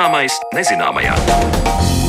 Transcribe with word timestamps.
Zināmais 0.00 0.32
nezināmajā. 0.56 1.99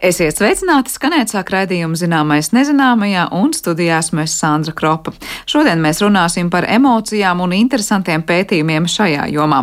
Esiet 0.00 0.38
sveicināti, 0.38 0.88
skanēt 0.88 1.28
sāk 1.28 1.50
raidījumu 1.52 1.92
zināmais 2.00 2.46
nezināmajā 2.56 3.26
un 3.36 3.50
studijā 3.52 3.98
esmu 4.00 4.22
es 4.22 4.32
Sandra 4.32 4.72
Kropa. 4.72 5.12
Šodien 5.44 5.82
mēs 5.84 5.98
runāsim 6.00 6.48
par 6.48 6.64
emocijām 6.72 7.42
un 7.44 7.52
interesantiem 7.52 8.22
pētījumiem 8.24 8.86
šajā 8.88 9.26
jomā. 9.28 9.58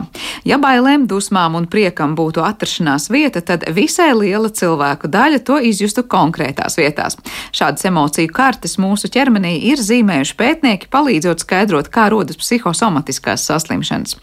Ja 0.45 0.59
bailēm, 0.61 1.07
dusmām 1.09 1.57
un 1.57 1.65
priekam 1.65 2.13
būtu 2.13 2.43
atrašanās 2.45 3.09
vieta, 3.09 3.41
tad 3.41 3.65
visai 3.73 4.11
liela 4.13 4.51
cilvēku 4.53 5.09
daļa 5.09 5.39
to 5.47 5.57
izjustu 5.57 6.03
konkrētās 6.05 6.77
vietās. 6.77 7.17
Šādas 7.49 7.89
emociju 7.89 8.29
kartes 8.29 8.77
mūsu 8.77 9.09
ķermenī 9.09 9.55
ir 9.71 9.81
zīmējuši 9.81 10.37
pētnieki, 10.37 10.91
palīdzot 10.93 11.47
skaidrot, 11.47 11.89
kā 11.89 12.11
rodas 12.13 12.37
psihosomatiskās 12.43 13.47
saslimšanas. 13.49 14.13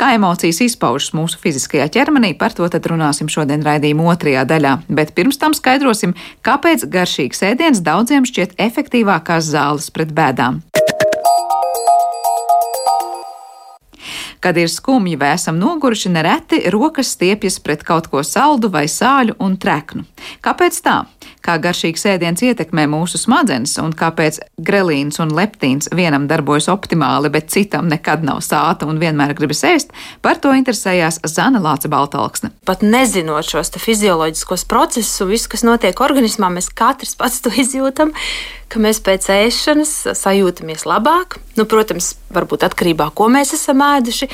Kā 0.00 0.14
emocijas 0.16 0.62
izpaužas 0.64 1.12
mūsu 1.12 1.36
fiziskajā 1.44 1.90
ķermenī, 1.92 2.32
par 2.40 2.56
to 2.56 2.72
tad 2.72 2.88
runāsim 2.88 3.28
šodien 3.28 3.68
raidījuma 3.68 4.08
otrajā 4.16 4.48
daļā. 4.48 4.74
Bet 4.88 5.12
pirms 5.12 5.36
tam 5.36 5.57
skaidrosim, 5.58 6.14
kāpēc 6.46 6.86
garšīgs 6.88 7.44
ēdiens 7.50 7.82
daudziem 7.84 8.26
šķiet 8.28 8.56
efektīvākās 8.68 9.50
zāles 9.52 9.90
pret 9.94 10.14
bēdām. 10.14 10.62
Kad 14.38 14.56
ir 14.56 14.70
skumji 14.70 15.16
vai 15.18 15.32
esam 15.34 15.58
noguruši, 15.58 16.12
nereti 16.14 16.60
rokas 16.70 17.10
stiepjas 17.16 17.58
pret 17.58 17.82
kaut 17.82 18.06
ko 18.06 18.22
saldu 18.22 18.70
vai 18.70 18.86
sāļu 18.86 19.34
un 19.42 19.56
treknu. 19.58 20.06
Kāpēc 20.44 20.78
tā? 20.84 21.00
Kā 21.44 21.56
garšīgs 21.62 22.06
ēdiens 22.12 22.42
ietekmē 22.44 22.86
mūsu 22.90 23.20
smadzenes 23.20 23.76
un 23.82 23.94
kāpēc 23.96 24.40
grelīns 24.58 25.20
un 25.22 25.32
leptīns 25.36 25.90
vienam 25.94 26.28
darbojas 26.30 26.68
optimāli, 26.72 27.30
bet 27.32 27.50
citam 27.54 27.88
nekad 27.90 28.26
nav 28.26 28.42
sāta 28.46 28.88
un 28.88 29.00
vienmēr 29.02 29.34
gribas 29.38 29.64
ēst, 29.66 29.94
par 30.22 30.40
to 30.42 30.52
interesējās 30.56 31.22
Zana 31.28 31.62
Lāca 31.62 31.90
Baltalksne. 31.92 32.52
Pat 32.68 32.84
nezinot 32.84 33.48
šos 33.48 33.74
fizioloģiskos 33.78 34.66
procesus 34.68 35.26
visu, 35.28 35.50
kas 35.52 35.66
notiek 35.66 36.00
organismā, 36.04 36.50
mēs 36.52 36.70
katrs 36.74 37.16
pats 37.18 37.42
to 37.44 37.52
izjūtam 37.64 38.14
ka 38.68 38.80
mēs 38.82 39.00
pēc 39.04 39.28
ēšanas 39.32 39.92
sajūtamies 40.18 40.84
labāk. 40.88 41.38
Nu, 41.56 41.64
protams, 41.68 42.14
varbūt 42.34 42.66
atkarībā 42.68 43.08
no 43.08 43.12
tā, 43.12 43.16
ko 43.16 43.28
mēs 43.32 43.54
esam 43.56 43.82
ēduši. 43.84 44.28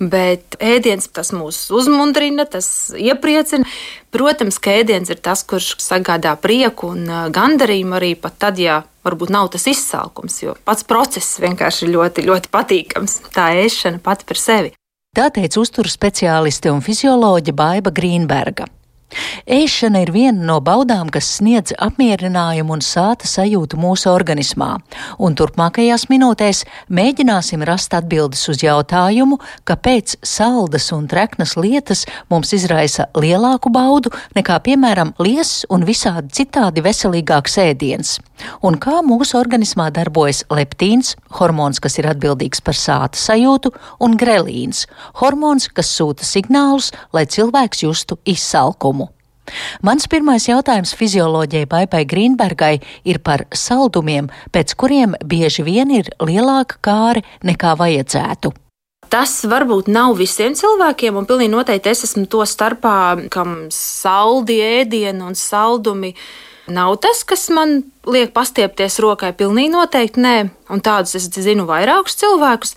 Bet 0.00 0.56
ēdiens 0.64 1.10
tas 1.12 1.28
mūs 1.36 1.66
uzmundrina, 1.76 2.46
tas 2.48 2.88
iepriecina. 2.96 3.68
Protams, 4.10 4.56
ka 4.56 4.72
ēdiens 4.80 5.12
ir 5.12 5.20
tas, 5.20 5.44
kurš 5.44 5.74
sagādā 5.84 6.32
prieku 6.40 6.94
un 6.94 7.04
gandarījumu 7.34 7.98
arī 7.98 8.14
pat 8.16 8.38
tad, 8.40 8.58
ja 8.58 8.80
varbūt 9.04 9.32
nav 9.32 9.52
tas 9.52 9.68
izsalkums, 9.68 10.40
jo 10.40 10.56
pats 10.64 10.88
process 10.88 11.36
vienkārši 11.44 11.84
ir 11.86 11.94
ļoti, 11.98 12.26
ļoti 12.32 12.52
patīkams. 12.52 13.20
Tā 13.36 13.50
ēšana 13.60 14.00
pati 14.00 14.28
par 14.28 14.40
sevi. 14.40 14.72
Tā 15.16 15.28
teica 15.34 15.60
uzturu 15.60 15.90
speciāliste 15.90 16.72
un 16.72 16.80
fizioloģe 16.86 17.52
Baiva 17.52 17.92
Grīnberga. 17.92 18.70
Ēšana 19.50 20.04
ir 20.04 20.12
viena 20.14 20.44
no 20.46 20.58
baudām, 20.62 21.08
kas 21.10 21.26
sniedz 21.38 21.74
apmierinājumu 21.82 22.76
un 22.76 22.82
sāta 22.84 23.26
sajūtu 23.26 23.78
mūsu 23.80 24.10
organismā, 24.12 24.76
un 25.18 25.34
turpmākajās 25.38 26.06
minūtēs 26.10 26.62
mēģināsim 26.94 27.64
rast 27.66 27.94
atbildes 27.96 28.44
uz 28.52 28.62
jautājumu, 28.62 29.40
kāpēc 29.66 30.18
saldas 30.26 30.90
un 30.94 31.08
treknas 31.10 31.56
lietas 31.58 32.04
mums 32.30 32.52
izraisa 32.54 33.08
lielāku 33.18 33.72
baudu 33.74 34.12
nekā, 34.38 34.60
piemēram, 34.68 35.14
liesas 35.18 35.66
un 35.70 35.86
visādi 35.88 36.30
citādi 36.40 36.84
veselīgāks 36.84 37.58
ēdiens, 37.64 38.18
un 38.62 38.78
kā 38.78 39.00
mūsu 39.06 39.38
organismā 39.40 39.88
darbojas 39.94 40.44
leptīns, 40.52 41.16
hormons, 41.40 41.82
kas 41.82 41.98
ir 41.98 42.10
atbildīgs 42.12 42.62
par 42.62 42.78
sāta 42.78 43.18
sajūtu, 43.18 43.74
un 44.04 44.16
grelīns, 44.20 44.86
hormons, 45.22 45.70
kas 45.74 45.90
sūta 45.96 46.26
signālus, 46.26 46.92
lai 47.16 47.26
cilvēks 47.26 47.86
justu 47.86 48.20
izsalkumu. 48.28 48.99
Mans 49.86 50.08
pirmais 50.10 50.48
jautājums 50.48 50.94
fizioloģijai 50.98 51.68
Baibai 51.70 52.04
Grīnbergai 52.08 52.74
ir 53.04 53.20
par 53.24 53.46
saldumiem, 53.52 54.30
pēc 54.54 54.74
kuriem 54.78 55.16
bieži 55.24 55.66
vien 55.66 55.92
ir 55.94 56.10
lielāka 56.22 56.80
kāre 56.84 57.24
nekā 57.46 57.76
vajadzētu. 57.80 58.52
Tas 59.10 59.40
varbūt 59.50 59.88
nav 59.90 60.14
visiem 60.20 60.54
cilvēkiem, 60.54 61.16
un 61.18 61.26
pilnīgi 61.26 61.50
noteikti 61.50 61.90
es 61.90 62.04
esmu 62.06 62.28
to 62.30 62.44
starpā, 62.46 63.26
kam 63.34 63.64
saldi 63.74 64.60
ēdienu 64.62 65.32
un 65.32 65.34
saldumi 65.34 66.12
nav 66.70 66.94
tas, 67.02 67.24
kas 67.26 67.48
man 67.50 67.80
liek 68.06 68.30
pastiepties 68.36 69.00
rokai. 69.02 69.32
Pilnīgi 69.34 69.72
noteikti 69.74 70.22
nē, 70.22 70.36
un 70.70 70.84
tādus 70.86 71.16
es 71.18 71.26
zinu 71.42 71.66
vairākus 71.66 72.20
cilvēkus. 72.22 72.76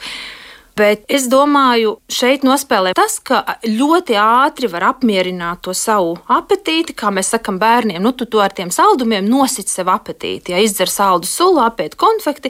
Bet 0.74 1.04
es 1.12 1.28
domāju, 1.30 2.00
šeit 2.10 2.42
nospēlē 2.48 2.96
tas, 2.98 3.20
ka 3.22 3.44
ļoti 3.68 4.16
ātri 4.18 4.70
var 4.72 4.88
apmierināt 4.88 5.62
to 5.68 5.76
savu 5.78 6.16
apetīti, 6.34 6.96
kā 6.98 7.12
mēs 7.14 7.30
sakām 7.36 7.60
bērniem. 7.62 8.02
Nu, 8.02 8.10
tu 8.18 8.26
to 8.26 8.42
ar 8.42 8.56
tiem 8.58 8.74
saldumiem 8.74 9.28
nosit 9.30 9.70
sev 9.70 9.92
apetīti. 9.94 10.56
Ja 10.56 10.64
izdzer 10.64 10.90
saldu 10.90 11.30
sulu, 11.30 11.62
apiet 11.62 11.94
konfekti, 12.00 12.50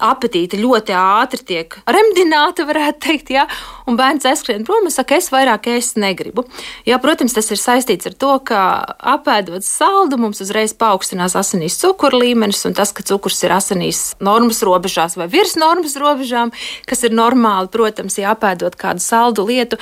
apetīte 0.00 0.58
ļoti 0.60 0.94
ātri 0.96 1.44
tiek 1.46 1.76
remdināta, 1.86 2.66
varētu 2.68 3.02
teikt, 3.04 3.32
ja? 3.34 3.46
un 3.90 3.98
bērns 3.98 4.26
aizskrien 4.28 4.64
prom 4.66 4.86
un 4.86 4.94
saka, 4.94 5.18
es 5.18 5.30
vairāk 5.32 5.68
ēst 5.72 5.98
negribu. 6.00 6.44
Jā, 6.88 7.00
protams, 7.02 7.34
tas 7.36 7.50
ir 7.52 7.60
saistīts 7.60 8.08
ar 8.08 8.14
to, 8.14 8.32
ka 8.46 8.60
apēdot 9.14 9.66
saldu, 9.66 10.18
mums 10.20 10.40
uzreiz 10.44 10.74
paaugstinās 10.78 11.36
asinīs 11.38 11.78
cukura 11.80 12.20
līmenis, 12.22 12.62
un 12.68 12.76
tas, 12.78 12.94
ka 12.96 13.04
cukurs 13.06 13.42
ir 13.44 13.54
asinīs 13.56 14.02
normas 14.22 14.62
robežās 14.66 15.18
vai 15.20 15.28
virs 15.32 15.56
normas 15.60 15.96
robežām, 16.00 16.54
kas 16.88 17.04
ir 17.06 17.16
normāli, 17.16 17.59
protams, 17.68 18.16
ja 18.16 18.32
apēdot 18.32 18.78
kādu 18.80 19.04
saldu 19.04 19.44
lietu, 19.44 19.76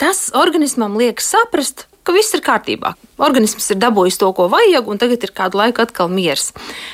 tas 0.00 0.32
organismam 0.34 0.98
liek 0.98 1.22
saprast, 1.22 1.86
ka 2.02 2.14
viss 2.16 2.34
ir 2.34 2.42
kārtībā. 2.42 2.94
Organisms 3.22 3.70
ir 3.70 3.78
dabūjis 3.80 4.18
to, 4.18 4.32
ko 4.34 4.48
vajag, 4.50 4.88
un 4.90 4.98
tagad 4.98 5.22
ir 5.22 5.34
kādu 5.36 5.60
laiku 5.60 5.84
atkal 5.84 6.10
miers. 6.10 6.50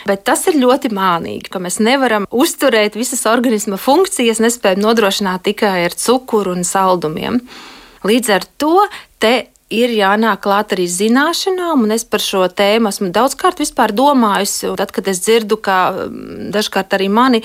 Bet 0.09 0.27
tas 0.29 0.45
ir 0.51 0.59
ļoti 0.61 0.91
mānīgi, 0.93 1.49
ka 1.53 1.63
mēs 1.63 1.79
nevaram 1.81 2.27
uzturēt 2.29 2.99
visas 2.99 3.25
organisma 3.31 3.79
funkcijas, 3.81 4.43
nespējam 4.43 4.83
nodrošināt 4.85 5.47
tikai 5.47 5.87
ar 5.87 5.97
cukuru 5.97 6.57
un 6.59 6.67
saldumiem. 6.67 7.41
Līdz 8.07 8.35
ar 8.35 8.45
to 8.61 8.75
te 9.23 9.35
ir 9.73 9.91
jānāk 9.91 10.45
klāt 10.45 10.75
arī 10.77 10.87
zināšanām, 10.87 11.83
un 11.87 11.95
es 11.97 12.05
par 12.07 12.23
šo 12.23 12.45
tēmu 12.47 12.91
esmu 12.93 13.11
daudzkārt 13.15 13.63
domājusi. 13.97 14.71
Tad, 14.79 14.93
kad 14.95 15.09
es 15.11 15.21
dzirdu, 15.25 15.59
ka 15.59 15.79
mm, 16.07 16.51
dažkārt 16.55 16.95
arī 16.95 17.09
mani 17.11 17.43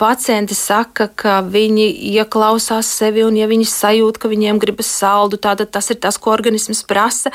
pacienti 0.00 0.56
saka, 0.58 1.08
ka 1.14 1.40
viņi 1.46 1.86
ieklausās 2.16 2.90
sevi, 2.98 3.22
un 3.22 3.38
ja 3.38 3.46
viņi 3.50 3.68
sajūt, 3.70 4.18
ka 4.18 4.30
viņiem 4.32 4.58
gribas 4.58 4.90
saldu, 4.90 5.38
tad 5.38 5.62
tas 5.70 5.90
ir 5.90 6.00
tas, 6.02 6.18
ko 6.18 6.34
organisms 6.34 6.82
prasa 6.82 7.30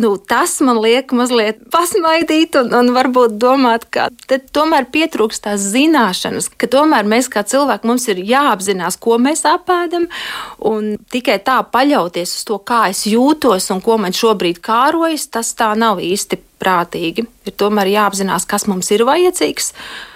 nu, 0.00 0.16
tas 0.16 0.54
man 0.64 0.80
liek 0.82 1.12
mazliet 1.16 1.60
pasmaidīt 1.72 2.56
un, 2.60 2.72
un 2.76 2.92
varbūt 2.94 3.36
domāt, 3.40 3.88
ka 3.92 4.08
tomēr 4.54 4.88
pietrūkst 4.92 5.44
tās 5.46 5.64
zināšanas, 5.72 6.50
ka 6.56 6.68
tomēr 6.70 7.08
mēs 7.08 7.28
kā 7.32 7.44
cilvēki 7.48 7.88
mums 7.90 8.08
ir 8.12 8.22
jāapzinās, 8.26 8.98
ko 9.02 9.18
mēs 9.22 9.44
apēdam, 9.48 10.08
un 10.68 10.94
tikai 11.12 11.38
tā 11.44 11.60
paļauties 11.74 12.36
uz 12.38 12.46
to, 12.48 12.60
kā 12.62 12.86
es 12.92 13.04
jūtos 13.10 13.70
un 13.74 13.82
ko 13.84 13.98
man 14.00 14.16
šobrīd 14.16 14.62
kārojas, 14.64 15.28
tas 15.32 15.54
tā 15.58 15.72
nav 15.78 16.02
īsti 16.02 16.40
prātīgi. 16.62 17.26
Ir 17.48 17.58
tomēr 17.58 17.90
jāapzinās, 17.96 18.46
kas 18.48 18.68
mums 18.70 18.94
ir 18.94 19.06
vajadzīgs 19.08 19.72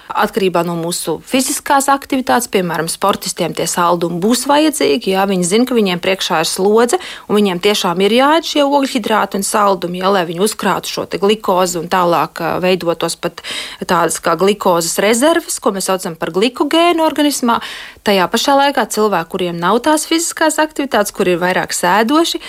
atkarībā 0.07 0.63
no 0.65 0.75
mūsu 0.79 1.17
fiziskās 1.27 1.87
aktivitātes, 1.91 2.49
piemēram, 2.51 2.87
sportistiem 2.91 3.53
tie 3.57 3.67
saldumi 3.69 4.19
būs 4.23 4.45
vajadzīgi. 4.49 5.13
Jā, 5.13 5.25
viņi 5.29 5.47
zina, 5.47 5.67
ka 5.67 5.77
viņiem 5.77 6.01
priekšā 6.03 6.41
ir 6.43 6.49
slodze, 6.49 6.99
un 7.27 7.39
viņiem 7.39 7.61
tiešām 7.63 8.01
ir 8.05 8.15
jāēd 8.17 8.47
šie 8.47 8.63
ogļhidrāti 8.65 9.39
un 9.39 9.47
saldumi, 9.47 10.01
jā, 10.01 10.11
lai 10.13 10.23
viņi 10.29 10.43
uzkrātu 10.47 10.93
šo 10.93 11.07
glikozi 11.17 11.79
un 11.81 11.89
tālāk 11.91 12.41
veidotos 12.63 13.17
pat 13.19 13.43
tādas 13.83 14.19
kā 14.23 14.37
glikozes 14.39 14.97
rezerves, 15.03 15.59
ko 15.59 15.73
mēs 15.75 15.89
saucam 15.89 16.15
par 16.19 16.31
glikogēnu 16.35 17.03
organismā. 17.05 17.59
Tajā 18.07 18.27
pašā 18.31 18.55
laikā 18.61 18.87
cilvēki, 18.93 19.31
kuriem 19.33 19.59
nav 19.59 19.81
tās 19.83 20.07
fiziskās 20.07 20.59
aktivitātes, 20.63 21.11
kur 21.15 21.27
ir 21.27 21.41
vairāk 21.41 21.75
sēdoši, 21.75 22.41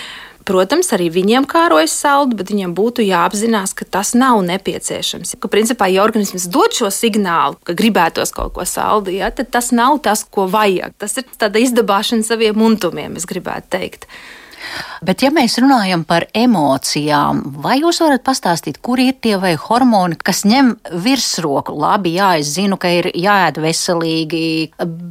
Protams, 0.47 0.89
arī 0.95 1.09
viņiem 1.13 1.45
kārojas 1.49 1.93
saldu, 1.93 2.37
bet 2.39 2.49
viņiem 2.53 2.71
būtu 2.77 3.03
jāapzinās, 3.05 3.75
ka 3.77 3.85
tas 3.85 4.15
nav 4.17 4.39
nepieciešams. 4.47 5.35
Ka, 5.41 5.51
principā, 5.51 5.89
ja 5.91 6.01
organisms 6.05 6.47
dod 6.49 6.73
šo 6.73 6.89
signālu, 6.93 7.59
ka 7.67 7.75
gribētos 7.77 8.33
kaut 8.35 8.55
ko 8.55 8.65
saldu, 8.65 9.13
ja, 9.13 9.29
tad 9.35 9.51
tas 9.53 9.69
nav 9.75 9.99
tas, 10.05 10.23
ko 10.23 10.47
vajag. 10.49 10.95
Tas 10.97 11.19
ir 11.21 11.27
tāda 11.37 11.61
izdabāšana 11.61 12.25
saviem 12.25 12.65
untumiem, 12.65 13.19
es 13.19 13.29
gribētu 13.29 13.75
teikt. 13.77 14.09
Bet, 15.05 15.23
ja 15.23 15.31
mēs 15.33 15.57
runājam 15.61 16.03
par 16.07 16.25
emocijām, 16.35 17.41
vai 17.63 17.79
jūs 17.81 18.01
varat 18.03 18.23
pastāstīt, 18.25 18.81
kur 18.83 18.99
ir 19.01 19.15
tie 19.21 19.37
vai 19.41 19.53
hormoni, 19.59 20.17
kas 20.19 20.43
ņem 20.49 20.73
virsroku? 21.05 21.75
Labi, 21.79 22.15
jā, 22.17 22.33
es 22.41 22.53
zinu, 22.57 22.79
ka 22.81 22.91
ir 22.99 23.11
jāēd 23.15 23.61
veselīgi, 23.63 24.43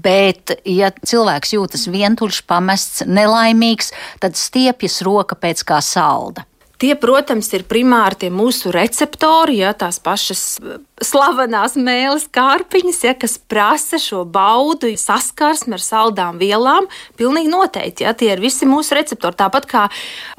bet, 0.04 0.58
ja 0.68 0.92
cilvēks 0.98 1.56
jūtas 1.56 1.88
vientuļš, 1.92 2.42
pamests, 2.50 3.06
nelaimīgs, 3.08 3.92
tad 4.22 4.36
stiepjas 4.38 5.00
roka 5.06 5.38
pēc 5.38 5.64
kā 5.68 5.80
salda. 5.84 6.44
Tie, 6.78 6.92
protams, 6.94 7.48
ir 7.56 7.64
primāri 7.66 8.20
tie 8.22 8.28
mūsu 8.30 8.70
receptori, 8.70 9.56
ja, 9.64 9.72
tās 9.74 9.96
pašas 9.98 10.42
eh, 10.62 10.76
slavenās 11.02 11.74
mēlis 11.74 12.28
kārpiņas, 12.34 13.00
ja, 13.02 13.14
kas 13.18 13.34
prasa 13.50 13.98
šo 13.98 14.22
baudu, 14.22 14.92
saskarsmi 14.94 15.74
ar 15.74 15.82
saldām 15.82 16.38
vielām. 16.38 16.86
Pilnīgi 17.18 17.50
noteikti, 17.50 18.06
ja 18.06 18.14
tie 18.14 18.30
ir 18.36 18.42
visi 18.44 18.68
mūsu 18.70 18.94
receptori. 18.94 19.34
Tāpat 19.40 19.66
kā 19.70 19.88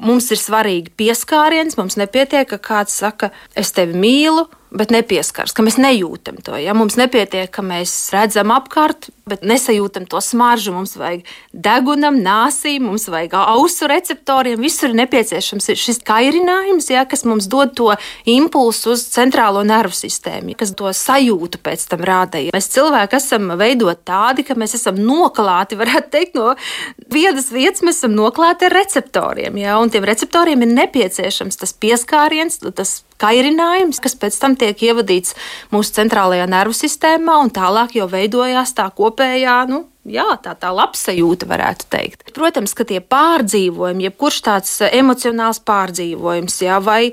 mums 0.00 0.30
ir 0.32 0.40
svarīgi 0.40 0.94
pieskāriens, 0.96 1.76
mums 1.76 2.00
nepietiek, 2.00 2.48
ka 2.48 2.60
kāds 2.70 2.96
saka, 3.02 3.34
es 3.52 3.76
tevi 3.76 4.00
mīlu, 4.00 4.48
bet 4.70 4.92
nepieskars, 4.94 5.52
ka 5.54 5.64
mēs 5.66 5.76
nejūtam 5.80 6.38
to. 6.44 6.54
Ja? 6.60 6.74
Mums 6.78 6.96
nepietiek, 6.98 7.50
ka 7.52 7.62
mēs 7.66 7.92
redzam 8.14 8.52
apkārt, 8.54 9.10
bet 9.28 9.42
nesajūtam 9.46 10.06
to 10.10 10.20
smaržu. 10.22 10.74
Mums 10.74 10.94
vajag 10.98 11.26
degunam, 11.52 12.20
nāsīm, 12.22 12.86
mums 12.86 13.08
vajag 13.10 13.34
ausu 13.40 13.88
receptoriem. 13.90 14.60
Visur 14.62 14.92
ir 14.92 15.00
nepieciešams 15.02 15.70
šis 15.80 16.00
kairinājums, 16.06 16.90
ja? 16.94 17.04
kas 17.10 17.26
mums 17.28 17.50
dod 17.50 17.74
to 17.78 17.90
impulsu 18.30 18.94
uz 18.94 19.04
centrālo 19.10 19.64
nervu 19.66 19.96
sistēmu, 19.96 20.54
kas 20.58 20.74
to 20.78 20.92
sajūtu 20.94 21.62
pēc 21.64 21.86
tam 21.90 22.06
rāda. 22.06 22.42
Mēs 22.54 22.70
cilvēki 22.74 23.18
esam 23.18 23.50
veidoti 23.60 24.06
tādi, 24.10 24.46
ka 24.46 24.56
mēs 24.58 24.76
esam 24.78 24.98
noklāti, 25.02 25.78
varētu 25.80 26.14
teikt, 26.14 26.38
no 26.38 26.54
vienas 27.10 27.50
vietas 27.54 27.84
mēs 27.86 28.02
esam 28.02 28.14
noklāti 28.16 28.70
ar 28.70 28.78
receptoriem. 28.78 29.58
Ja? 29.60 29.78
Un 29.82 29.90
tiem 29.92 30.06
receptoriem 30.06 30.62
ir 30.66 30.74
nepieciešams 30.78 31.58
tas 31.60 31.74
pieskāriens, 31.74 32.62
tas 32.70 33.00
kairinājums, 33.20 34.00
kas 34.02 34.16
pēc 34.18 34.38
tam 34.40 34.56
tiek 34.60 34.82
ievadīts 34.88 35.36
mūsu 35.74 35.94
centrālajā 36.00 36.48
nervu 36.50 36.76
sistēmā, 36.76 37.38
un 37.44 37.52
tālāk 37.54 37.96
jau 38.00 38.08
veidojās 38.10 38.74
tā 38.76 38.88
kopējā 38.96 39.60
nu, 39.70 39.84
jā, 40.08 40.24
tā, 40.40 40.54
tā 40.56 40.70
labsajūta, 40.72 41.48
varētu 41.50 41.88
teikt. 41.92 42.30
Protams, 42.36 42.72
ka 42.76 42.86
tie 42.88 43.00
pārdzīvojumi, 43.04 44.06
jebkurš 44.08 44.40
tāds 44.46 44.72
eh, 44.80 44.94
emocionāls 45.00 45.60
pārdzīvojums, 45.68 46.56
jā, 46.64 46.78
vai 46.80 47.12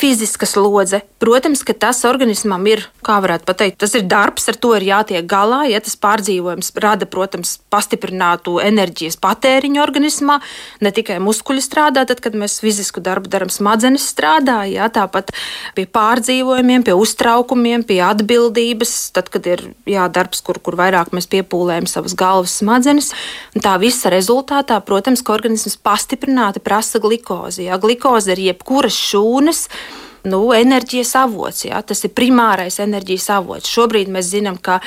fiziska 0.00 0.48
slodze, 0.48 1.00
protams, 1.22 1.64
ka 1.64 1.72
tas 1.72 2.02
organismam 2.08 2.66
ir, 2.68 2.84
kā 3.06 3.16
varētu 3.24 3.48
pateikt, 3.48 3.78
tas 3.80 3.96
ir 3.96 4.04
darbs, 4.10 4.48
ar 4.52 4.58
to 4.60 4.74
ir 4.76 4.84
jātiek 4.84 5.24
galā. 5.28 5.64
Ja 5.70 5.80
tas 5.80 5.96
pārdzīvojums 6.00 6.74
rada, 6.82 7.08
protams, 7.08 7.56
pastiprinātu 7.72 8.58
enerģijas 8.60 9.16
patēriņu 9.22 9.80
organismā, 9.80 10.40
ne 10.84 10.92
tikai 10.92 11.18
muskuļi 11.24 11.64
strādā, 11.64 12.04
tad, 12.08 12.20
kad 12.24 12.36
mēs 12.36 12.58
fizisku 12.60 13.00
darbu 13.00 13.32
darām, 13.32 13.52
smadzenes 13.52 14.04
strādā, 14.12 14.60
jā, 14.68 14.90
tāpat 14.92 15.32
pie 15.78 15.86
pārdzīvojumiem, 15.88 16.84
pie 16.84 16.96
uztraukumiem, 16.98 17.86
pie 17.88 18.02
atbildības, 18.04 18.94
tad, 19.16 19.32
kad 19.32 19.48
ir 19.48 19.64
jā, 19.88 20.04
darbs, 20.12 20.44
kur, 20.44 20.60
kur 20.60 20.76
vairāk 20.76 21.14
mēs 21.16 21.30
piepūlējam 21.32 21.88
savas 21.88 22.12
galvas 22.12 22.25
galvas 22.26 22.58
smadzenes. 22.60 23.12
Tā 23.62 23.76
visa 23.82 24.12
rezultātā, 24.12 24.80
protams, 24.84 25.22
ka 25.24 25.36
organisms 25.36 25.78
pastiprināti 25.78 26.62
prasa 26.64 27.02
glikozi. 27.02 27.68
Ja? 27.70 27.78
Glikoze 27.82 28.34
ir 28.34 28.50
jebkuras 28.50 28.98
šūnas 29.12 29.66
nu, 30.26 30.40
enerģijas 30.56 31.14
avots. 31.22 31.64
Ja? 31.68 31.80
Tas 31.86 32.02
ir 32.06 32.12
primārais 32.16 32.80
enerģijas 32.82 33.28
avots. 33.38 33.70
Šobrīd 33.70 34.10
mēs 34.12 34.30
zinām, 34.32 34.58
ka 34.58 34.80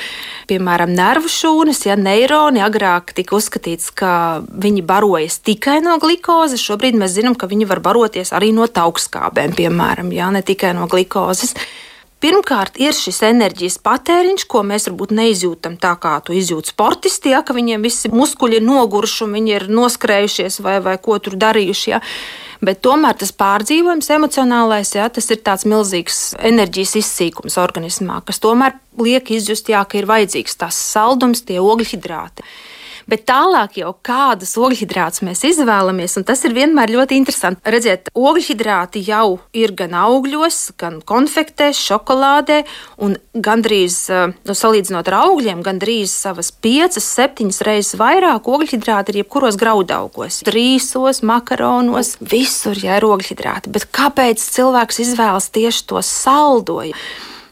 piemēram 0.50 0.92
nervu 0.96 1.30
šūnas, 1.32 1.84
ja 1.88 1.96
neironi 1.98 2.62
agrāk 2.64 3.14
tika 3.16 3.36
uzskatīts, 3.38 3.90
ka 3.96 4.12
viņi 4.44 4.84
barojas 4.86 5.40
tikai 5.46 5.80
no 5.84 5.96
glukozes. 6.02 6.62
Šobrīd 6.62 6.98
mēs 7.00 7.16
zinām, 7.16 7.38
ka 7.38 7.50
viņi 7.50 7.68
var 7.70 7.82
baroties 7.84 8.34
arī 8.36 8.52
no 8.56 8.68
augstskābēm, 8.68 9.56
piemēram, 9.56 10.12
ja? 10.14 10.30
ne 10.34 10.44
tikai 10.46 10.74
no 10.76 10.88
glukozes. 10.90 11.56
Pirmkārt, 12.20 12.74
ir 12.76 12.92
šis 12.92 13.22
enerģijas 13.24 13.78
patēriņš, 13.80 14.42
ko 14.52 14.60
mēs 14.68 14.90
varbūt 14.90 15.14
neizjūtam 15.16 15.78
tā, 15.80 15.94
kā 15.96 16.18
to 16.20 16.34
izjūt 16.36 16.68
sportisti, 16.68 17.32
ja, 17.32 17.40
ka 17.40 17.56
viņiem 17.56 17.86
visi 17.86 18.10
muskuļi 18.12 18.58
ir 18.58 18.66
noguruši 18.66 19.28
viņi 19.32 19.54
ir 19.54 19.64
noskrējušies 19.72 20.60
vai, 20.60 20.76
vai 20.84 20.98
ko 21.00 21.16
tur 21.16 21.38
darījuši. 21.40 21.90
Ja. 21.94 22.02
Bet 22.60 22.82
tomēr 22.84 23.16
tas 23.16 23.32
pārdzīvojums, 23.32 24.10
emocionālais, 24.12 24.92
ja, 24.98 25.08
tas 25.08 25.30
ir 25.32 25.40
tāds 25.40 25.64
milzīgs 25.64 26.18
enerģijas 26.36 26.98
izsīkums 27.00 27.56
organismā, 27.62 28.18
kas 28.28 28.42
tomēr 28.44 28.76
liek 29.00 29.32
izjust, 29.32 29.72
jā, 29.72 29.80
ka 29.88 29.96
ir 29.96 30.08
vajadzīgs 30.10 30.60
tas 30.60 30.76
saldums, 30.76 31.40
tie 31.48 31.56
ogļhidrāti. 31.56 32.44
Bet 33.10 33.24
tālāk 33.26 33.80
jau 33.80 33.90
kādus 34.06 34.52
ogļhidrātus 34.60 35.24
mēs 35.26 35.42
izvēlamies, 35.48 36.14
un 36.20 36.26
tas 36.28 36.44
ir 36.46 36.54
vienmēr 36.54 36.92
ļoti 36.94 37.16
interesanti. 37.18 37.62
Redziet, 37.74 38.10
ogļhidrāti 38.14 39.02
jau 39.02 39.40
ir 39.56 39.72
gan 39.74 39.96
augļos, 39.98 40.58
gan 40.78 41.00
konfektēs, 41.02 41.80
šokolādē, 41.88 42.60
un 43.02 43.16
gandrīz, 43.34 43.96
eh, 44.14 44.36
nu, 44.46 44.54
salīdzinot 44.54 45.10
ar 45.10 45.16
augļiem, 45.24 45.64
gandrīz 45.66 46.14
savas 46.14 46.52
piecas, 46.52 47.08
septiņas 47.16 47.60
reizes 47.66 47.98
vairāk 47.98 48.46
ogļhidrāti 48.46 49.10
ir 49.10 49.24
jebkuros 49.24 49.58
graudaugos, 49.58 50.44
rīsos, 50.46 51.24
makaronos, 51.26 52.14
visur 52.20 52.78
jā, 52.78 53.00
ir 53.00 53.08
ogļhidrāti. 53.10 53.74
Bet 53.74 53.90
kāpēc 53.90 54.38
cilvēks 54.38 55.02
izvēlas 55.02 55.50
tieši 55.50 55.86
to 55.90 55.98
saldoju? 55.98 56.94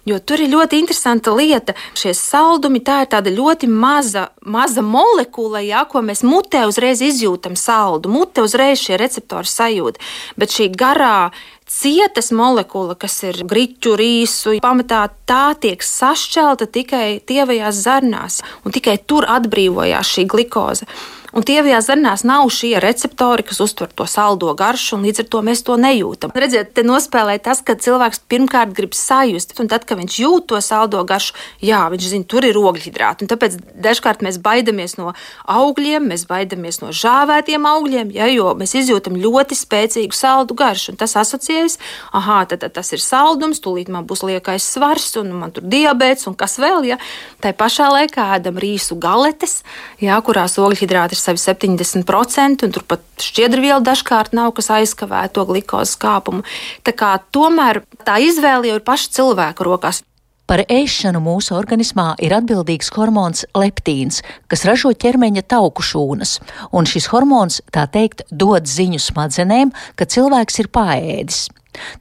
Jo 0.09 0.17
tur 0.25 0.41
ir 0.41 0.49
ļoti 0.53 0.79
interesanta 0.81 1.35
lieta. 1.37 1.75
Šie 1.99 2.15
saldumi 2.17 2.81
tā 2.85 3.03
ir 3.05 3.11
tāda 3.13 3.33
ļoti 3.35 3.69
maza, 3.69 4.29
maza 4.41 4.81
molekula, 4.85 5.61
jā, 5.61 5.83
ko 5.91 6.01
mēs 6.07 6.25
mutē 6.25 6.65
uzreiz 6.71 7.03
izjūtam 7.05 7.59
saldu. 7.59 8.09
Mutē 8.13 8.47
uzreiz 8.47 8.81
šie 8.81 8.97
receptori 9.01 9.51
sajūt. 9.51 10.01
Bet 10.41 10.55
šī 10.55 10.71
garā 10.73 11.31
cietas 11.69 12.33
molekula, 12.33 12.97
kas 12.97 13.21
ir 13.29 13.43
grīķu 13.51 13.95
rīsu, 14.01 14.57
pamatā 14.65 15.05
tā 15.29 15.53
tiek 15.61 15.85
sašķelta 15.85 16.71
tikai 16.73 17.21
tievajās 17.29 17.85
zarnās, 17.85 18.41
un 18.65 18.73
tikai 18.73 18.97
tur 19.05 19.29
atbrīvojās 19.29 20.17
šī 20.17 20.25
glikoze. 20.33 20.89
Un 21.37 21.45
tievajās 21.45 21.91
zarnās 21.91 22.23
nav 22.25 22.49
šie 22.49 22.79
receptori, 22.81 23.45
kas 23.45 23.61
uztver 23.61 23.91
to 23.93 24.07
saldo 24.09 24.49
garšu, 24.57 24.97
un 24.97 25.05
līdz 25.05 25.23
ar 25.23 25.27
to 25.29 25.41
mēs 25.45 25.61
to 25.67 25.75
nejūtam. 25.77 26.33
Redziet, 26.33 26.71
te 26.73 26.85
nospēlē 26.87 27.35
tas, 27.45 27.61
ka 27.61 27.77
cilvēks 27.77 28.23
pirmkārt 28.33 28.73
grib 28.77 28.97
sajust, 28.97 29.53
un 29.61 29.69
tad, 29.69 29.85
kad 29.85 30.01
viņš 30.01 30.17
jūt 30.23 30.47
to 30.49 30.61
saldo 30.65 31.03
garšu, 31.05 31.37
jā, 31.61 31.83
viņš 31.93 32.07
zina, 32.15 32.25
tur 32.33 32.47
ir 32.49 32.57
ogļhidrāti. 32.57 33.27
Un 33.27 33.33
tāpēc 33.33 33.59
dažkārt 33.77 34.25
mēs 34.25 34.41
baidamies 34.41 34.97
no 34.97 35.13
augļiem, 35.45 36.07
mēs 36.09 36.25
baidamies 36.31 36.81
no 36.81 36.95
žāvētiem 36.97 37.69
augļiem, 37.75 38.15
ja, 38.17 38.31
jo 38.33 38.55
mēs 38.57 38.73
izjūtam 38.81 39.21
ļoti 39.21 39.59
spēcīgu 39.59 40.17
saldu 40.17 40.57
garšu. 40.57 40.97
Tas 40.97 41.13
asociējas, 41.21 41.77
ah, 42.17 42.41
tad, 42.49 42.65
tad 42.65 42.79
tas 42.81 42.95
ir 42.97 43.05
saldums, 43.05 43.61
tūlīt 43.61 43.93
man 43.93 44.09
būs 44.09 44.25
liekais 44.25 44.65
svars, 44.65 45.13
un 45.21 45.37
man 45.43 45.53
tur 45.53 45.69
diabetes, 45.69 46.25
un 46.31 46.39
kas 46.41 46.57
vēl. 46.63 46.89
Ja. 46.89 46.97
Tā 47.45 47.53
pašā 47.53 47.93
laikā 47.93 48.31
ēdam 48.39 48.57
rīsu 48.57 48.97
galetes, 48.97 49.61
ja, 50.01 50.17
kurās 50.25 50.57
ogļhidrāti 50.57 51.18
ir 51.19 51.23
savi 51.23 51.43
70%, 51.43 52.67
un 52.67 52.75
turpat 52.75 53.03
šķiedrviela 53.23 53.83
dažkārt 53.85 54.37
nav, 54.37 54.53
kas 54.57 54.71
aizkavē 54.79 55.27
to 55.35 55.47
glukozes 55.49 55.99
kāpumu. 56.01 56.45
Tā 56.87 56.95
kā 56.95 57.17
tomēr 57.35 57.83
tā 58.07 58.21
izvēle 58.23 58.71
jau 58.71 58.79
ir 58.79 58.87
paša 58.87 59.19
cilvēka 59.19 59.67
rokās. 59.67 60.05
Par 60.49 60.63
ēšanu 60.65 61.21
mūsu 61.21 61.53
organismā 61.53 62.15
ir 62.25 62.33
atbildīgs 62.33 62.89
hormons 62.95 63.45
leptīns, 63.53 64.23
kas 64.49 64.65
ražo 64.65 64.95
ķermeņa 64.97 65.43
tauku 65.45 65.85
šūnas, 65.85 66.39
un 66.73 66.89
šis 66.89 67.11
hormons, 67.13 67.61
tā 67.69 67.85
teikt, 67.93 68.25
dod 68.33 68.65
ziņu 68.65 69.03
smadzenēm, 69.11 69.75
ka 69.93 70.09
cilvēks 70.09 70.63
ir 70.63 70.71
paēdis. 70.73 71.43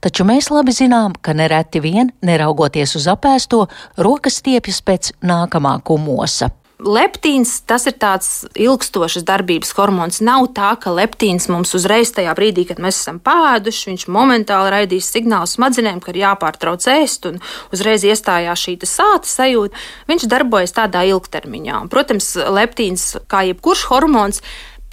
Taču 0.00 0.24
mēs 0.24 0.48
labi 0.48 0.72
zinām, 0.72 1.12
ka 1.20 1.36
nereti 1.36 1.82
vien, 1.84 2.08
neraugoties 2.24 2.96
uz 2.96 3.10
apēsto, 3.12 3.66
rokas 4.00 4.40
stiepjas 4.40 4.80
pēc 4.80 5.12
nākamā 5.20 5.76
kumosa. 5.84 6.48
Leptīns 6.78 7.56
tas 7.66 7.88
ir 7.90 7.96
tāds 7.98 8.44
ilgstošs 8.54 9.24
darbības 9.26 9.72
hormons. 9.74 10.20
Nav 10.22 10.44
tā, 10.54 10.68
ka 10.78 10.92
leptīns 10.94 11.48
mums 11.50 11.74
uzreiz 11.74 12.12
tajā 12.14 12.30
brīdī, 12.38 12.68
kad 12.68 12.78
mēs 12.78 13.00
esam 13.00 13.18
pāēduši, 13.18 13.88
viņš 13.90 14.04
momentāli 14.14 14.70
raidīs 14.76 15.08
signālu 15.10 15.50
smadzenēm, 15.50 15.98
ka 15.98 16.12
ir 16.14 16.20
jāpārtrauc 16.22 16.86
ēst, 16.94 17.26
un 17.26 17.42
uzreiz 17.74 18.06
iestājās 18.06 18.62
šī 18.62 18.76
sāta 18.86 19.26
sajūta. 19.26 19.74
Viņš 20.06 20.28
darbojas 20.30 20.76
tādā 20.78 21.02
ilgtermiņā. 21.10 21.82
Un, 21.82 21.90
protams, 21.90 22.30
leptīns, 22.38 23.10
kā 23.26 23.42
jebkurš 23.50 23.88
hormons, 23.90 24.42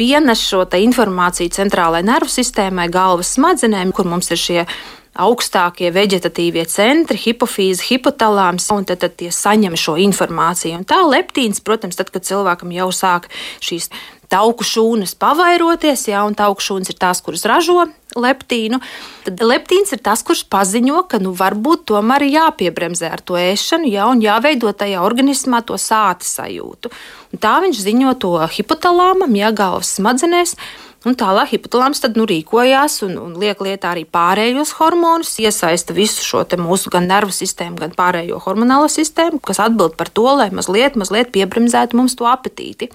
pienes 0.01 0.41
šo 0.41 0.65
informāciju 0.65 1.53
centrālajai 1.53 2.09
nervu 2.09 2.33
sistēmai, 2.33 2.89
galvas 2.89 3.37
smadzenēm, 3.37 3.93
kur 3.93 4.09
mums 4.09 4.33
ir 4.33 4.41
šie 4.41 4.61
augstākie 5.15 5.91
vegetatīvie 5.95 6.65
centri, 6.71 7.19
hipofīze, 7.19 7.85
hipotalāms, 7.89 8.67
un 8.75 8.87
tad, 8.87 9.01
tad 9.03 9.15
tie 9.19 9.31
saņem 9.33 9.77
šo 9.79 9.95
informāciju. 10.05 10.81
Un 10.81 10.87
tā 10.87 10.99
leptīns, 11.07 11.63
protams, 11.63 11.97
tad, 11.99 12.11
kad 12.13 12.27
cilvēkam 12.27 12.73
jau 12.75 12.91
sāk 12.95 13.29
šīs 13.63 13.89
tauku 14.31 14.65
šūnas 14.65 15.13
pavairoties, 15.21 16.07
ja, 16.09 16.23
un 16.27 16.35
tauku 16.37 16.63
šūnas 16.63 16.91
ir 16.91 16.97
tās, 16.99 17.21
kuras 17.23 17.45
ražo 17.47 17.85
leptīnu, 18.15 18.79
tad 19.25 19.43
leptīns 19.43 19.93
ir 19.95 20.01
tas, 20.03 20.23
kurš 20.25 20.45
paziņo, 20.51 21.03
ka 21.11 21.19
nu, 21.23 21.33
varbūt 21.35 21.85
tomēr 21.91 22.25
ir 22.25 22.37
jāpiebremzē 22.39 23.11
ar 23.11 23.21
to 23.21 23.37
ēšanu, 23.39 23.91
ja, 23.91 24.07
un 24.11 24.23
jāveido 24.23 24.71
tajā 24.73 25.03
organismā 25.05 25.61
to 25.67 25.77
sāta 25.81 26.25
sajūtu. 26.27 26.91
Un 27.35 27.43
tā 27.43 27.57
viņš 27.65 27.83
ziņo 27.85 28.15
to 28.23 28.33
hipotalāmam, 28.57 29.35
ja 29.37 29.53
galvas 29.55 29.95
smadzenēs. 29.99 30.55
Un 31.05 31.17
tālāk 31.19 31.51
hipotalāms 31.53 32.01
tad 32.01 32.15
nu, 32.17 32.25
rīkojās 32.29 32.99
un, 33.05 33.17
un 33.21 33.35
liek 33.41 33.59
lietā 33.61 33.91
arī 33.93 34.05
pārējos 34.09 34.75
hormonus, 34.79 35.35
iesaista 35.41 35.93
visu 35.93 36.25
šo 36.25 36.43
mūsu 36.61 36.89
gan 36.93 37.05
nervu 37.09 37.33
sistēmu, 37.35 37.77
gan 37.81 37.93
pārējo 37.97 38.39
hormonālo 38.45 38.89
sistēmu, 38.91 39.41
kas 39.45 39.61
atbild 39.61 39.97
par 39.99 40.09
to, 40.09 40.25
lai 40.39 40.49
mazliet, 40.55 40.97
mazliet 40.97 41.33
piebremzētu 41.35 41.97
mums 41.99 42.17
to 42.17 42.29
apetīti 42.29 42.89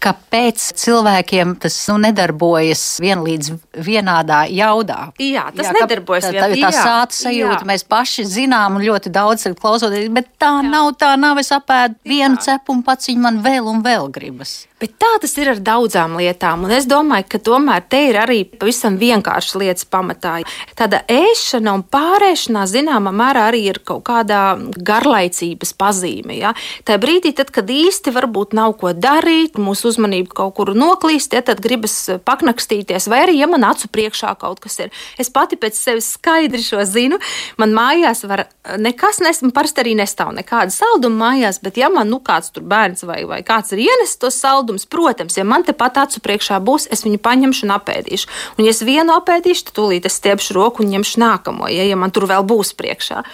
kāpēc 0.00 0.62
cilvēkiem 0.80 1.54
tas 1.60 1.76
nu, 1.90 1.98
nedarbojas 2.06 2.82
vienlīdz 3.02 3.52
vienādā 3.84 4.42
jaudā. 4.52 5.10
Jā, 5.20 5.46
tas 5.56 5.68
jā, 5.68 5.74
nedarbojas 5.76 6.28
tā, 6.28 6.32
tā, 6.38 6.48
tā 6.56 6.72
sāta 6.74 7.18
sajūta, 7.18 7.60
jā. 7.60 7.68
mēs 7.68 7.84
paši 7.90 8.24
zinām 8.28 8.78
un 8.78 8.86
ļoti 8.86 9.12
daudz 9.14 9.48
klausoties, 9.60 10.08
bet 10.14 10.32
tā 10.40 10.54
jā. 10.58 10.70
nav, 10.72 10.94
tā 11.00 11.12
nav, 11.20 11.40
es 11.42 11.52
apēdu 11.54 11.98
vienu 12.08 12.40
cepumu 12.40 12.84
pats, 12.86 13.10
viņa 13.10 13.26
man 13.28 13.40
vēl 13.44 13.70
un 13.70 13.84
vēl 13.84 14.10
gribas. 14.14 14.62
Bet 14.80 14.94
tā 15.00 15.10
tas 15.20 15.34
ir 15.36 15.50
ar 15.52 15.58
daudzām 15.60 16.14
lietām, 16.16 16.64
un 16.64 16.72
es 16.72 16.86
domāju, 16.88 17.26
ka 17.34 17.40
tomēr 17.50 17.82
te 17.92 17.98
ir 18.08 18.16
arī 18.16 18.38
pavisam 18.48 18.96
vienkāršas 19.00 19.58
lietas 19.60 19.84
pamatā. 19.84 20.38
Tāda 20.78 21.02
ēšana 21.10 21.74
un 21.76 21.84
pārēšana 21.84 22.62
zināmā 22.70 23.12
mērā 23.12 23.42
arī 23.50 23.66
ir 23.68 23.80
kaut 23.84 24.06
kādā 24.08 24.56
garlaicības 24.58 25.74
pazīme. 25.76 26.38
Ja? 26.38 26.54
Tā 26.88 26.96
brīdī, 27.02 27.34
tad, 27.36 27.52
kad 27.52 27.68
īsti 27.68 28.14
varbūt 28.16 28.56
nav 28.56 28.78
ko 28.80 28.94
darīt, 28.96 29.60
mūsu 29.60 29.90
uzmanība 29.92 30.32
kaut 30.40 30.56
kur 30.56 30.72
noklīst, 30.72 31.36
ja, 31.36 31.44
tad 31.44 31.60
gribas 31.60 31.98
paknakstīties, 32.24 33.10
vai 33.12 33.24
arī, 33.26 33.36
ja 33.42 33.50
man 33.50 33.68
acu 33.68 33.90
priekšā 33.92 34.32
kaut 34.40 34.64
kas 34.64 34.80
ir. 34.86 34.94
Es 35.20 35.28
pati 35.28 35.60
pēc 35.60 35.76
sevis 35.76 36.08
skaidri 36.16 36.62
šo 36.64 36.86
zinu. 36.88 37.20
Man 37.60 37.76
mājās 37.76 38.24
var 38.24 38.46
nekas 38.80 39.20
nesmu, 39.20 39.52
parasti 39.52 39.84
arī 39.84 39.94
nestāv 39.98 40.32
nekāda 40.36 40.72
salduma 40.72 41.26
mājās, 41.26 41.60
bet 41.60 41.76
ja 41.80 41.92
man 41.92 42.08
nu 42.08 42.20
kāds 42.24 42.52
tur 42.54 42.64
bērns 42.64 43.04
vai, 43.04 43.22
vai 43.28 43.42
kāds 43.46 43.74
ir 43.74 43.84
ienesis 43.84 44.16
to 44.20 44.32
saldumu, 44.32 44.69
saldums. 44.70 44.86
Protams, 44.86 45.36
ja 45.36 45.44
man 45.44 45.64
te 45.64 45.72
pat 45.72 45.98
acu 45.98 46.20
priekšā 46.20 46.60
būs, 46.62 46.88
es 46.90 47.04
viņu 47.04 47.18
paņemšu 47.18 47.66
un 47.66 47.74
apēdīšu. 47.78 48.28
Un, 48.58 48.64
ja 48.64 48.70
es 48.70 48.82
vienu 48.82 49.14
apēdīšu, 49.16 49.70
tad 49.70 49.74
tūlīt 49.74 50.06
es 50.06 50.18
stiepšu 50.20 50.54
roku 50.54 50.84
un 50.84 50.90
ņemšu 50.94 51.20
nākamo, 51.20 51.68
ja, 51.68 51.84
ja 51.84 51.96
man 51.96 52.10
tur 52.10 52.28
vēl 52.30 52.44
būs 52.46 52.74
priekšā. 52.74 53.24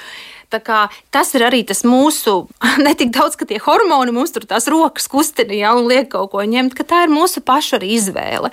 Tas 0.47 1.35
ir 1.35 1.43
arī 1.43 1.65
tas 1.67 1.83
mūsu, 1.83 2.47
ne 2.87 2.93
tik 2.95 3.11
daudz, 3.11 3.35
ka 3.37 3.45
tie 3.45 3.59
hormoni 3.59 4.15
mums 4.15 4.31
tur 4.33 4.47
tās 4.47 4.69
rokas 4.71 5.09
kustina 5.11 5.53
ja, 5.53 5.73
un 5.75 5.89
liek 5.91 6.09
kaut 6.13 6.31
ko 6.31 6.41
ņemt, 6.41 6.73
ka 6.73 6.87
tā 6.87 7.03
ir 7.05 7.11
mūsu 7.11 7.43
paša 7.43 7.83
izvēle. 7.83 8.53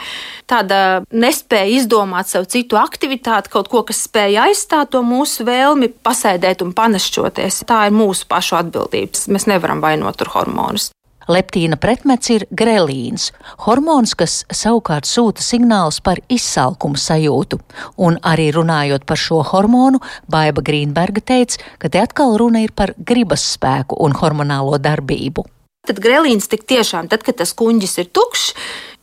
Tāda 0.50 1.06
nespēja 1.14 1.70
izdomāt 1.78 2.28
sev 2.28 2.50
citu 2.50 2.82
aktivitāti, 2.82 3.54
kaut 3.54 3.70
ko, 3.70 3.86
kas 3.86 4.02
spēja 4.10 4.50
aizstāt 4.50 4.92
to 4.92 5.04
mūsu 5.06 5.46
vēlmi 5.46 5.94
pasēdēt 6.04 6.66
un 6.66 6.74
panašķoties. 6.74 7.62
Tā 7.70 7.86
ir 7.88 7.96
mūsu 7.96 8.26
pašu 8.28 8.58
atbildības. 8.64 9.30
Mēs 9.30 9.48
nevaram 9.48 9.86
vainot 9.86 10.18
tur 10.18 10.34
hormonus. 10.34 10.90
Leptīna 11.32 11.78
pretmets 11.80 12.32
ir 12.34 12.46
grelīns, 12.52 13.30
hormons, 13.66 14.16
kas 14.20 14.42
savukārt 14.52 15.08
sūta 15.08 15.44
signālus 15.44 16.02
par 16.04 16.20
izsalkumu 16.28 17.00
sajūtu. 17.00 17.60
Un 18.04 18.20
arī 18.28 18.50
runājot 18.56 19.08
par 19.08 19.20
šo 19.20 19.40
hormonu, 19.54 20.02
Baiva 20.28 20.64
Grīnberga 20.66 21.24
teica, 21.24 21.62
ka 21.80 21.90
te 21.90 22.04
atkal 22.04 22.36
runa 22.42 22.64
ir 22.66 22.76
par 22.76 22.96
gribas 22.98 23.46
spēku 23.56 24.00
un 24.04 24.16
hormonālo 24.20 24.80
darbību. 24.84 25.48
Tad 25.84 26.00
grelīns 26.00 26.48
tik 26.48 26.62
tiešām, 26.64 27.10
tad, 27.12 27.26
kad 27.28 27.42
tas 27.42 27.52
kuģis 27.60 27.98
ir 28.00 28.12
tukšs, 28.16 28.54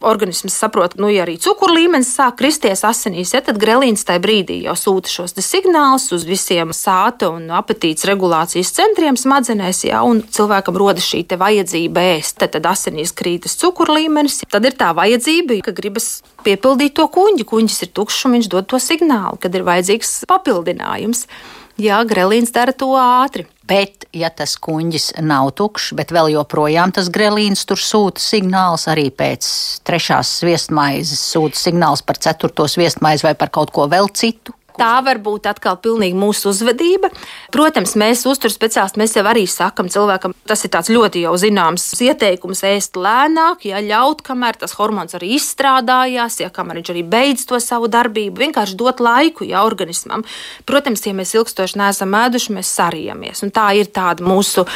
organisms 0.00 0.54
saprot, 0.56 0.96
nu, 1.00 1.10
ja 1.12 1.24
arī 1.26 1.36
cukuru 1.40 1.74
līmenis 1.76 2.12
sāk 2.16 2.38
kristies 2.40 2.82
asinīs, 2.88 3.34
ja, 3.34 3.42
tad 3.44 3.60
grelīns 3.60 4.04
tajā 4.08 4.22
brīdī 4.24 4.60
jau 4.64 4.74
sūta 4.78 5.12
šos 5.12 5.36
signālus 5.44 6.08
uz 6.16 6.24
visiem 6.28 6.72
sāta 6.76 7.30
un 7.32 7.50
apetītes 7.54 8.06
regulācijas 8.08 8.72
centriem 8.76 9.18
smadzenēs, 9.20 9.84
ja, 9.88 10.02
un 10.06 10.22
cilvēkam 10.24 10.78
rodas 10.80 11.06
šī 11.06 11.24
vajadzība 11.40 12.06
ēst. 12.16 12.38
Tad, 12.40 12.54
tad 12.56 12.66
asinīs 12.72 13.12
krītas 13.16 13.56
cukuru 13.60 13.98
līmenis, 13.98 14.40
tad 14.50 14.66
ir 14.68 14.76
tā 14.78 14.90
vajadzība, 14.96 15.60
ka 15.66 15.74
gribas 15.76 16.20
piepildīt 16.46 16.96
to 16.96 17.06
kuģi. 17.12 17.46
Kuģis 17.50 17.82
ir 17.86 17.94
tukšs 17.96 18.26
un 18.26 18.38
viņš 18.38 18.50
dod 18.52 18.68
to 18.70 18.80
signālu, 18.80 19.38
kad 19.40 19.54
ir 19.54 19.66
vajadzīgs 19.68 20.22
papildinājums. 20.30 21.26
Jā, 21.80 22.02
grelīns 22.04 22.52
dara 22.52 22.74
to 22.76 22.92
ātri. 22.98 23.46
Bet, 23.70 24.08
ja 24.10 24.32
tas 24.34 24.56
kuģis 24.58 25.12
nav 25.22 25.52
tukšs, 25.58 25.92
bet 25.98 26.10
vēl 26.14 26.32
joprojām 26.32 26.90
tas 26.96 27.10
grelīns 27.12 27.62
tur 27.70 27.78
sūta 27.78 28.22
signāls, 28.22 28.88
arī 28.90 29.08
pēc 29.14 29.46
trešās 29.86 30.32
sviestmaizes 30.40 31.22
sūta 31.32 31.60
signāls 31.60 32.02
par 32.02 32.18
ceturto 32.18 32.66
sviestmaizi 32.66 33.28
vai 33.28 33.36
par 33.38 33.52
kaut 33.54 33.70
ko 33.74 33.86
vēl 33.92 34.10
citu, 34.10 34.56
Tā 34.78 34.92
var 35.06 35.20
būt 35.22 35.48
atkal 35.50 35.78
pilnīgi 35.82 36.18
mūsu 36.18 36.50
uzvedība. 36.52 37.10
Protams, 37.54 37.96
mēs 38.00 38.24
uzturu 38.28 38.52
speciālisti, 38.54 39.00
mēs 39.00 39.16
jau 39.16 39.24
arī 39.26 39.46
sakam 39.50 39.90
cilvēkam, 39.92 40.34
tas 40.48 40.64
ir 40.66 40.72
tāds 40.74 40.92
ļoti 40.92 41.24
jau 41.24 41.34
zināms 41.40 41.86
ieteikums 42.04 42.62
ēst 42.70 42.98
lēnāk, 43.00 43.66
ja 43.70 43.82
ļaut, 43.84 44.22
kamēr 44.26 44.60
tas 44.60 44.76
hormons 44.78 45.16
arī 45.18 45.34
izstrādājās, 45.38 46.40
ja 46.44 46.50
kamēr 46.54 46.80
viņš 46.80 46.94
arī 46.94 47.04
beidz 47.16 47.46
to 47.50 47.60
savu 47.62 47.90
darbību, 47.92 48.44
vienkārši 48.46 48.78
dot 48.80 49.02
laiku 49.04 49.48
ja 49.48 49.64
organismam. 49.66 50.24
Protams, 50.68 51.04
ja 51.06 51.14
mēs 51.16 51.34
ilgstoši 51.36 51.80
neesam 51.80 52.16
ēduši, 52.22 52.56
mēs 52.56 52.74
sarījamies. 52.78 53.44
Un 53.46 53.54
tā 53.54 53.70
ir 53.80 53.90
tāda 53.94 54.26
mūsu 54.26 54.66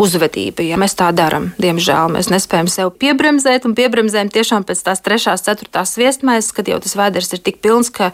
uzvedība. 0.00 0.64
Ja 0.64 0.78
mēs 0.80 0.96
tā 0.98 1.10
darām, 1.16 1.50
diemžēl 1.60 2.12
mēs 2.14 2.30
nespējam 2.32 2.70
sev 2.72 2.92
piebremzēt, 3.00 3.66
un 3.68 3.76
piebremzējam 3.78 4.32
tiešām 4.32 4.66
pēc 4.68 4.82
tās 4.88 5.04
trešās, 5.04 5.44
ceturtās 5.46 5.96
viestmaizes, 6.00 6.54
kad 6.56 6.70
jau 6.70 6.80
tas 6.82 6.96
vēders 6.98 7.34
ir 7.36 7.44
tik 7.44 7.60
pilns, 7.64 7.92
ka, 7.94 8.10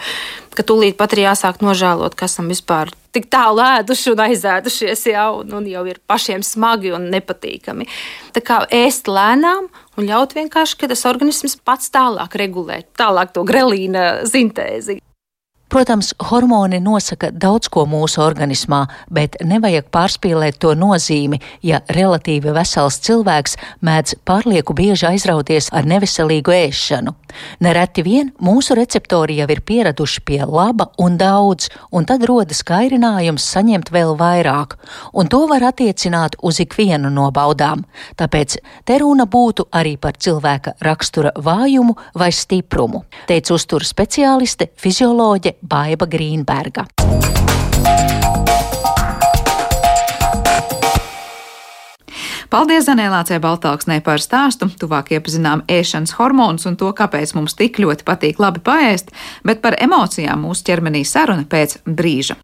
ka 0.56 0.66
tūlīt 0.66 0.98
pat 0.98 1.14
ir 1.14 1.26
jāsāk 1.28 1.62
nožēlot, 1.64 2.18
kas 2.18 2.36
esam 2.36 2.50
vispār 2.52 2.92
tik 3.16 3.30
tālu 3.32 3.62
ēduši 3.64 4.12
un 4.12 4.22
aizēdušies, 4.26 5.06
jau, 5.14 5.30
un, 5.40 5.54
un 5.60 5.70
jau 5.70 5.86
ir 5.88 6.02
pašiem 6.10 6.44
smagi 6.44 6.92
un 6.96 7.08
nepatīkami. 7.14 7.88
Tā 8.36 8.42
kā 8.44 8.60
ēst 8.82 9.08
lēnām 9.08 9.70
un 9.96 10.10
ļaut 10.10 10.36
vienkārši, 10.36 10.82
ka 10.82 10.90
tas 10.92 11.06
organisms 11.08 11.56
pats 11.64 11.88
tālāk 11.94 12.36
regulē, 12.36 12.82
tālāk 12.98 13.32
to 13.32 13.46
grelīna 13.48 14.26
sintēzi. 14.28 15.00
Protams, 15.68 16.12
hormoni 16.30 16.78
nosaka 16.78 17.32
daudz 17.34 17.66
ko 17.74 17.82
mūsu 17.90 18.20
organismā, 18.22 18.84
bet 19.10 19.34
nevajag 19.42 19.88
pārspīlēt 19.90 20.60
to 20.62 20.76
nozīmi, 20.78 21.40
ja 21.66 21.80
relatīvi 21.90 22.52
vesels 22.54 23.00
cilvēks 23.02 23.56
mēdz 23.82 24.14
pārlieku 24.22 24.76
bieži 24.78 25.08
aizrauties 25.10 25.72
ar 25.74 25.88
neveselīgu 25.90 26.54
ēšanu. 26.54 27.16
Nereti 27.66 28.04
vien 28.06 28.30
mūsu 28.38 28.76
receptori 28.78 29.40
jau 29.40 29.48
ir 29.50 29.60
pieraduši 29.66 30.22
pie 30.22 30.38
laba 30.46 30.86
un 31.02 31.18
daudz, 31.18 31.66
un 31.90 32.06
tad 32.06 32.22
rodas 32.30 32.62
kairinājums 32.66 33.48
saņemt 33.56 33.90
vēl 33.90 34.14
vairāk, 34.22 34.78
un 35.18 35.26
to 35.26 35.42
var 35.50 35.66
attiecināt 35.72 36.38
uz 36.46 36.62
ikvienu 36.62 37.10
no 37.10 37.26
baudām. 37.34 37.82
Tāpēc 38.14 38.56
te 38.86 39.00
runa 39.02 39.26
būtu 39.26 39.66
arī 39.74 39.96
par 39.98 40.14
cilvēka 40.14 40.76
rakstura 40.86 41.34
vājumu 41.34 41.98
vai 42.14 42.30
stiprumu, 42.30 43.02
teica 43.26 43.58
uzturu 43.58 43.84
speciāliste, 43.84 44.70
fizioloģe 44.78 45.55
Baiba 45.62 46.08
Grīnberga. 46.10 46.86
Paldies 52.50 52.86
Zanēlācei 52.86 53.40
Baltāksnē 53.42 53.98
par 54.06 54.22
stāstu. 54.22 54.68
Tuvāk 54.80 55.10
iepazinām 55.16 55.64
ēšanas 55.68 56.14
hormonus 56.16 56.68
un 56.70 56.78
to, 56.80 56.92
kāpēc 56.94 57.34
mums 57.36 57.58
tik 57.58 57.80
ļoti 57.82 58.06
patīk 58.06 58.40
labi 58.40 58.62
paēst, 58.64 59.10
bet 59.44 59.60
par 59.64 59.76
emocijām 59.82 60.46
mūsu 60.46 60.68
ķermenī 60.70 61.02
saruna 61.04 61.44
pēc 61.50 61.80
brīža. 61.84 62.38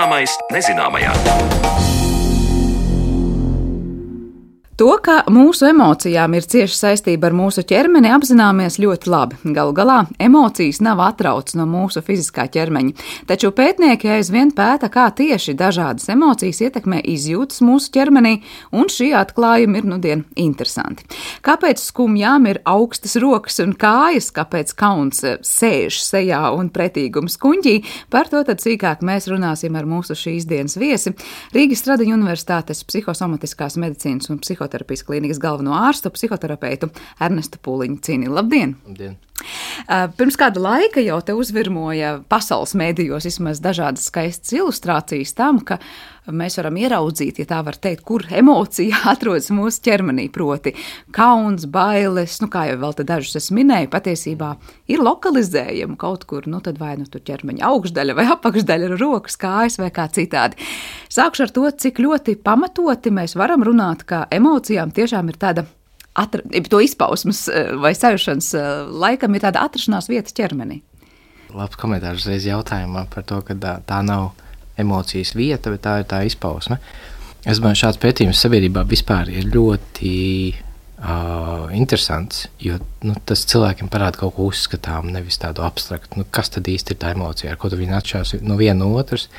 Zināmais 0.00 0.32
nezināmajā. 0.48 1.99
To, 4.80 4.94
ka 5.04 5.18
mūsu 5.28 5.66
emocijām 5.68 6.32
ir 6.38 6.46
cieša 6.48 6.72
saistība 6.72 7.28
ar 7.28 7.34
mūsu 7.36 7.60
ķermeni, 7.68 8.08
apzināmies 8.16 8.78
ļoti 8.80 9.10
labi. 9.12 9.36
Galu 9.52 9.74
galā 9.76 9.96
emocijas 10.16 10.78
nav 10.80 11.02
atrauc 11.04 11.50
no 11.58 11.66
mūsu 11.68 12.00
fiziskā 12.00 12.46
ķermeņa, 12.48 12.94
taču 13.28 13.50
pētnieki 13.52 14.08
aizvien 14.14 14.54
pēta, 14.56 14.88
kā 14.88 15.10
tieši 15.18 15.52
dažādas 15.60 16.08
emocijas 16.14 16.62
ietekmē 16.64 17.02
izjūtas 17.12 17.60
mūsu 17.60 17.90
ķermenī, 17.92 18.38
un 18.72 18.88
šī 18.88 19.10
atklājuma 19.20 19.82
ir 19.82 19.90
nudien 19.90 20.22
interesanti. 20.40 21.04
Kāpēc 21.44 21.84
skumjām 21.84 22.48
ir 22.48 22.62
augstas 22.64 23.18
rokas 23.20 23.60
un 23.60 23.76
kājas, 23.76 24.30
kāpēc 24.32 24.72
kauns 24.80 25.20
sēž 25.44 26.00
sejā 26.06 26.40
un 26.56 26.72
pretīgums 26.72 27.36
kuņģī, 27.44 27.76
par 28.08 28.32
to 28.32 28.40
tad 28.48 28.64
sīkāk 28.64 29.04
mēs 29.04 29.28
runāsim 29.28 29.76
ar 29.76 29.84
mūsu 29.84 30.16
šīs 30.16 30.48
dienas 30.48 30.80
viesi 30.80 31.12
Rīgas 31.52 31.84
Stradiņu 31.84 32.16
Universitātes 32.16 32.80
psihosomatiskās 32.88 33.76
medicīnas 33.76 34.32
un 34.32 34.40
psihoterapijas 34.40 34.69
psihoterapijas 34.70 35.02
klīnikas 35.06 35.40
galveno 35.42 35.74
ārstu, 35.74 36.12
psihoterapeitu 36.14 36.90
Ernestu 37.20 37.58
Pūliņu 37.62 37.98
Cīni. 38.04 38.30
Labdien! 38.30 38.76
Labdien. 38.86 39.18
Pirms 40.18 40.36
kāda 40.36 40.60
laika 40.60 41.00
jau 41.00 41.18
te 41.24 41.34
uzvirmoja 41.34 42.20
pasaules 42.28 42.74
mēdījos 42.76 43.26
vismaz 43.26 43.62
dažādas 43.64 44.06
skaistas 44.10 44.52
ilustrācijas 44.52 45.32
tam, 45.34 45.62
ka 45.64 45.80
mēs 46.36 46.58
varam 46.60 46.76
ieraudzīt, 46.80 47.40
ja 47.42 47.48
tā 47.50 47.60
var 47.66 47.78
teikt, 47.80 48.04
kur 48.08 48.24
emocija 48.30 49.02
atrodas 49.12 49.50
mūsu 49.54 49.82
ķermenī. 49.86 50.28
Proti, 50.32 50.74
kauns, 51.14 51.66
bailes, 51.70 52.38
nu, 52.42 52.50
kā 52.52 52.66
jau 52.70 52.92
dažus 53.02 53.38
es 53.40 53.50
minēju, 53.54 53.90
patiesībā 53.92 54.52
ir 54.90 55.02
lokalizējama 55.04 55.98
kaut 56.00 56.26
kur, 56.30 56.46
nu, 56.50 56.62
tad 56.64 56.78
vai 56.80 56.96
nu 57.00 57.08
tur 57.10 57.24
ķermeņa 57.26 57.66
augšdaļa 57.70 58.16
vai 58.18 58.28
apakšdaļa, 58.36 58.94
rokas, 59.00 59.38
kājas 59.40 59.80
vai 59.80 59.90
kā 59.94 60.06
citādi. 60.12 60.60
Sākšu 61.10 61.46
ar 61.46 61.54
to, 61.56 61.66
cik 61.84 62.00
ļoti 62.02 62.38
pamatoti 62.44 63.12
mēs 63.14 63.36
varam 63.38 63.64
runāt, 63.66 64.06
ka 64.08 64.26
emocijām 64.34 64.94
tiešām 64.94 65.32
ir 65.32 65.40
tāda 65.40 65.66
atra, 66.14 66.42
to 66.68 66.80
izpausmes 66.84 67.46
eh, 67.48 67.72
vai 67.80 67.92
sajūšanas 67.96 68.52
eh, 68.58 68.70
laikam 69.04 69.34
ir 69.34 69.44
tāda 69.46 69.64
atrašanās 69.66 70.10
vieta 70.10 70.34
ķermenī. 70.36 70.80
Labs 71.54 71.78
komentārs 71.80 72.28
reiz 72.30 72.46
jautājumā 72.46 73.06
par 73.10 73.26
to, 73.26 73.40
ka 73.46 73.56
tā, 73.58 73.78
tā 73.86 74.00
nav 74.06 74.30
emocijas 74.82 75.34
vieta, 75.36 75.72
bet 75.72 75.84
tā 75.86 76.00
ir 76.00 76.08
tā 76.10 76.22
izpausme. 76.28 76.80
Es 77.48 77.60
domāju, 77.60 77.84
šāds 77.86 78.00
pētījums 78.00 78.40
sabiedrībā 78.42 78.82
vispār 78.88 79.30
ir 79.32 79.46
ļoti 79.48 80.10
uh, 81.00 81.70
interesants, 81.76 82.44
jo 82.60 82.76
nu, 83.06 83.14
tas 83.24 83.46
cilvēkiem 83.48 83.88
parāda 83.92 84.20
kaut 84.20 84.36
ko 84.36 84.50
uzskatām, 84.50 85.08
nevis 85.14 85.40
tādu 85.40 85.64
abstraktu. 85.64 86.20
Nu, 86.20 86.28
kas 86.28 86.52
tad 86.52 86.68
īsti 86.68 86.94
ir 86.94 87.00
tā 87.00 87.14
emocija, 87.16 87.54
ar 87.54 87.60
ko 87.60 87.72
viņi 87.72 87.96
atšķiras 87.96 88.36
no 88.44 88.60
viena 88.60 88.82
no 88.82 88.92
otras? 89.00 89.30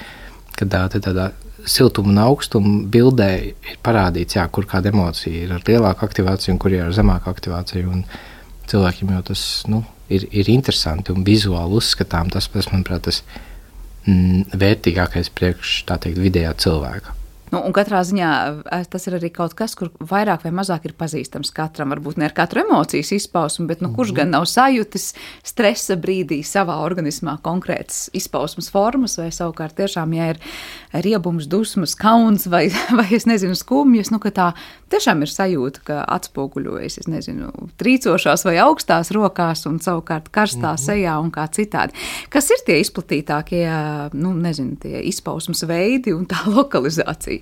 Kad 0.57 0.73
tā, 0.73 0.81
tādā 0.97 1.29
siltuma 1.69 2.09
un 2.09 2.19
augstuma 2.23 2.73
bildē 2.91 3.29
ir 3.45 3.79
parādīts, 3.85 4.37
jā, 4.37 4.45
kur 4.53 4.65
kāda 4.69 4.91
emocija 4.91 5.45
ir 5.45 5.53
ar 5.55 5.65
lielāku 5.67 6.05
aktivāciju 6.07 6.55
un 6.55 6.61
kur 6.61 6.73
ir 6.73 6.87
ar 6.87 6.95
zemāku 6.95 7.29
aktivāciju. 7.31 7.91
Un 7.91 8.03
cilvēkiem 8.71 9.13
jau 9.15 9.21
tas 9.31 9.45
nu, 9.69 9.83
ir, 10.09 10.27
ir 10.31 10.49
interesanti 10.51 11.13
un 11.13 11.25
vizuāli 11.27 11.77
uzskatām. 11.79 12.31
Tas, 12.33 12.49
tas 12.51 12.71
manuprāt, 12.73 13.05
tas 13.07 13.21
mm, 14.05 14.53
vērtīgākais 14.61 15.31
priekš 15.37 15.81
tā 15.89 15.99
teikt 16.01 16.21
vidējā 16.21 16.53
cilvēka. 16.63 17.15
Nu, 17.51 17.59
katrā 17.75 17.99
ziņā 18.07 18.31
eh, 18.71 18.83
tas 18.87 19.07
ir 19.09 19.17
arī 19.17 19.27
kaut 19.35 19.53
kas, 19.59 19.73
kur 19.75 19.89
vairāk 19.99 20.45
vai 20.45 20.53
mazāk 20.55 20.85
ir 20.87 20.95
pazīstams 20.95 21.51
katram. 21.55 21.91
Varbūt 21.91 22.21
ne 22.21 22.29
ar 22.29 22.35
katru 22.35 22.63
emocijas 22.63 23.11
izpausmu, 23.17 23.65
bet 23.67 23.83
nu, 23.83 23.89
kurš 23.95 24.13
gan 24.15 24.31
nav 24.31 24.45
sajūtis 24.47 25.09
stresa 25.43 25.97
brīdī 25.99 26.41
savā 26.47 26.77
organismā 26.85 27.35
konkrētas 27.43 28.05
izpausmes 28.15 28.71
formas, 28.71 29.17
vai 29.19 29.27
savukārt 29.35 29.75
tiešām, 29.81 30.15
ja 30.15 30.29
ir 30.31 30.39
riebums, 31.03 31.49
dusmas, 31.51 31.97
kauns 31.99 32.47
vai, 32.51 32.69
vai 32.99 33.09
es 33.17 33.27
nezinu, 33.27 33.57
skumjas, 33.59 34.13
nu, 34.15 34.21
ka 34.23 34.31
tā 34.31 34.47
tiešām 34.91 35.25
ir 35.25 35.33
sajūta, 35.33 35.83
ka 35.87 35.99
atspoguļojas, 36.15 37.01
es 37.03 37.11
nezinu, 37.11 37.51
trīcošās 37.81 38.47
vai 38.47 38.55
augstās 38.63 39.11
rokās 39.15 39.65
un 39.67 39.81
savukārt 39.83 40.31
karstā 40.31 40.71
mm 40.71 40.79
-hmm. 40.79 40.85
sejā 40.87 41.19
un 41.19 41.31
kā 41.35 41.49
citādi. 41.51 41.99
Kas 42.29 42.47
ir 42.51 42.63
tie 42.65 42.79
izplatītākie, 42.79 43.67
nu, 44.13 44.33
nezinu, 44.33 44.79
tie 44.79 45.03
izpausmes 45.03 45.67
veidi 45.67 46.15
un 46.15 46.25
tā 46.25 46.47
lokalizācija? 46.57 47.40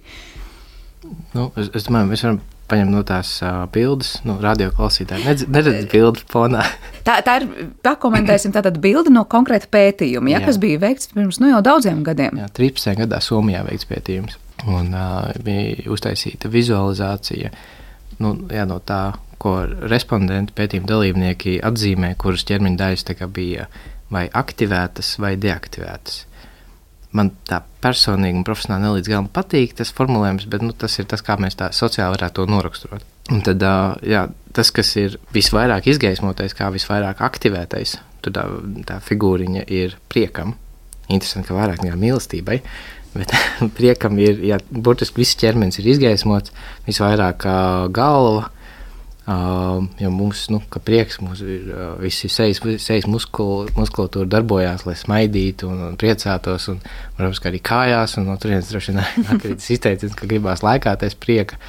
Nu, 1.33 1.49
es, 1.59 1.69
es 1.77 1.85
domāju, 1.87 2.09
mēs 2.11 2.23
varam 2.25 2.39
paņemt 2.69 2.93
no 2.93 3.01
tās 3.07 3.31
uh, 3.41 3.63
bildes, 3.73 4.11
no 4.25 4.35
nu, 4.35 4.43
radioklausītāja. 4.43 5.25
Nedz, 5.25 5.45
neredz 5.49 5.87
bildi 5.91 6.25
fonā. 6.29 6.65
tā, 7.07 7.19
tā 7.25 7.39
ir, 7.41 7.47
pakomentēsim 7.85 8.53
tātad 8.55 8.77
bildi 8.83 9.13
no 9.13 9.25
konkrēta 9.29 9.69
pētījuma, 9.73 10.33
ja, 10.35 10.43
kas 10.45 10.59
bija 10.61 10.81
veikts 10.83 11.11
pirms 11.15 11.41
nu, 11.41 11.49
jau 11.53 11.63
daudziem 11.65 12.03
gadiem. 12.05 12.43
Jā, 12.43 12.51
13. 12.59 12.93
gadā 13.03 13.21
Somijā 13.25 13.63
veikts 13.67 13.89
pētījums. 13.89 14.37
Un 14.67 14.93
uh, 14.93 15.31
bija 15.43 15.87
uztaisīta 15.93 16.51
vizualizācija 16.51 17.53
nu, 18.19 18.35
jā, 18.51 18.67
no 18.69 18.81
tā, 18.83 19.03
ko 19.39 19.61
respondenti 19.87 20.53
pētījuma 20.55 20.89
dalībnieki 20.89 21.61
atzīmē, 21.65 22.11
kuras 22.19 22.43
ķermeņa 22.49 22.81
daļas 22.81 23.29
bija 23.33 23.69
vai 24.11 24.25
aktivētas 24.35 25.15
vai 25.21 25.37
deaktivētas 25.39 26.25
man 27.15 27.31
tā 27.49 27.61
personīgi 27.83 28.37
un 28.37 28.45
profesionāli 28.45 28.85
nelīdz 28.85 29.09
galam 29.09 29.29
patīk 29.33 29.73
tas 29.79 29.91
formulējums, 29.95 30.45
bet 30.51 30.65
nu, 30.65 30.75
tas 30.77 30.99
ir 31.01 31.07
tas, 31.09 31.23
kā 31.25 31.39
mēs 31.41 31.57
tā 31.59 31.71
sociāli 31.75 32.17
varētu 32.17 32.41
to 32.41 32.45
noraksturot. 32.51 33.07
Un 33.33 33.41
tad 33.45 33.63
jā, 34.05 34.23
tas, 34.57 34.71
kas 34.73 34.93
ir 35.01 35.17
visvairāk 35.33 35.89
izgaismotais, 35.89 36.55
kā 36.57 36.69
visvairāk 36.73 37.21
aktivētais, 37.25 37.97
tad 38.25 38.37
tā, 38.37 38.45
tā 38.89 38.99
figūriņa 39.05 39.65
ir 39.73 39.97
priekam. 40.11 40.55
Interesanti, 41.09 41.49
ka 41.49 41.57
vairāk 41.57 41.83
nekā 41.85 41.97
mīlestībai. 41.97 42.59
Bet 43.15 43.33
priekam 43.77 44.19
ir, 44.21 44.41
ja 44.45 44.59
burtiski 44.69 45.23
viss 45.23 45.37
ķermenis 45.39 45.81
ir 45.81 45.89
izgaismots, 45.95 46.53
visvairāk 46.85 47.45
galva, 47.95 48.49
jo 49.99 50.09
mums, 50.09 50.47
nu, 50.49 50.61
ka 50.73 50.81
prieks, 50.81 51.19
mums 51.21 51.41
ir 51.43 51.67
visi 52.01 52.29
sejas, 52.31 52.61
sejas 52.81 53.05
muskul, 53.09 53.67
muskulatūra 53.77 54.29
darbojās, 54.31 54.85
lai 54.87 54.95
smaidītu 54.97 55.69
un, 55.69 55.83
un 55.89 55.99
priecātos, 55.99 56.69
un, 56.71 56.79
protams, 57.17 57.41
ka 57.41 57.51
arī 57.51 57.61
kājās, 57.69 58.17
un 58.17 58.29
no 58.29 58.37
turienes 58.41 58.71
droši 58.71 58.95
vien 58.95 59.03
atkrītas 59.35 59.69
izteiciens, 59.75 60.15
ka 60.17 60.29
gribās 60.29 60.63
laikāties 60.65 61.17
prieka, 61.19 61.59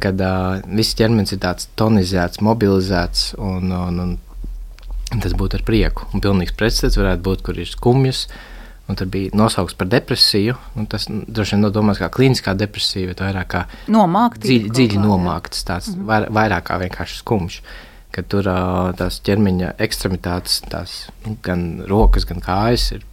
kad 0.00 0.22
uh, 0.24 0.62
viss 0.72 0.96
ķermenis 0.96 1.34
ir 1.36 1.42
tāds 1.42 1.68
tonizēts, 1.76 2.40
mobilizēts, 2.46 3.34
un, 3.36 3.68
un, 3.76 4.00
un 5.12 5.20
tas 5.20 5.36
būtu 5.36 5.60
ar 5.60 5.66
prieku. 5.68 6.08
Un 6.14 6.24
pilnīgs 6.24 6.56
pretstats 6.56 6.96
varētu 6.96 7.26
būt, 7.26 7.44
kur 7.44 7.60
ir 7.60 7.68
skumjas, 7.68 8.24
uh, 8.30 8.51
Un 8.90 8.98
tad 8.98 9.12
bija 9.14 9.30
nosaukts 9.38 9.76
par 9.78 9.88
depresiju. 9.88 10.56
Tas 10.90 11.06
droši 11.08 11.56
vien 11.56 11.62
nodomās 11.64 12.00
kā 12.02 12.10
kliniskā 12.12 12.56
depresija, 12.58 13.12
bet 13.12 13.22
vairāk 13.22 13.48
kā 13.54 13.62
nomākti, 13.92 14.48
dziļi, 14.48 14.72
dziļi 14.74 15.00
nomākts, 15.02 15.62
tāds 15.68 15.92
mm 15.92 16.02
-hmm. 16.02 16.34
vairāk 16.38 16.66
kā 16.70 16.78
vienkārši 16.82 17.22
skumjš. 17.22 17.62
Kad 18.12 18.26
tur 18.28 18.44
tās 18.98 19.20
ķermeņa 19.24 19.72
ekstremitātes, 19.80 20.60
tās, 20.68 21.06
nu, 21.24 21.36
gan 21.42 21.84
rokas, 21.88 22.26
gan 22.28 22.42
kājas, 22.44 22.90
ir 22.92 23.06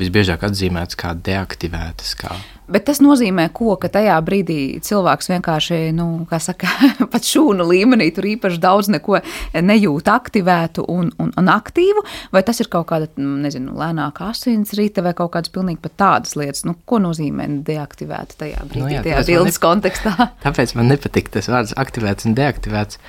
visbiežāk 0.00 0.42
atzīmētas 0.42 0.98
kā 0.98 1.14
deaktivētas. 1.14 2.16
Kā 2.18 2.34
Bet 2.70 2.86
tas 2.86 3.00
nozīmē, 3.02 3.48
ko, 3.54 3.74
ka 3.80 3.90
tajā 3.92 4.14
brīdī 4.22 4.78
cilvēks 4.86 5.30
vienkārši, 5.32 5.78
nu, 5.96 6.06
kā 6.30 6.38
saka, 6.42 6.70
pat 7.12 7.26
šūnu 7.26 7.66
līmenī 7.66 8.10
tur 8.14 8.28
īpaši 8.30 8.60
daudz 8.62 8.90
neko 8.94 9.18
nejūt 9.58 10.10
aktivētu 10.12 10.86
un, 10.90 11.10
un, 11.22 11.32
un 11.40 11.50
aktīvu, 11.50 12.04
vai 12.34 12.44
tas 12.46 12.62
ir 12.62 12.70
kaut 12.72 12.88
kāda, 12.92 13.10
nu, 13.18 13.36
nezinu, 13.42 13.74
lēnāka 13.78 14.30
asinsrīta 14.30 15.04
vai 15.06 15.14
kaut 15.18 15.34
kādas 15.36 15.52
pilnīgi 15.54 15.82
pat 15.82 15.96
tādas 16.04 16.36
lietas, 16.38 16.64
nu, 16.68 16.76
ko 16.86 17.02
nozīmē 17.02 17.48
deaktivēta 17.66 18.38
tajā 18.44 18.66
brīdī, 18.66 18.86
nu, 18.86 18.94
jā, 18.98 19.06
tajā 19.06 19.24
bildes 19.32 19.58
ne... 19.58 19.64
kontekstā. 19.66 20.30
Tāpēc 20.46 20.76
man 20.78 20.92
nepatīk 20.94 21.32
tas 21.34 21.50
vārds 21.50 21.74
aktivēts 21.80 22.28
un 22.30 22.38
deaktivēts, 22.38 23.00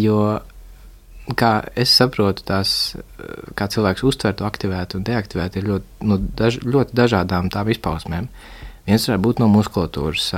jo 0.00 0.22
kā 1.36 1.52
es 1.76 1.92
saprotu, 1.92 2.44
tās, 2.48 2.70
kā 3.58 3.68
cilvēks 3.68 4.04
uztver 4.06 4.36
to 4.38 4.46
aktivētu 4.48 5.00
un 5.00 5.04
deaktivētu, 5.08 5.60
ir 5.60 5.68
ļoti, 5.72 6.06
nu, 6.08 6.18
daž, 6.38 6.60
ļoti 6.64 6.96
dažādām 6.96 7.50
tām 7.52 7.68
izpausmēm. 7.74 8.30
Viens 8.88 9.04
varētu 9.04 9.20
būt 9.20 9.40
no 9.42 9.50
muskulatūras 9.52 10.30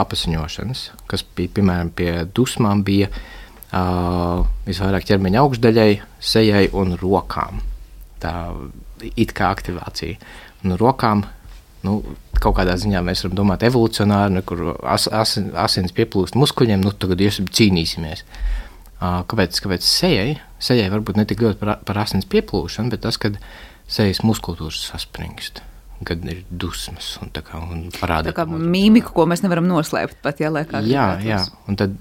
apziņošanas, 0.00 0.84
kas 1.10 1.24
bija 1.36 1.52
piemēram 1.58 1.90
pie 1.92 2.08
dusmām, 2.32 2.80
bija 2.86 3.10
uh, 3.12 4.46
visvairāk 4.64 5.04
ķermeņa 5.10 5.42
augšdaļai, 5.42 5.90
sejai 6.16 6.62
un 6.80 6.96
rokām. 7.02 7.60
Tā 8.24 8.32
it 9.20 9.34
kā 9.36 9.50
aktivācija. 9.52 10.16
Un 10.64 10.78
rokām 10.80 11.26
nu, 11.84 11.98
kaut 12.40 12.56
kādā 12.56 12.78
ziņā 12.80 13.04
mēs 13.04 13.26
varam 13.26 13.36
domāt 13.42 13.68
evolūcionāri, 13.68 14.38
nu, 14.38 14.46
kur 14.48 14.64
as, 14.80 15.04
as, 15.12 15.36
asins 15.68 15.92
pieplūst 15.96 16.40
muskuļiem, 16.40 16.80
nu 16.80 16.96
tagad 16.96 17.20
jūs 17.20 17.42
cīnīsimies. 17.52 18.24
Uh, 18.24 19.20
kāpēc, 19.28 19.60
kāpēc 19.60 19.84
sejai? 19.84 20.38
Sejai 20.60 20.88
varbūt 20.92 21.20
ne 21.20 21.28
tik 21.28 21.44
ļoti 21.44 21.60
par, 21.60 21.76
par 21.84 22.00
asins 22.08 22.28
pieplūšanu, 22.32 22.96
bet 22.96 23.04
tas, 23.04 23.20
kad 23.20 23.36
sejas 23.92 24.24
muskultūras 24.24 24.88
saspringst 24.88 25.66
kad 26.08 26.24
ir 26.30 26.42
dusmas 26.50 27.12
un, 27.20 27.32
kā, 27.34 27.60
un 27.60 27.88
parādās. 27.94 28.32
Tā 28.32 28.36
kā 28.38 28.46
mīmika, 28.48 29.12
ko 29.16 29.26
mēs 29.28 29.44
nevaram 29.44 29.68
noslēpt 29.68 30.20
pat, 30.24 30.40
ja 30.42 30.50
liekas. 30.52 30.88
Jā, 30.88 31.06
jā, 31.24 31.40
un 31.68 31.78
tad, 31.80 31.96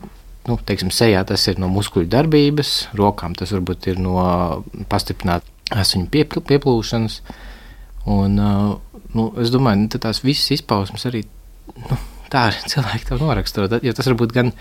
nu, 0.48 0.58
teiksim, 0.66 0.92
sejā 0.96 1.22
tas 1.28 1.46
ir 1.52 1.60
no 1.62 1.70
muskuļu 1.74 2.10
darbības, 2.12 2.76
rokām 3.00 3.36
tas 3.38 3.52
varbūt 3.56 3.90
ir 3.92 4.02
no 4.04 4.18
pastiprināt 4.92 5.48
asiņu 5.76 6.10
pieplūšanas. 6.12 7.20
Un, 8.10 8.40
nu, 9.14 9.26
es 9.42 9.52
domāju, 9.54 9.84
nu, 9.84 10.02
tās 10.02 10.24
visas 10.26 10.56
izpausmes 10.58 11.06
arī 11.10 11.26
nu, 11.76 12.00
tā 12.34 12.50
ir 12.54 12.62
cilvēki 12.72 13.10
to 13.10 13.20
noraksturo. 13.22 13.82
Jo 13.86 13.96
tas 13.96 14.10
var 14.10 14.18
būt 14.22 14.36
gan, 14.36 14.54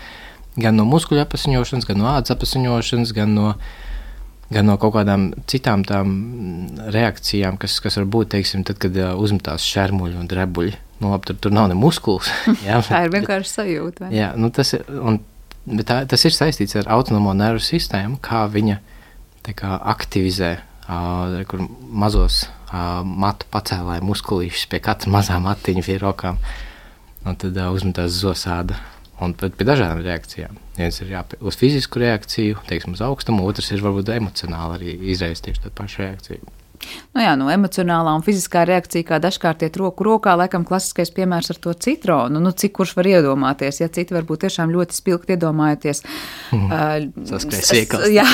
gan 0.59 0.77
no 0.77 0.85
muskuļu 0.89 1.23
apziņošanas, 1.23 1.87
gan 1.89 2.01
no 2.01 2.09
ādas 2.11 2.35
apziņošanas, 2.35 3.15
gan 3.15 3.35
no 3.37 3.53
gan 4.49 4.69
no 4.69 4.75
kaut 4.81 4.95
kādām 4.97 5.29
citām 5.49 5.83
tām 5.87 6.13
reakcijām, 6.93 7.57
kas, 7.61 7.77
kas 7.83 7.99
var 8.01 8.07
būt, 8.09 8.31
teiksim, 8.35 8.65
tad, 8.67 8.79
kad 8.81 8.97
uzmetās 9.17 9.65
šermuļi 9.69 10.17
un 10.19 10.29
drebuļi. 10.29 10.77
Nu, 10.99 11.13
labi, 11.13 11.29
tur, 11.29 11.37
tur 11.45 11.55
nav 11.55 11.69
ne 11.71 11.77
muskulis. 11.79 12.27
jā, 12.67 12.81
tā 12.83 13.05
ir 13.05 13.13
vienkārši 13.13 13.53
sajūta. 13.53 14.09
Jā, 14.13 14.33
nu, 14.39 14.49
tas, 14.55 14.73
ir, 14.75 14.83
un, 14.89 15.21
tā, 15.87 16.01
tas 16.09 16.25
ir 16.27 16.35
saistīts 16.35 16.75
ar 16.81 16.89
autonomo 16.97 17.35
nervu 17.37 17.63
sistēmu, 17.63 18.19
kā 18.25 18.43
viņa 18.51 18.79
kā, 19.55 19.77
aktivizē 19.93 20.51
uh, 20.59 21.55
mazos 21.89 22.43
uh, 22.45 22.99
matu 23.05 23.47
pacēlāju 23.53 24.05
muskulīšus 24.09 24.67
pie 24.69 24.81
katra 24.83 25.13
mazā 25.13 25.39
matiņa 25.41 25.85
pie 25.85 25.97
rokām. 26.01 26.41
Un 27.25 27.37
tad 27.39 27.57
uh, 27.57 27.71
uzmetās 27.75 28.17
zosāda 28.19 28.77
Un 29.19 29.33
pie 29.35 29.65
dažādām 29.67 29.99
reakcijām. 30.05 30.55
Viens 30.77 31.01
ir 31.03 31.11
jā, 31.11 31.25
uz 31.43 31.57
fizisku 31.59 31.99
reakciju, 31.99 32.61
teiksim, 32.69 32.95
uz 32.95 33.03
augstumu, 33.03 33.43
otrs 33.49 33.73
ir 33.75 33.83
varbūt 33.83 34.13
emocionāli 34.15 34.77
arī 34.77 34.95
izraisīt 35.11 35.49
tieši 35.49 35.65
tādu 35.65 35.75
pašu 35.81 36.05
reakciju. 36.05 36.53
Nu 37.15 37.23
jā, 37.23 37.33
no 37.39 37.49
emocionālā 37.51 38.13
un 38.15 38.23
fiziskā 38.25 38.63
reakcija, 38.69 39.05
kā 39.07 39.19
dažkārt 39.21 39.63
iet 39.65 39.77
roku 39.79 40.05
rokā, 40.07 40.35
laikam 40.39 40.65
klasiskais 40.67 41.11
piemērs 41.15 41.51
ar 41.53 41.59
to 41.63 41.73
citronu. 41.85 42.41
Nu, 42.43 42.51
cik 42.55 42.75
kurš 42.77 42.93
var 42.97 43.09
iedomāties, 43.09 43.81
ja 43.81 43.89
citi 43.91 44.15
varbūt 44.15 44.45
tiešām 44.45 44.71
ļoti 44.73 44.97
spilgti 44.97 45.35
iedomājoties. 45.35 46.03
Mm. 46.55 46.67
Uh, 46.69 47.09
jā, 48.19 48.27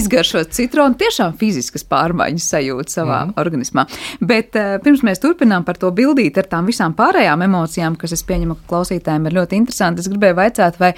izgaršot 0.00 0.52
citronu, 0.58 0.98
tiešām 1.00 1.38
fiziskas 1.40 1.86
pārmaiņas 1.88 2.50
sajūt 2.54 2.92
savā 2.92 3.22
mm. 3.28 3.34
organismā. 3.40 3.86
Bet 4.20 4.58
uh, 4.58 4.76
pirms 4.84 5.04
mēs 5.06 5.22
turpinām 5.24 5.66
par 5.68 5.80
to 5.80 5.92
bildīt 5.94 6.38
ar 6.40 6.50
tām 6.50 6.68
visām 6.68 6.96
pārējām 6.98 7.46
emocijām, 7.48 7.96
kas 8.00 8.16
es 8.18 8.26
pieņemu, 8.28 8.58
ka 8.60 8.74
klausītājiem 8.74 9.30
ir 9.30 9.40
ļoti 9.40 9.62
interesanti, 9.62 10.04
es 10.04 10.12
gribēju 10.12 10.40
vaicāt, 10.42 10.78
vai 10.82 10.94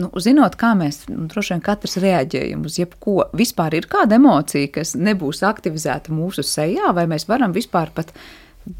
nu, 0.00 0.10
zinot, 0.22 0.56
kā 0.60 0.72
mēs 0.78 1.04
nu, 1.10 1.26
droši 1.30 1.54
vien 1.54 1.62
katrs 1.64 1.98
reaģējam 2.02 2.66
uz 2.68 2.78
jebko, 2.80 3.28
vispār 3.36 3.78
ir 3.78 3.88
kāda 3.90 4.18
emocija, 4.20 4.68
kas 4.74 4.94
nebūs 4.98 5.42
aktivizēta 5.46 6.14
mūsu 6.14 6.44
sejā, 6.46 6.92
vai 6.96 7.06
mēs 7.10 7.28
varam 7.30 7.54
vispār 7.56 7.92
pat 7.96 8.12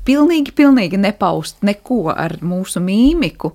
pilnīgi, 0.07 0.55
pilnīgi 0.57 1.01
nepaust 1.01 1.65
neko 1.67 2.07
ar 2.15 2.39
mūsu 2.45 2.83
mīmiku. 2.85 3.53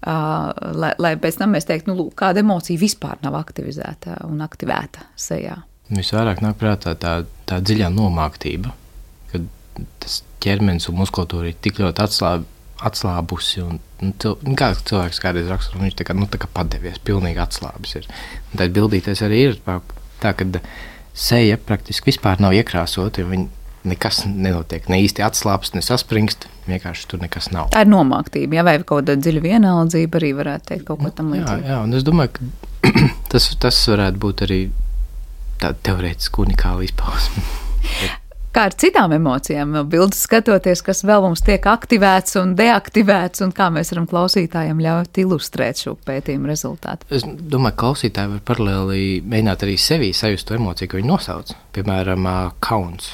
Uh, 0.00 0.52
lai, 0.80 0.94
lai 0.96 1.14
pēc 1.20 1.40
tam 1.42 1.52
mēs 1.52 1.66
teiktu, 1.68 1.90
nu, 1.90 1.98
lūk, 1.98 2.14
kāda 2.16 2.40
emocija 2.40 2.80
vispār 2.80 3.18
nav 3.24 3.34
aktivizēta 3.36 4.22
un 4.28 4.40
aktivēta 4.40 5.10
sejā. 5.18 5.58
Visvairāk 5.90 6.40
nāk 6.40 6.56
prātā 6.56 6.94
tā, 6.96 7.18
tā 7.50 7.58
dziļā 7.60 7.90
nomāktība, 7.92 8.72
kad 9.32 9.50
tas 10.00 10.22
ķermenis 10.40 10.88
un 10.88 11.00
muskultūra 11.02 11.50
ir 11.50 11.58
tik 11.60 11.82
ļoti 11.82 12.04
atslābta 12.06 12.59
atslābusi. 12.86 13.62
Un, 13.64 13.80
un, 14.02 14.12
nu, 14.20 14.56
kā 14.58 14.72
cilvēks 14.76 15.22
kādreiz 15.22 15.50
raksta, 15.50 15.78
viņš 15.80 15.98
tā 15.98 16.06
kā, 16.08 16.16
nu, 16.16 16.28
tā 16.30 16.40
kā 16.42 16.50
padevies, 16.54 17.00
pilnīgi 17.06 17.42
atslābis. 17.42 17.96
Ir. 18.00 18.10
Un 18.50 18.62
tad 18.62 18.76
bildīties 18.76 19.24
arī 19.26 19.42
ir 19.48 19.58
tā, 19.64 20.34
ka 20.36 20.46
seja 21.16 21.58
praktiski 21.60 22.12
vispār 22.12 22.42
nav 22.42 22.56
iekrāsota. 22.56 23.26
Nekas 23.80 24.26
nenotiek, 24.28 24.90
ne 24.92 24.98
īsti 25.00 25.24
atslābst, 25.24 25.72
ne 25.72 25.80
saspringst. 25.80 26.44
Vienkārši 26.68 27.06
tur 27.08 27.22
nekas 27.22 27.48
nav. 27.48 27.70
Tā 27.72 27.86
ir 27.86 27.88
nomāktība, 27.88 28.58
ja, 28.58 28.64
vai 28.66 28.76
kaut 28.82 29.06
kāda 29.06 29.16
dziļa 29.16 29.40
vienaldzība 29.46 30.20
arī 30.20 30.34
varētu 30.36 30.68
teikt 30.68 30.84
kaut 30.90 31.00
ko 31.00 31.12
tam 31.16 31.32
līdzīgu. 31.32 31.64
Jā, 31.64 31.72
jā, 31.72 31.78
un 31.86 31.96
es 31.96 32.04
domāju, 32.04 32.36
ka 32.36 32.90
tas, 33.32 33.48
tas 33.64 33.80
varētu 33.88 34.20
būt 34.20 34.44
arī 34.44 34.60
tāda 35.60 35.80
teorētiski 35.88 36.44
unikāla 36.44 36.84
izpausme. 36.84 37.46
Kā 38.50 38.64
ar 38.66 38.74
citām 38.74 39.12
emocijām, 39.14 39.76
bildes 39.86 40.24
skatoties, 40.26 40.80
kas 40.82 41.04
vēl 41.06 41.22
mums 41.22 41.44
tiek 41.46 41.66
aktivēts 41.70 42.34
un 42.40 42.56
deaktivēts, 42.58 43.44
un 43.46 43.52
kā 43.54 43.68
mēs 43.70 43.92
varam 43.94 44.08
klausītājiem 44.10 44.82
ļaut 44.82 45.20
ilustrēt 45.22 45.84
šo 45.84 45.94
pētījumu 46.08 46.50
rezultātu? 46.50 47.06
Es 47.14 47.22
domāju, 47.22 47.76
ka 47.76 47.84
klausītāji 47.84 48.32
var 48.32 48.44
paralēli 48.50 49.04
mēģināt 49.22 49.62
arī 49.68 49.78
sevī 49.78 50.10
sajust 50.16 50.50
to 50.50 50.58
emociju, 50.58 50.90
ko 50.90 50.98
viņi 50.98 51.12
nosauc. 51.12 51.54
Piemēram, 51.76 52.26
kauns. 52.58 53.12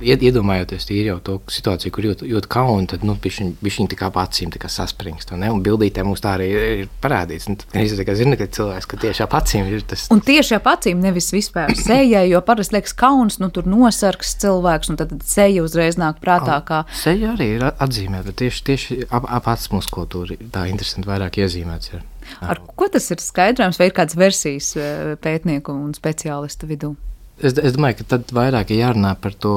Iedomājoties 0.00 0.86
tīri 0.88 1.10
jau 1.10 1.16
to 1.24 1.36
situāciju, 1.52 1.92
kur 1.92 2.06
jūt, 2.08 2.22
jūt 2.28 2.46
kaunu, 2.52 2.86
tad 2.90 3.04
nu, 3.06 3.16
viņi, 3.20 3.88
tā 3.92 3.98
kā 3.98 4.08
acīm 4.22 4.52
kā 4.52 4.70
saspringst. 4.72 5.32
Un 5.36 5.62
bildītē 5.64 6.04
mums 6.06 6.22
tā 6.24 6.36
arī 6.38 6.48
ir 6.54 6.90
parādīts. 7.02 7.48
Nu, 7.50 7.58
es 7.76 7.92
zinu, 7.96 8.38
ka 8.40 8.48
cilvēks 8.56 8.88
ka 8.90 9.00
tieši 9.02 9.24
ap 9.26 9.36
acīm 9.40 9.68
ir 9.70 9.84
tas. 9.88 10.06
Un 10.14 10.22
tieši 10.24 10.56
ap 10.58 10.68
acīm 10.72 11.02
nevis 11.04 11.28
vispār 11.34 11.74
sejai, 11.76 12.26
jo 12.30 12.40
parasti 12.46 12.76
liekas 12.76 12.96
kauns, 12.96 13.40
nu 13.42 13.50
tur 13.52 13.68
nosargs 13.68 14.36
cilvēks, 14.42 14.92
un 14.92 15.00
tad, 15.00 15.14
seja 15.26 15.64
uzreiz 15.64 16.00
nāk 16.00 16.20
prātā. 16.24 16.58
Kā... 16.66 16.82
Seja 16.96 17.34
arī 17.34 17.52
ir 17.58 17.66
atzīmēta, 17.68 18.30
bet 18.30 18.40
tieši, 18.44 18.64
tieši 18.70 19.00
ap, 19.10 19.28
ap 19.38 19.50
acu 19.52 19.76
muskultūra 19.76 20.38
tā 20.54 20.66
interesanti 20.70 21.10
vairāk 21.10 21.40
iezīmēts. 21.42 21.92
Ir. 21.96 22.06
Ar 22.42 22.62
ko 22.78 22.88
tas 22.92 23.10
ir 23.12 23.22
skaidrojams, 23.22 23.78
vai 23.80 23.90
ir 23.90 23.96
kādas 23.96 24.18
versijas 24.18 24.72
eh, 24.78 25.14
pētnieku 25.22 25.74
un 25.74 25.92
speciālistu 25.96 26.70
vidū? 26.70 26.94
Es, 27.36 27.52
es 27.60 27.74
domāju, 27.76 27.98
ka 28.00 28.06
tad 28.14 28.30
vairāk 28.32 28.70
ir 28.72 28.80
jārunā 28.80 29.12
par 29.20 29.34
to 29.36 29.56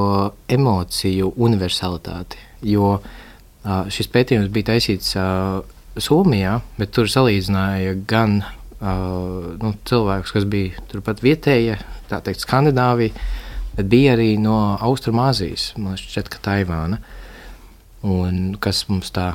emociju 0.52 1.32
universalitāti. 1.40 2.40
Jo 2.68 2.98
uh, 2.98 3.86
šis 3.88 4.10
pētījums 4.12 4.50
bija 4.52 4.74
taisīts 4.74 5.14
uh, 5.16 5.62
Somijā, 6.00 6.58
bet 6.80 6.92
tur 6.96 7.08
salīdzināja 7.12 7.96
gan 8.08 8.42
uh, 8.44 9.56
nu, 9.62 9.72
cilvēkus, 9.88 10.34
kas 10.36 10.48
bija 10.52 10.84
turpat 10.92 11.24
vietējie, 11.24 11.78
tā 12.12 12.20
teikt, 12.26 12.44
Skandināvija, 12.44 13.16
bet 13.78 13.88
bija 13.88 14.18
arī 14.18 14.34
no 14.44 14.60
Austrumāzijas, 14.76 15.72
man 15.80 15.96
šķiet, 16.00 16.28
ka 16.36 16.44
Taivāna. 16.50 17.00
Un 18.04 18.58
kas 18.64 18.86
mums 18.92 19.12
tā, 19.16 19.34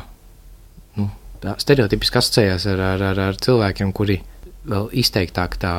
nu, 1.00 1.09
tā 1.40 1.57
stereotipiski 1.64 2.20
asociējās 2.20 2.68
ar, 2.72 2.87
ar, 2.92 3.09
ar, 3.12 3.24
ar 3.30 3.40
cilvēkiem, 3.40 3.96
kuri 3.96 4.20
ir 4.20 4.34
vēl 4.68 4.88
izteiktāk 4.96 5.59
tā, 5.61 5.72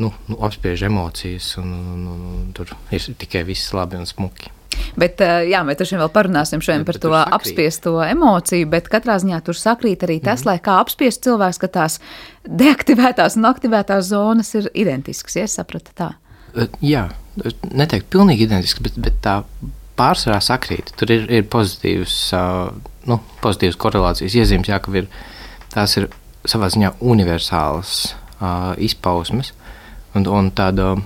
nu, 0.00 0.12
nu, 0.28 0.38
apspiež 0.44 0.86
emocijas, 0.88 1.54
un, 1.62 1.70
un, 1.72 2.02
un, 2.14 2.26
un 2.32 2.50
tur 2.56 2.72
ir 2.92 3.06
tikai 3.18 3.44
viss 3.48 3.72
labi 3.76 4.00
un 4.00 4.08
smuki. 4.08 4.52
Bet, 4.96 5.20
jā, 5.48 5.60
mēs 5.64 5.78
tur 5.80 6.00
vēl 6.00 6.10
parunāsim 6.12 6.62
šodien 6.64 6.84
par 6.88 6.98
to 7.00 7.12
apspiesto 7.12 7.94
emociju, 8.04 8.68
bet 8.72 8.88
katrā 8.92 9.18
ziņā 9.20 9.40
tur 9.44 9.56
sakrīt 9.56 10.04
arī 10.04 10.18
tas, 10.20 10.40
mm 10.40 10.42
-hmm. 10.42 10.50
lai 10.50 10.58
kā 10.64 10.78
apspiest 10.80 11.24
cilvēks, 11.24 11.60
ka 11.60 11.68
tās 11.68 11.98
deaktivētās 12.48 13.36
un 13.36 13.48
aktivētās 13.48 14.08
zonas 14.12 14.54
ir 14.54 14.70
identiskas, 14.74 15.36
ja 15.36 15.46
sapratu 15.48 15.92
tā. 15.96 16.12
Jā, 16.80 17.08
neteikt 17.72 18.10
pilnīgi 18.10 18.44
identiskas, 18.48 18.82
bet, 18.82 18.96
bet 18.96 19.20
tā 19.24 19.42
pārsvarā 19.96 20.40
sakrīt. 20.40 20.92
Tur 20.96 21.12
ir, 21.12 21.30
ir 21.30 21.44
pozitīvas, 21.52 22.16
nu, 23.06 23.20
pozitīvas 23.44 23.76
korelācijas 23.76 24.34
iezīmes, 24.34 24.68
jā, 24.68 24.78
ka 24.78 24.92
ir, 24.96 25.08
tās 25.72 25.96
ir 25.96 26.08
savā 26.48 26.68
ziņā 26.72 26.96
universālas 27.00 28.12
uh, 28.42 28.72
izpausmes. 28.82 29.52
Un, 30.16 30.26
un 30.28 30.50
tāda 30.54 30.96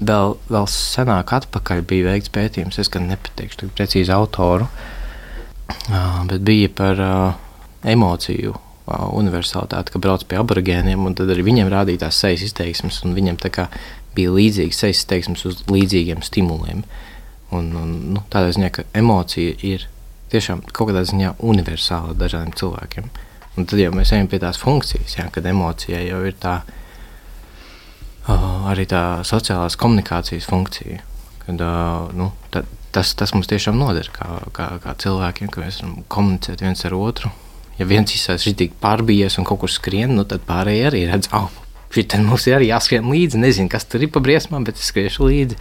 vēl, 0.00 0.36
vēl 0.48 0.66
senāk 0.70 1.34
atpakaļ 1.36 1.84
bija 1.88 2.10
veikts 2.12 2.32
pētījums, 2.34 2.80
es 2.80 2.90
gan 2.92 3.08
nepateikšu 3.10 3.72
precīzi 3.76 4.14
autoru, 4.14 4.68
uh, 4.70 6.20
bet 6.30 6.44
bija 6.46 6.70
par 6.72 7.04
uh, 7.04 7.38
emociju 7.82 8.54
uh, 8.54 9.06
universalitāti, 9.18 9.94
ka 9.94 10.02
brauc 10.02 10.24
pie 10.28 10.40
aborigēniem, 10.40 11.06
un 11.06 11.16
tad 11.18 11.32
arī 11.34 11.44
viņiem 11.50 11.72
rādīja 11.72 12.06
tās 12.06 12.20
sejas 12.22 12.46
izteiksmes, 12.50 13.02
un 13.04 13.16
viņiem 13.18 13.40
bija 14.14 14.34
līdzīgas 14.34 14.82
sejas 14.82 15.04
izteiksmes 15.04 15.46
uz 15.46 15.64
līdzīgiem 15.70 16.22
stimuliem. 16.26 16.84
Un, 17.50 17.72
un, 17.74 17.90
nu, 18.14 18.22
tādā 18.30 18.52
ziņā, 18.54 18.68
ka 18.74 18.84
emocija 18.94 19.56
ir 19.66 19.88
tiešām 20.30 20.62
kaut 20.70 20.92
kādā 20.92 21.02
ziņā 21.06 21.34
universāla 21.42 22.14
dažādiem 22.18 22.54
cilvēkiem. 22.58 23.10
Uh, 23.10 23.29
Un 23.58 23.66
tad 23.66 23.80
jau 23.82 23.90
mēs 23.94 24.12
ejam 24.14 24.28
pie 24.30 24.38
tās 24.42 24.60
funkcijas, 24.60 25.16
jā, 25.18 25.26
kad 25.34 25.46
emocijai 25.50 26.04
jau 26.06 26.20
ir 26.28 26.36
tā 26.40 26.60
uh, 28.28 28.70
arī 28.70 28.86
tā 28.90 29.22
sociālās 29.26 29.76
komunikācijas 29.80 30.46
funkcija. 30.50 31.00
Kad, 31.42 31.56
uh, 31.64 32.12
nu, 32.16 32.30
tā, 32.54 32.62
tas, 32.94 33.14
tas 33.18 33.34
mums 33.34 33.50
tiešām 33.50 33.78
noder 33.80 34.10
kā, 34.14 34.28
kā, 34.56 34.66
kā 34.82 34.94
cilvēkiem, 35.02 35.50
ka 35.50 35.64
mēs 35.64 35.80
varam 35.82 36.04
komunicēt 36.12 36.62
viens 36.64 36.84
ar 36.86 36.96
otru. 36.98 37.32
Ja 37.80 37.88
viens 37.88 38.12
izsaka 38.12 38.42
šī 38.44 38.70
pārbījies 38.80 39.38
un 39.40 39.46
kaut 39.48 39.62
kur 39.62 39.72
skrien, 39.72 40.14
nu, 40.18 40.26
tad 40.28 40.44
pārējie 40.48 40.86
arī 40.90 41.02
redz, 41.08 41.30
oh, 41.36 41.48
Šitien 41.90 42.22
mums 42.22 42.44
ir 42.46 42.54
arī 42.54 42.68
jāskrien 42.68 43.06
līdzi. 43.10 43.40
Nezinu, 43.42 43.70
kas 43.72 43.86
tur 43.90 44.04
ir 44.04 44.12
pa 44.14 44.22
briesmām, 44.22 44.62
bet 44.66 44.78
es 44.78 44.86
skriešu 44.92 45.26
līdzi. 45.26 45.56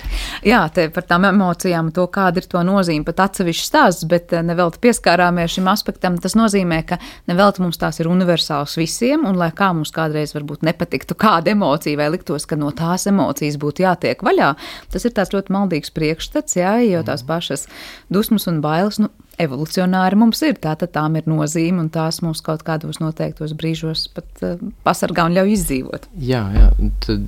Jā, 0.46 0.62
te 0.74 0.86
par 0.94 1.08
tām 1.10 1.26
emocijām, 1.26 1.90
to 1.96 2.06
kāda 2.14 2.44
ir 2.44 2.48
to 2.52 2.62
nozīme, 2.66 3.06
pat 3.08 3.24
atsevišķi 3.26 3.66
stāsts, 3.66 4.06
bet 4.10 4.36
eh, 4.38 4.44
nevelti 4.46 4.82
pieskārāmies 4.84 5.56
šim 5.58 5.70
aspektam. 5.72 6.20
Tas 6.22 6.38
nozīmē, 6.38 6.84
ka 6.92 7.00
nevelti 7.32 7.64
mums 7.66 7.82
tās 7.82 7.98
ir 7.98 8.12
universāls 8.12 8.78
visiem, 8.78 9.26
un 9.26 9.40
lai 9.42 9.50
kā 9.58 9.72
mums 9.74 9.94
kādreiz 9.96 10.36
varbūt 10.38 10.68
nepatiktu 10.70 11.18
kāda 11.18 11.56
emocija, 11.56 11.98
vai 11.98 12.12
liktos, 12.14 12.46
ka 12.46 12.60
no 12.60 12.70
tās 12.78 13.08
emocijas 13.10 13.58
būtu 13.62 13.88
jātiek 13.88 14.22
vaļā, 14.26 14.54
tas 14.94 15.10
ir 15.10 15.16
tāds 15.18 15.34
ļoti 15.34 15.56
maldīgs 15.56 15.96
priekšstats, 15.98 16.60
jā, 16.62 16.78
jo 16.86 17.02
tās 17.08 17.26
pašas 17.26 17.66
dusmas 18.14 18.46
un 18.52 18.62
bailes. 18.62 19.02
Nu, 19.02 19.10
evolucionāri 19.40 20.20
mums 20.20 20.42
ir. 20.46 20.58
Tātad 20.62 20.92
tām 20.96 21.16
ir 21.20 21.28
nozīme, 21.30 21.86
un 21.86 21.90
tās 21.94 22.22
mūs 22.26 22.44
kaut 22.46 22.64
kādos 22.68 23.00
noteiktos 23.02 23.56
brīžos 23.58 24.08
pat 24.16 24.44
uh, 24.46 24.62
pasargā 24.86 25.26
un 25.30 25.36
ļauj 25.38 25.56
izdzīvot. 25.56 26.10
Jā, 26.20 26.44
jā. 26.56 26.68
Tad, 27.06 27.28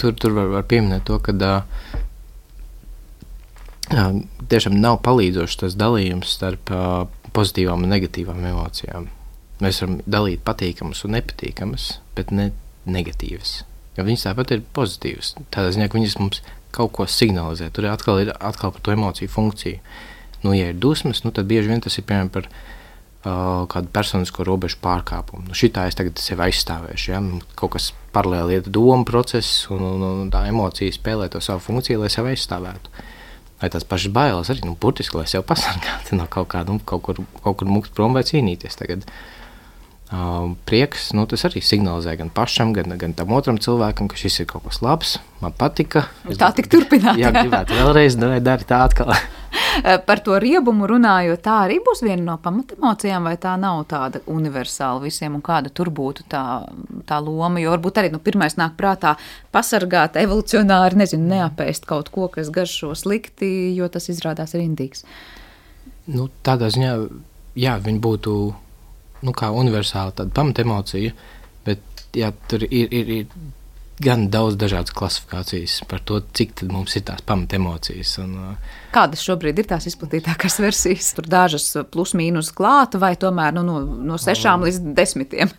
tur, 0.00 0.12
tur 0.18 0.36
var, 0.36 0.50
var 0.58 0.64
pieminēt 0.68 1.06
to, 1.08 1.18
ka 1.22 1.32
uh, 1.38 1.62
tiešām 4.52 4.78
nav 4.80 5.00
palīdzošs 5.06 5.60
tas 5.64 5.78
dalījums 5.78 6.36
starp 6.38 6.72
uh, 6.74 7.02
pozitīvām 7.36 7.84
un 7.86 7.92
negatīvām 7.94 8.40
emocijām. 8.52 9.10
Mēs 9.62 9.82
varam 9.84 10.00
dalīt 10.10 10.40
patīkamas 10.46 11.04
un 11.06 11.14
nepatīkamas, 11.16 11.84
bet 12.16 12.32
ne 12.34 12.50
negatīvas. 12.90 13.62
Jo 13.94 14.06
viņas 14.06 14.26
tāpat 14.26 14.56
ir 14.56 14.60
pozitīvas. 14.74 15.36
Tādā 15.54 15.68
ziņā, 15.76 15.86
ka 15.86 15.98
viņas 15.98 16.18
mums 16.18 16.40
kaut 16.72 16.90
ko 16.96 17.04
signalizē. 17.06 17.68
Tur 17.70 17.86
atkal 17.92 18.22
ir 18.24 18.32
atkal 18.40 18.72
par 18.74 18.82
to 18.82 18.94
emociju 18.96 19.30
funkciju. 19.30 19.78
Uh, 19.78 20.11
Nu, 20.42 20.52
ja 20.56 20.72
ir 20.72 20.78
dusmas, 20.78 21.22
nu, 21.22 21.30
tad 21.34 21.46
bieži 21.50 21.70
vien 21.70 21.82
tas 21.82 21.94
ir 21.98 22.06
piemēram 22.08 22.30
par 22.34 22.48
uh, 22.48 23.62
kādu 23.70 23.90
personisko 23.94 24.46
robežu 24.46 24.80
pārkāpumu. 24.82 25.46
Nu, 25.48 25.56
šitā 25.56 25.86
es 25.90 25.98
tagad 25.98 26.18
sevi 26.22 26.48
aizstāvēšu. 26.48 27.10
Ja? 27.12 27.20
Nu, 27.22 27.38
kaut 27.58 27.76
kas 27.76 27.92
paralēli 28.14 28.58
iet 28.58 28.70
domu 28.74 29.06
process, 29.08 29.66
un, 29.72 29.84
un, 29.86 30.06
un 30.24 30.32
tā 30.34 30.44
emocija 30.50 30.94
spēlē 30.94 31.30
to 31.32 31.42
savu 31.44 31.62
funkciju, 31.62 32.02
lai 32.02 32.10
sevi 32.12 32.34
aizstāvētu. 32.34 32.94
Vai 33.62 33.70
tās 33.70 33.86
pašas 33.86 34.10
bailes 34.14 34.50
arī, 34.50 34.64
nu, 34.66 34.74
burtiski, 34.78 35.20
lai 35.20 35.28
sevi 35.30 35.46
pasargātu 35.46 36.16
no 36.18 36.26
kaut 36.30 36.50
kāda, 36.56 36.74
nu, 36.74 36.82
kaut 36.82 37.06
kur, 37.06 37.22
kaut 37.44 37.60
kur 37.62 37.70
mukt 37.70 37.94
prom 37.94 38.18
vai 38.18 38.26
cīnīties 38.26 38.80
tagad. 38.80 39.06
Uh, 40.12 40.50
prieks, 40.68 41.06
nu, 41.16 41.22
tas 41.24 41.46
arī 41.48 41.62
signalizē 41.64 42.18
gan 42.18 42.28
pašam, 42.34 42.74
gan, 42.76 42.98
gan 43.00 43.14
tam 43.16 43.30
otram 43.32 43.56
cilvēkam, 43.62 44.10
ka 44.12 44.18
šis 44.20 44.42
ir 44.42 44.48
kaut 44.50 44.66
kas 44.66 44.82
labs, 44.84 45.14
man 45.40 45.54
patika. 45.56 46.02
Es 46.28 46.36
tā 46.42 46.50
tik 46.52 46.68
turpināt. 46.68 47.16
Jā, 47.22 47.30
gribētu 47.32 47.78
vēlreiz, 47.78 48.18
nu, 48.20 48.34
dari 48.44 48.68
tā 48.68 48.82
atkal. 48.90 49.14
Par 50.06 50.20
to 50.24 50.36
riebumu 50.42 50.86
runājot, 50.90 51.40
tā 51.44 51.54
arī 51.64 51.78
būs 51.84 52.02
viena 52.04 52.22
no 52.26 52.36
pamatemocijām, 52.42 53.28
vai 53.28 53.36
tā 53.40 53.54
nav 53.60 53.82
tāda 53.90 54.20
universāla 54.30 55.00
visiem, 55.02 55.38
un 55.38 55.44
kāda 55.44 55.72
tur 55.72 55.90
būtu 55.94 56.26
tā, 56.32 56.42
tā 57.08 57.20
loma. 57.24 57.60
Jo 57.62 57.72
varbūt 57.74 58.00
arī 58.02 58.12
nu, 58.12 58.20
pirmais 58.22 58.58
nāk 58.60 58.76
prātā 58.78 59.14
pasargāt, 59.54 60.18
evolucionāri, 60.20 61.00
nezinu, 61.02 61.28
neapēst 61.32 61.88
kaut 61.88 62.12
ko, 62.12 62.28
kas 62.32 62.52
garšo 62.52 62.92
slikti, 62.98 63.72
jo 63.76 63.88
tas 63.92 64.10
izrādās 64.12 64.56
rindīgs. 64.58 65.06
Nu, 66.12 66.28
tādā 66.44 66.68
ziņā, 66.74 66.92
jā, 67.62 67.78
viņi 67.80 68.02
būtu 68.02 68.36
nu, 69.22 69.34
kā 69.36 69.52
universāla 69.54 70.14
tāda 70.18 70.34
pamatemocija, 70.36 71.14
bet 71.66 72.06
jā, 72.18 72.32
tur 72.50 72.66
ir, 72.68 72.92
ir, 72.92 73.12
ir 73.22 73.52
gan 74.00 74.26
daudz 74.32 74.56
dažādas 74.60 74.94
klasifikācijas 74.96 75.80
par 75.88 76.00
to, 76.06 76.20
cik 76.34 76.64
mums 76.70 76.96
ir 76.96 77.04
tās 77.08 77.22
pamatemocijas. 77.26 78.14
Un, 78.22 78.36
Kādas 78.94 79.24
šobrīd 79.24 79.60
ir 79.60 79.68
tās 79.70 79.86
izplatītākās 79.90 80.58
versijas? 80.62 81.12
Tur 81.16 81.28
dažas 81.30 81.68
plus-mínus 81.92 82.52
klāta 82.56 83.00
vai 83.02 83.14
tomēr 83.20 83.54
nu, 83.58 83.64
no, 83.66 83.80
no 84.12 84.20
sešām 84.20 84.64
līdz 84.66 84.94
desmitiem? 84.96 85.52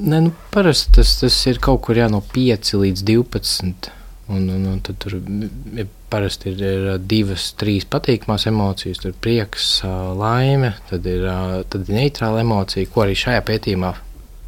Nē, 0.00 0.20
nu, 0.28 0.34
parasti 0.54 0.92
tas, 1.00 1.16
tas 1.20 1.38
ir 1.50 1.58
kaut 1.62 1.82
kur 1.86 1.98
jā, 1.98 2.06
no 2.12 2.22
5 2.34 2.76
līdz 2.84 3.06
12. 3.08 3.90
Un, 4.30 4.44
un, 4.46 4.66
un 4.70 4.78
tad 4.86 5.00
tur 5.02 5.16
ir, 5.18 5.88
parasti 6.10 6.52
ir, 6.52 6.60
ir 6.62 7.00
divas, 7.02 7.48
trīs 7.58 7.88
patīkamās 7.90 8.46
emocijas. 8.46 9.00
Tur 9.02 9.10
ir 9.10 9.18
prieks, 9.22 9.80
laime, 10.16 10.76
tad 10.90 11.08
ir, 11.10 11.26
tad 11.72 11.88
ir 11.88 11.98
neitrāla 11.98 12.44
emocija, 12.44 12.86
ko 12.92 13.02
arī 13.04 13.18
šajā 13.18 13.42
pētījumā 13.48 13.90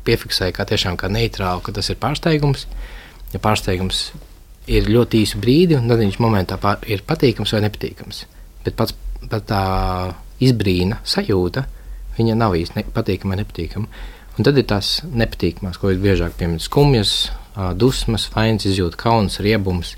piefiksēja 0.06 0.54
kā 0.56 0.66
tiešām 0.68 0.98
kā 1.00 1.10
neitrālu, 1.12 1.62
ka 1.64 1.74
tas 1.76 1.90
ir 1.92 2.00
pārsteigums. 2.02 2.66
Ja 3.32 3.40
pārsteigums 3.42 4.10
ir 4.70 4.90
ļoti 4.90 5.22
īsu 5.24 5.40
brīdi, 5.42 5.78
tad 5.88 6.02
viņš 6.02 6.18
momentā 6.22 6.58
pār, 6.60 6.82
ir 6.86 7.04
patīkams 7.06 7.54
vai 7.54 7.62
nepatīkams. 7.66 8.24
Bet 8.66 8.76
pats 8.78 8.94
pat 9.30 9.46
tā 9.48 9.62
izbrīna 10.42 11.00
sajūta, 11.06 11.64
viņa 12.18 12.36
nav 12.38 12.56
īsti 12.58 12.78
ne, 12.78 12.84
patīkama 12.94 13.34
vai 13.34 13.42
nepatīkama. 13.42 14.02
Un 14.32 14.46
tad 14.48 14.56
ir 14.58 14.66
tās 14.68 15.00
nepatīkamās, 15.04 15.78
ko 15.78 15.90
visbiežāk 15.90 16.36
piemin 16.38 16.60
skumjas, 16.62 17.30
dusmas, 17.76 18.28
vainas 18.32 18.66
izjūta, 18.68 18.98
kauns, 19.00 19.40
riebums. 19.44 19.96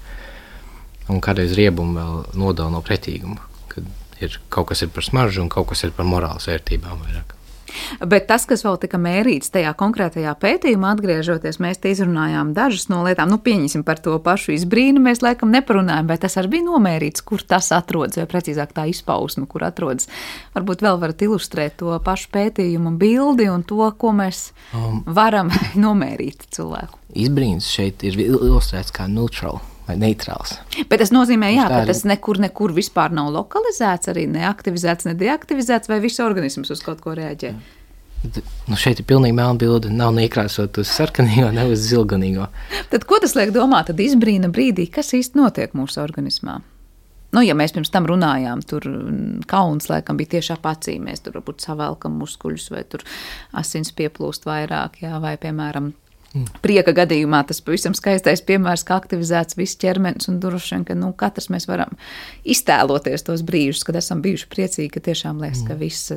Un 1.12 1.20
kādreiz 1.22 1.52
riebumu 1.56 1.98
vēl 2.00 2.40
nodala 2.40 2.72
no 2.72 2.80
pretīguma, 2.84 3.38
kad 3.70 3.86
ir 4.24 4.38
kaut 4.48 4.70
kas 4.72 4.82
ir 4.82 4.90
par 4.94 5.04
smaržu 5.06 5.44
un 5.44 5.52
kaut 5.52 5.68
kas 5.70 5.84
ir 5.84 5.92
par 5.94 6.08
morāles 6.08 6.48
vērtībām 6.48 7.04
vairāk. 7.04 7.33
Bet 8.00 8.28
tas, 8.30 8.46
kas 8.48 8.64
vēl 8.66 8.78
tika 8.82 8.98
mērīts 9.00 9.52
tajā 9.54 9.72
konkrētajā 9.78 10.34
pētījumā, 10.40 10.94
atgriežoties, 10.94 11.60
mēs 11.62 11.82
te 11.82 11.92
izrunājām 11.94 12.54
dažas 12.56 12.88
no 12.92 13.02
lietām. 13.06 13.32
Nu, 13.32 13.40
pieņemsim 13.42 13.84
par 13.86 14.00
to 14.04 14.16
pašu 14.24 14.54
izbrīnu, 14.56 15.02
mēs 15.04 15.22
laikam 15.24 15.52
neparunājam, 15.54 16.08
vai 16.10 16.18
tas 16.22 16.38
arī 16.40 16.56
bija 16.56 16.68
nomērīts, 16.68 17.24
kur 17.26 17.42
tas 17.42 17.70
atrodas, 17.74 18.18
vai 18.20 18.28
precīzāk 18.30 18.74
tā 18.76 18.86
izpausme, 18.90 19.48
kur 19.50 19.66
atrodas. 19.66 20.08
Varbūt 20.56 20.84
vēl 20.84 21.02
varat 21.02 21.26
ilustrēt 21.26 21.78
to 21.82 21.98
pašu 22.04 22.30
pētījumu 22.34 22.96
bildi 23.00 23.50
un 23.52 23.66
to, 23.66 23.84
ko 23.98 24.14
mēs 24.16 24.48
um, 24.72 25.02
varam 25.06 25.52
nomērīt 25.84 26.48
cilvēku. 26.54 27.00
Izbrīns 27.14 27.68
šeit 27.70 28.02
ir 28.06 28.18
ilustrēts 28.26 28.94
kā 28.94 29.06
neutrāls 29.10 29.73
vai 29.88 29.96
neitrāls. 30.00 30.56
Bet 30.88 31.00
tas 31.02 31.12
nozīmē, 31.14 31.52
jā, 31.54 31.68
ka 31.70 31.84
tas 31.88 32.04
nekur, 32.08 32.40
nekur 32.42 32.74
vispār 32.76 33.14
nav 33.14 33.30
lokalizēts, 33.34 34.10
arī 34.12 34.26
neaktivizēts, 34.32 35.08
nedeaktivizēts, 35.10 35.90
vai 35.92 36.00
viss 36.04 36.22
organisms 36.24 36.72
uz 36.74 36.84
kaut 36.84 37.02
ko 37.04 37.16
reaģē. 37.18 37.54
Nu 38.70 38.76
šeit 38.80 39.02
ir 39.02 39.08
pilnīgi 39.08 39.36
melna 39.36 39.58
bilde. 39.60 39.90
Nav 39.92 40.14
neiekrāsot 40.16 40.78
uz 40.80 40.88
sarkanīgo, 40.88 41.50
ne 41.52 41.66
uz 41.68 41.82
zilganīgo. 41.90 42.48
Tad 42.92 43.04
ko 43.08 43.20
tas 43.20 43.36
liek 43.36 43.52
domāt? 43.52 43.90
Tad 43.90 44.00
izbrīna 44.00 44.48
brīdī, 44.52 44.88
kas 44.92 45.12
īsti 45.16 45.40
notiek 45.40 45.76
mūsu 45.76 46.00
organismā. 46.04 46.62
Nu, 47.34 47.42
ja 47.42 47.56
mēs 47.58 47.74
pirms 47.74 47.90
tam 47.90 48.06
runājām, 48.06 48.62
tur 48.62 48.84
kauns 49.50 49.88
laikam 49.90 50.18
bija 50.20 50.36
tieši 50.36 50.52
ap 50.54 50.68
acīm. 50.70 51.08
Mēs 51.08 51.24
tur 51.24 51.34
varbūt 51.40 51.64
savelkam 51.66 52.14
muskuļus, 52.20 52.68
vai 52.70 52.84
tur 52.86 53.02
asins 53.58 53.90
pieplūst 53.98 54.46
vairāk, 54.46 55.00
jā, 55.02 55.18
vai, 55.22 55.34
piemēram, 55.42 55.90
Prieka 56.34 56.90
gadījumā 56.90 57.44
tas 57.46 57.60
pavisam 57.62 57.94
skaistais 57.94 58.40
piemērs, 58.42 58.82
kā 58.86 58.96
aktivizēts 58.98 59.54
viss 59.54 59.78
ķermenis 59.78 60.26
un 60.32 60.40
droši 60.42 60.72
vien, 60.74 60.86
ka 60.88 60.96
nu, 60.98 61.12
katrs 61.14 61.46
mēs 61.54 61.68
varam 61.70 61.92
iztēloties 62.42 63.22
tos 63.22 63.44
brīžus, 63.46 63.84
kad 63.86 63.94
esam 64.00 64.18
bijuši 64.24 64.48
priecīgi, 64.50 64.88
ka 64.96 65.02
tiešām 65.06 65.38
liekas, 65.44 65.62
ka 65.68 65.76
viss 65.78 66.10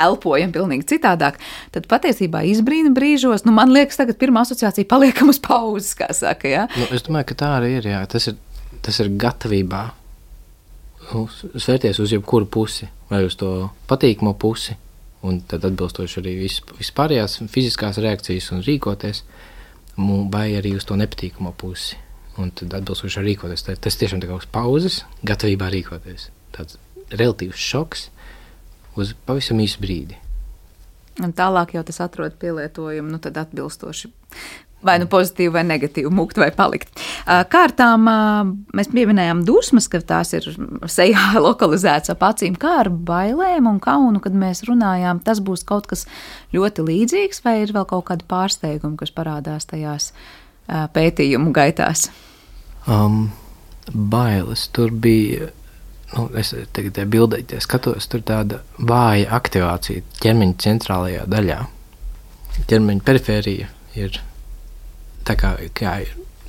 elpojam 0.00 0.54
pilnīgi 0.54 0.88
citādāk. 0.94 1.36
Tad 1.74 1.88
patiesībā 1.90 2.46
izbrīna 2.48 2.94
brīžos, 2.96 3.44
nu 3.44 3.52
man 3.56 3.74
liekas, 3.74 4.00
tagad 4.00 4.16
pirmā 4.20 4.46
asociācija 4.46 4.88
paliekam 4.88 5.28
uz 5.34 5.40
pauzes, 5.44 5.92
kā 6.00 6.08
saka, 6.16 6.48
jā. 6.48 6.64
Nu, 6.72 6.88
es 6.96 7.04
domāju, 7.04 7.28
ka 7.34 7.38
tā 7.44 7.52
arī 7.58 7.74
ir, 7.82 7.90
jā. 7.92 8.00
Tas 8.08 8.30
ir, 8.32 8.38
tas 8.84 9.02
ir 9.04 9.12
gatavībā 9.20 9.82
nu, 11.10 11.26
svērties 11.28 12.00
uz 12.00 12.16
jebkuru 12.16 12.48
pusi, 12.48 12.88
vai 13.12 13.20
uz 13.28 13.36
to 13.36 13.68
patīkamo 13.90 14.32
pusi, 14.40 14.80
un 15.28 15.42
tad 15.50 15.68
atbilstoši 15.68 16.20
arī 16.22 16.34
vispārējās 16.46 17.40
fiziskās 17.52 18.00
reakcijas 18.00 18.52
un 18.54 18.64
rīkoties 18.64 19.24
vai 20.32 20.52
arī 20.58 20.76
uz 20.78 20.86
to 20.88 20.96
nepatīkamo 20.98 21.52
pusi. 21.58 21.98
Un 22.38 22.52
tad 22.54 22.76
atbilstoši 22.78 23.24
rīkoties. 23.24 23.66
Tas 23.82 23.98
tiešām 23.98 24.22
ir 24.22 24.30
kaut 24.30 24.44
kāds 24.44 24.52
pauzes, 24.54 25.00
gatavībā 25.26 25.72
rīkoties. 25.74 26.28
Tāds 26.54 26.78
relatīvs 27.10 27.58
šoks 27.58 28.08
uz 28.98 29.14
pavisam 29.26 29.58
īsu 29.62 29.82
brīdi. 29.82 30.18
Un 31.18 31.34
tālāk 31.34 31.74
jau 31.74 31.82
tas 31.82 31.98
atrod 32.04 32.36
pielietojumu, 32.38 33.10
nu 33.10 33.18
tad 33.22 33.40
atbilstoši 33.42 34.12
vai 34.84 34.98
nu 35.02 35.08
pozitīvi, 35.10 35.50
vai 35.54 35.64
negatīvi 35.66 36.10
mūkt 36.14 36.38
vai 36.40 36.48
palikt. 36.54 37.02
Kārtām 37.52 38.06
mēs 38.76 38.90
pieminējām 38.92 39.42
dusmas, 39.48 39.88
ka 39.90 40.00
tās 40.06 40.32
ir 40.38 40.46
sejā 40.90 41.32
lokalizētas 41.46 42.14
ap 42.14 42.24
acīm, 42.30 42.56
kā 42.60 42.78
ar 42.84 42.92
bailēm 42.92 43.70
un 43.70 43.80
kaunu, 43.82 44.22
kad 44.24 44.36
mēs 44.38 44.64
runājām. 44.68 45.22
Tas 45.26 45.42
būs 45.44 45.66
kaut 45.68 45.90
kas 45.90 46.06
ļoti 46.54 46.86
līdzīgs, 46.86 47.42
vai 47.46 47.58
ir 47.64 47.74
vēl 47.76 47.88
kaut 47.90 48.08
kādi 48.12 48.26
pārsteigumi, 48.30 48.98
kas 49.00 49.14
parādās 49.14 49.68
tajās 49.70 50.12
pētījumu 50.68 51.52
gaitās? 51.56 52.08
Um, 52.88 53.30
bailes 53.92 54.68
tur 54.72 54.92
bija. 54.94 55.52
Nu, 56.08 56.30
es 56.40 56.54
tagad 56.72 56.94
tajā 56.96 57.08
bildē 57.12 57.42
skatos, 57.60 58.06
tur 58.08 58.22
tāda 58.24 58.62
vāja 58.80 59.26
aktivācija 59.36 60.00
ķermeņa 60.22 60.56
centrālajā 60.64 61.26
daļā. 61.28 61.58
Ķermeņa 62.70 63.04
perifērija 63.04 63.68
ir 64.00 64.16
tā 65.28 65.36
kā, 65.38 65.52
kā 65.76 65.94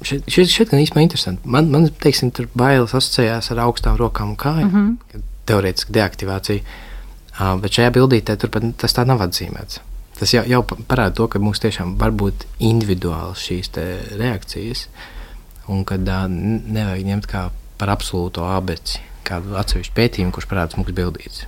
šeit, 0.06 0.28
šeit, 0.32 0.52
šeit 0.52 0.72
gan 0.72 0.82
īstenībā 0.84 1.04
interesanti. 1.06 1.50
Man, 1.50 1.70
man 1.74 1.90
teiksim, 2.04 2.32
tur 2.36 2.50
bailes 2.58 2.96
asociējās 2.96 3.52
ar 3.54 3.66
augstām 3.66 4.00
rokām 4.00 4.34
un 4.34 4.40
kājām. 4.40 4.72
Mm 4.72 4.88
-hmm. 4.88 5.28
Teorētiski 5.50 5.96
deaktivācija. 5.96 6.64
Uh, 7.40 7.56
bet 7.62 7.72
šajā 7.72 7.92
bildītē 7.96 8.36
turpat 8.38 8.64
tas 8.78 8.94
tā 8.94 9.06
nav 9.08 9.22
atzīmēts. 9.24 9.80
Tas 10.20 10.34
jau, 10.34 10.44
jau 10.48 10.64
parāda 10.64 11.16
to, 11.16 11.28
ka 11.28 11.40
mums 11.40 11.60
tiešām 11.64 11.96
var 11.98 12.12
būt 12.12 12.44
individuāls 12.60 13.40
šīs 13.40 13.72
reakcijas, 14.20 14.88
un 15.68 15.86
ka 15.86 15.96
uh, 15.96 16.28
nevajag 16.28 17.06
ņemt 17.06 17.28
kā 17.28 17.50
par 17.78 17.90
absolūto 17.90 18.44
abeci, 18.44 19.00
kādu 19.24 19.56
atsevišķu 19.56 19.96
pētījumu, 19.96 20.32
kurš 20.32 20.50
parādās 20.52 20.78
mums 20.78 20.92
bildīts. 20.92 21.46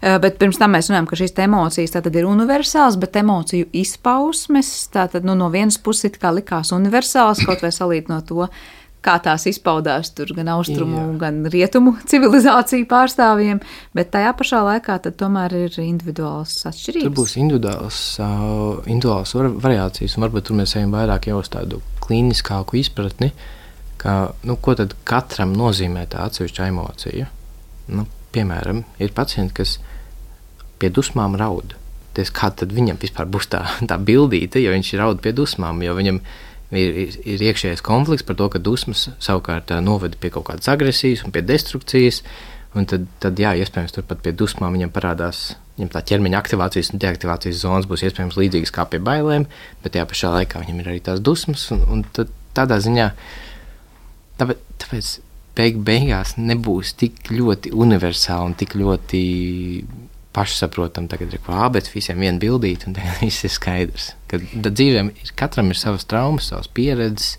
Eh, 0.00 0.18
bet 0.22 0.38
pirms 0.40 0.60
tam 0.60 0.74
mēs 0.76 0.90
runājam, 0.90 1.08
ka 1.08 1.18
šīs 1.18 1.34
emocijas 1.44 1.96
ir 1.96 2.28
universālas, 2.28 2.98
bet 3.00 3.16
emociju 3.20 3.68
izpausmes 3.72 4.70
tātad, 4.92 5.26
nu, 5.26 5.36
no 5.38 5.50
vienas 5.52 5.78
puses 5.78 6.18
likās 6.22 6.72
universālas, 6.74 7.42
kaut 7.46 7.62
vai 7.62 7.72
salīt 7.74 8.08
no 8.12 8.20
to. 8.26 8.48
Kā 9.02 9.16
tās 9.18 9.48
izpaudās 9.50 10.12
tur 10.14 10.30
gan 10.30 10.46
austrumu, 10.52 11.00
Jā. 11.00 11.06
gan 11.18 11.40
rietumu 11.50 11.96
civilizāciju 12.10 12.86
pārstāvjiem, 12.86 13.58
bet 13.98 14.12
tajā 14.14 14.30
pašā 14.38 14.60
laikā 14.62 15.00
tomēr 15.08 15.56
ir 15.64 15.78
individuāls 15.82 16.54
atšķirības. 16.70 17.08
Tur 17.08 17.16
būs 17.16 17.34
individuāls, 17.42 17.98
uh, 18.22 18.78
individuāls 18.86 19.34
var, 19.34 19.50
variācijas, 19.66 20.14
un 20.14 20.28
varbūt 20.28 20.46
tur 20.46 20.60
mēs 20.60 20.76
ejam 20.78 20.94
vairāk 20.94 21.26
jau 21.32 21.40
uz 21.42 21.50
tādu 21.50 21.82
klīniskāku 22.06 22.78
izpratni, 22.78 23.32
ka, 23.98 24.36
nu, 24.46 24.54
ko 24.62 24.78
tad 24.78 24.94
katram 25.02 25.50
nozīmē 25.58 26.06
tā 26.14 26.22
atsevišķa 26.28 26.70
emocija. 26.70 27.26
Nu, 27.90 28.06
piemēram, 28.34 28.84
ir 29.02 29.14
pacienti, 29.16 29.54
kas 29.60 29.76
pie 30.80 30.90
dusmām 30.94 31.36
raud. 31.38 31.76
Ties, 32.16 32.32
kā 32.34 32.50
tad 32.52 32.74
viņam 32.76 32.98
vispār 33.00 33.28
būs 33.32 33.48
tā, 33.52 33.64
tā 33.90 33.98
bildīte, 33.98 34.60
ja 34.62 34.74
viņš 34.74 34.94
raud 35.00 35.22
pie 35.24 35.34
dusmām, 35.36 35.80
jo 35.84 35.96
viņam 35.98 36.20
ir, 36.72 36.98
ir, 37.04 37.18
ir 37.34 37.44
iekšējais 37.50 37.84
konflikts 37.84 38.26
par 38.28 38.38
to, 38.40 38.48
ka 38.52 38.60
dusmas 38.62 39.08
savukārt 39.22 39.72
noveda 39.84 40.18
pie 40.20 40.32
kaut 40.34 40.48
kādas 40.50 40.70
agresijas 40.72 41.24
un 41.26 41.34
pie 41.34 41.44
destrukcijas. 41.46 42.22
Un 42.72 42.86
tad, 42.88 43.04
tad 43.20 43.36
jā, 43.36 43.50
iespējams, 43.60 43.92
turpat 43.92 44.22
pie 44.24 44.32
dusmām 44.32 44.72
viņam 44.72 44.92
parādās 44.94 45.50
viņam 45.76 45.90
tā 45.92 46.00
ķermeņa 46.08 46.38
aktivācijas 46.40 46.92
un 46.92 47.02
deaktivācijas 47.02 47.60
zonas 47.64 47.88
būs 47.88 48.04
iespējams 48.08 48.38
līdzīgas 48.40 48.72
kā 48.72 48.86
pie 48.88 49.00
bailēm, 49.04 49.44
bet 49.84 49.92
tajā 49.92 50.06
pašā 50.08 50.30
laikā 50.36 50.62
viņam 50.62 50.80
ir 50.80 50.88
arī 50.88 51.02
tās 51.04 51.20
dusmas. 51.24 51.66
Un, 51.74 51.84
un 51.88 52.04
tādā 52.56 52.78
ziņā, 52.84 53.10
tāpēc, 54.40 54.64
tāpēc 54.84 55.12
beig 55.58 55.78
beigās 55.84 56.36
nebūs 56.38 56.94
tik 57.00 57.30
ļoti 57.32 57.72
universāli 57.76 58.50
un 58.50 58.56
tik 58.58 58.76
ļoti 58.80 59.22
pašsaprotami, 60.32 61.10
tagad 61.12 61.34
ir 61.34 61.42
kā, 61.44 61.66
bet 61.72 61.90
visiem 61.92 62.22
viena 62.24 62.40
bildīte, 62.40 62.88
un 62.88 62.96
viss 63.20 63.44
ir 63.44 63.52
skaidrs. 63.52 64.12
Kad 64.30 64.46
dzīvēm 64.64 65.12
ir, 65.12 65.34
katram 65.36 65.72
ir 65.72 65.80
savas 65.80 66.08
traumas, 66.08 66.48
savas 66.52 66.70
pieredzes, 66.72 67.36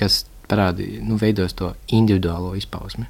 kas 0.00 0.22
parādi, 0.50 0.96
nu, 1.04 1.18
veidos 1.20 1.54
to 1.58 1.74
individuālo 1.94 2.54
izpausmi. 2.58 3.06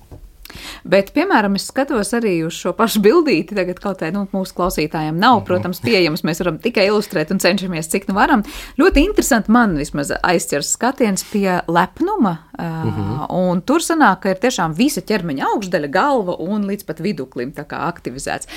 Bet, 0.85 1.13
piemēram, 1.17 1.57
es 1.59 1.69
skatos 1.71 2.13
arī 2.17 2.39
uz 2.47 2.57
šo 2.57 2.73
pašu 2.77 3.03
bildīti. 3.05 3.57
Tagad 3.59 3.81
kaut 3.83 4.01
kā 4.03 4.11
nu, 4.15 4.27
mūsu 4.35 4.57
klausītājiem 4.59 5.19
nav, 5.21 5.41
mhm. 5.41 5.47
protams, 5.49 5.83
pieejams. 5.85 6.25
Mēs 6.27 6.43
varam 6.43 6.61
tikai 6.63 6.89
ilustrēt 6.91 7.33
un 7.35 7.43
cenšamies, 7.43 7.91
cik 7.93 8.09
nu 8.11 8.17
varam. 8.19 8.45
Ļoti 8.81 9.05
interesanti 9.09 9.53
man 9.55 9.77
vismaz 9.79 10.13
aizķers 10.17 10.75
skatiens 10.77 11.27
pie 11.33 11.61
lepnuma. 11.71 12.37
Uh, 12.61 12.65
mhm. 12.91 13.13
Un 13.41 13.63
tur 13.65 13.85
sanāk, 13.85 14.25
ka 14.25 14.35
ir 14.35 14.41
tiešām 14.43 14.75
visa 14.77 15.03
ķermeņa 15.07 15.47
augšdaļa, 15.55 15.93
galva 15.93 16.37
un 16.45 16.67
līdz 16.69 16.87
pat 16.89 17.01
viduklim 17.05 17.55
aktivizēts. 17.57 18.49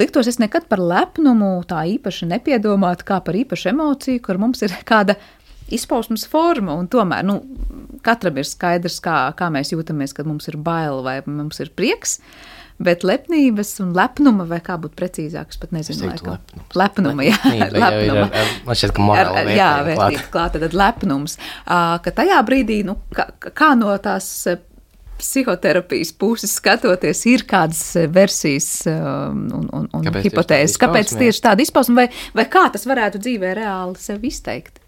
Liktos, 0.00 0.26
es 0.30 0.40
nekad 0.42 0.66
par 0.70 0.82
lepnumu 0.82 1.60
tā 1.68 1.84
īpaši 1.96 2.28
nepiedomātu 2.30 3.06
kā 3.06 3.20
par 3.24 3.38
īpašu 3.38 3.70
emociju, 3.72 4.22
kur 4.24 4.40
mums 4.42 4.62
ir 4.66 4.74
kāda 4.90 5.18
izpausmes 5.72 6.26
forma. 6.28 6.76
Tomēr 6.90 7.26
nu, 7.26 7.40
katram 8.04 8.40
ir 8.40 8.48
skaidrs, 8.48 8.98
kā, 9.04 9.18
kā 9.38 9.50
mēs 9.52 9.72
jūtamies, 9.74 10.14
kad 10.16 10.28
mums 10.28 10.50
ir 10.50 10.58
bail 10.60 11.02
vai 11.06 11.20
mums 11.26 11.62
ir 11.62 11.72
prieks. 11.76 12.18
Bet 12.82 13.04
lepnības 13.06 13.76
un 13.84 13.92
lepnuma, 13.94 14.46
vai 14.48 14.58
kā 14.64 14.74
būtu 14.80 14.96
precīzāk, 14.98 15.52
es 15.54 15.60
pat 15.60 15.74
nezinu, 15.76 16.08
kā 16.08 16.32
lepnums. 16.34 16.74
lepnuma. 16.80 17.26
Jā, 17.28 17.38
lepnuma. 17.70 18.24
Ir, 18.26 18.40
ar, 18.40 18.52
man 18.66 18.78
šķiet, 18.80 18.94
ka 18.96 19.06
morāla 19.06 19.36
vērtība. 19.36 19.54
Jā, 19.60 19.70
vērtība 19.86 20.26
klāta, 20.34 20.62
tad 20.64 20.76
lepnums. 20.80 21.38
Ka 21.68 22.14
tajā 22.16 22.40
brīdī, 22.48 22.80
nu, 22.88 22.96
kā, 23.14 23.28
kā 23.54 23.72
no 23.78 23.94
tās 24.02 24.32
psihoterapijas 25.22 26.10
puses 26.18 26.56
skatoties, 26.58 27.22
ir 27.30 27.44
kādas 27.46 27.82
versijas 28.10 28.70
un, 28.90 29.44
un, 29.54 29.86
un 29.86 30.06
kāpēc 30.08 30.26
hipotēzes, 30.26 30.78
kāpēc 30.82 31.14
tieši 31.20 31.44
tāda 31.44 31.62
izpausme, 31.62 32.00
vai, 32.00 32.06
vai 32.34 32.48
kā 32.50 32.66
tas 32.74 32.88
varētu 32.88 33.22
dzīvē 33.22 33.52
reāli 33.60 34.00
sev 34.02 34.24
izteikt? 34.26 34.80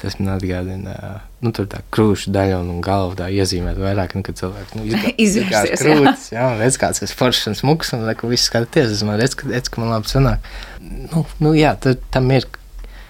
Tas 0.00 0.16
man 0.16 0.38
atgādina, 0.38 0.94
nu, 1.40 1.52
tur 1.56 1.66
tā 1.70 1.80
krūšu 1.94 2.32
daļa 2.34 2.60
un 2.60 2.80
galva 2.84 3.16
tā 3.22 3.28
iezīmēt 3.32 3.78
vairāk, 3.80 4.14
nu, 4.16 4.24
kad 4.26 4.36
cilvēks 4.40 4.76
nu, 4.76 4.86
izvērsies. 5.16 5.80
Krūtis, 5.84 6.26
jā, 6.34 6.46
un 6.52 6.60
redz 6.60 6.76
kāds 6.80 7.04
ir 7.04 7.14
foršs 7.16 7.50
un 7.50 7.58
smuks, 7.58 7.94
un 7.96 8.04
ka 8.18 8.30
viss 8.30 8.50
skaties, 8.50 8.92
es 8.96 9.04
man 9.06 9.16
redz, 9.20 9.36
ka, 9.38 9.48
redz, 9.48 9.72
ka 9.72 9.80
man 9.80 9.94
labi 9.94 10.12
sanāk. 10.12 10.50
Nu, 10.80 11.24
nu 11.40 11.54
jā, 11.56 11.72
tad, 11.80 12.02
tam 12.12 12.28
ir. 12.36 12.48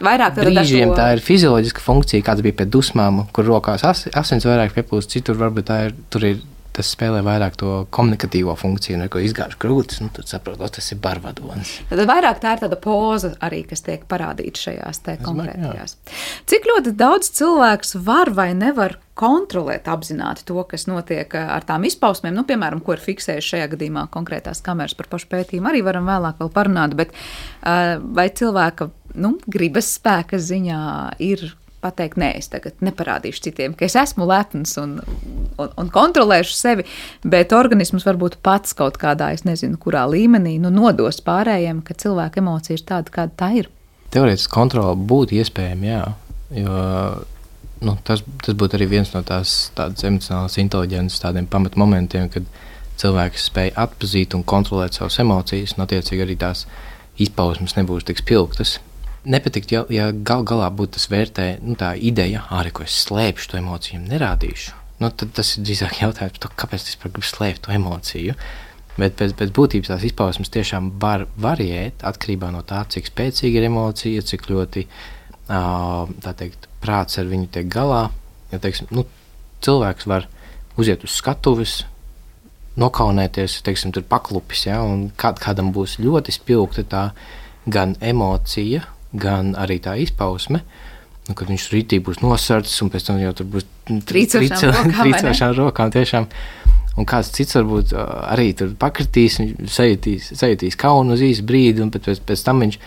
Vairāk 0.00 0.38
brīžiem 0.38 0.94
tā 0.96 1.10
ir 1.16 1.20
fizioloģiska 1.20 1.82
funkcija, 1.84 2.24
kāds 2.24 2.44
bija 2.46 2.56
pie 2.62 2.68
dusmām, 2.70 3.26
kur 3.36 3.44
rokās 3.50 3.84
as, 3.84 4.06
asins 4.16 4.46
vairāk 4.48 4.72
piepūst, 4.78 5.12
citur 5.12 5.36
varbūt 5.42 5.68
tā 5.68 5.82
ir, 5.88 5.98
tur 6.08 6.24
ir 6.24 6.38
tas 6.76 6.92
spēlē 6.94 7.20
vairāk 7.26 7.58
to 7.60 7.72
komunikatīvo 7.94 8.54
funkciju, 8.58 8.98
un 8.98 9.10
ko 9.12 9.22
izgāž 9.22 9.56
krūtis, 9.60 10.00
nu, 10.04 10.10
tad 10.14 10.30
saprot, 10.30 10.62
tas 10.76 10.92
ir 10.94 11.00
barvadonis. 11.02 11.76
Tad 11.90 12.04
vairāk 12.10 12.40
tā 12.42 12.54
ir 12.56 12.64
tāda 12.64 12.78
poza 12.80 13.34
arī, 13.44 13.62
kas 13.68 13.84
tiek 13.86 14.06
parādīta 14.10 14.66
šajās 14.68 15.02
te 15.06 15.16
konkrētajās. 15.24 15.96
Cik 16.50 16.68
ļoti 16.70 16.94
daudz 16.98 17.32
cilvēks 17.40 17.96
var 18.06 18.32
vai 18.36 18.52
nevar 18.58 18.98
kontrolēt 19.20 19.88
apzināti 19.90 20.46
to, 20.48 20.62
kas 20.68 20.86
notiek 20.88 21.34
ar 21.36 21.66
tām 21.68 21.84
izpausmēm, 21.88 22.32
nu, 22.36 22.46
piemēram, 22.48 22.80
ko 22.84 22.94
ir 22.96 23.02
fiksējuši 23.04 23.54
šajā 23.54 23.66
gadījumā 23.74 24.06
konkrētās 24.14 24.62
kameras 24.64 24.96
par 24.96 25.10
pašu 25.12 25.28
pētījumu, 25.34 25.68
arī 25.68 25.82
varam 25.84 26.08
vēlāk 26.08 26.40
vēl 26.40 26.52
parunāt, 26.54 26.96
bet 26.96 27.12
vai 27.60 28.30
cilvēka 28.32 28.88
nu, 29.20 29.34
gribas 29.50 29.90
spēka 29.98 30.40
ziņā 30.40 30.80
ir 31.22 31.44
pateikt, 31.84 32.18
nē, 32.20 32.30
es 32.38 32.50
tagad 32.52 32.80
neparādīšu 32.84 33.44
citiem, 33.48 33.74
ka 33.76 33.86
es 33.86 33.96
esmu 33.98 34.26
lepns 34.28 34.76
un, 34.80 34.98
un, 35.56 35.72
un 35.80 35.90
kontrolēšu 35.92 36.56
sevi, 36.56 36.86
bet 37.24 37.54
organisms 37.56 38.06
varbūt 38.08 38.38
pats 38.44 38.76
kaut 38.76 39.00
kādā, 39.00 39.32
es 39.36 39.46
nezinu, 39.48 39.80
kurā 39.80 40.04
līmenī, 40.10 40.58
nu, 40.62 40.72
nodos 40.74 41.22
pārējiem, 41.26 41.82
ka 41.86 41.96
cilvēka 42.00 42.42
emocija 42.42 42.76
ir 42.76 42.86
tāda, 42.88 43.14
kāda 43.14 43.36
tā 43.40 43.50
ir. 43.62 43.70
Teorētiski 44.14 44.52
kontrole 44.52 44.96
būtu 45.10 45.38
iespējama, 45.38 45.86
jā, 45.86 46.04
jo 46.60 46.80
nu, 47.86 47.96
tas, 48.04 48.24
tas 48.44 48.58
būtu 48.58 48.78
arī 48.78 48.90
viens 48.90 49.14
no 49.14 49.22
tās 49.26 49.70
emocionālās 49.78 50.58
inteliģences 50.60 51.22
tādiem 51.22 51.48
pamatmomentiem, 51.50 52.28
kad 52.32 52.46
cilvēks 53.00 53.48
spēj 53.48 53.72
atpazīt 53.80 54.36
un 54.36 54.44
kontrolēt 54.44 54.98
savas 54.98 55.16
emocijas, 55.22 55.76
un 55.76 55.86
attiecīgi 55.86 56.26
arī 56.26 56.36
tās 56.40 56.66
izpausmes 57.20 57.76
nebūs 57.78 58.04
tik 58.08 58.20
spilgtas 58.20 58.78
nepatikt, 59.24 59.72
ja, 59.74 59.84
ja 59.92 60.10
gal 60.12 60.44
galā 60.48 60.70
būtu 60.72 60.96
tas 60.96 61.08
vērtē, 61.12 61.46
nu, 61.64 61.76
tā 61.78 61.92
ideja, 61.96 62.46
arī 62.56 62.72
ko 62.74 62.84
es 62.86 62.96
slēpšu 63.04 63.52
to 63.52 63.60
emociju, 63.60 64.00
nerādīšu. 64.06 64.76
Nu, 65.00 65.08
tad 65.10 65.32
tas 65.36 65.54
ir 65.56 65.64
drīzāk 65.64 66.02
jautājums 66.02 66.40
to, 66.40 66.50
kāpēc 66.60 66.84
es 66.84 66.98
gribu 67.00 67.24
slēpt 67.24 67.64
to 67.66 67.72
emociju. 67.72 68.34
Bet 69.00 69.14
pēc, 69.16 69.32
pēc 69.38 69.52
būtības 69.56 69.88
tās 69.88 70.04
izpausmes 70.04 70.50
tiešām 70.52 70.90
var 71.00 71.24
variēt 71.40 72.02
atkarībā 72.04 72.50
no 72.52 72.60
tā, 72.66 72.82
cik 72.90 73.08
spēcīga 73.08 73.62
ir 73.62 73.68
emocija, 73.70 74.24
cik 74.26 74.50
ļoti 74.50 74.84
teikt, 75.48 76.68
prāts 76.82 77.20
ar 77.20 77.30
viņu 77.30 77.48
tiek 77.54 77.70
galā. 77.72 78.08
Ja, 78.50 78.60
teiksim, 78.60 78.90
nu, 78.92 79.06
cilvēks 79.64 80.08
var 80.10 80.26
uziet 80.80 81.04
uz 81.06 81.14
skatuves, 81.16 81.80
nokaunēties, 82.80 83.60
teiksim, 83.66 83.92
tur 83.94 84.04
paklupis, 84.08 84.66
ja, 84.68 84.80
un 84.84 85.08
kād, 85.18 85.40
kādam 85.42 85.72
būs 85.74 85.98
ļoti 86.02 86.34
spilgta 86.34 86.84
tā 86.86 87.04
gan 87.70 87.96
emocija, 88.00 88.84
gan 89.12 89.54
arī 89.58 89.80
tā 89.82 89.96
izpausme. 90.00 90.62
Nu, 91.28 91.36
kad 91.38 91.50
viņš 91.50 91.68
rītī 91.74 92.00
būs 92.02 92.22
nosardzis, 92.24 92.80
un 92.82 92.90
pēc 92.90 93.06
tam 93.06 93.20
jau 93.20 93.32
tur 93.38 93.46
būs 93.52 93.66
trīcošām 94.08 95.54
rokām. 95.58 95.92
Tiešām. 95.94 96.26
Un 96.98 97.06
kāds 97.06 97.30
cits 97.32 97.54
varbūt 97.54 97.92
arī 97.94 98.50
tur 98.58 98.72
pakritīs, 98.78 99.38
sajutīs, 99.70 100.32
sajutīs 100.36 100.76
kaunu 100.80 101.14
uz 101.14 101.22
īsu 101.24 101.44
brīdi, 101.46 101.84
un 101.84 101.92
pēc, 101.94 102.18
pēc 102.26 102.42
tam 102.44 102.64
viņš 102.64 102.80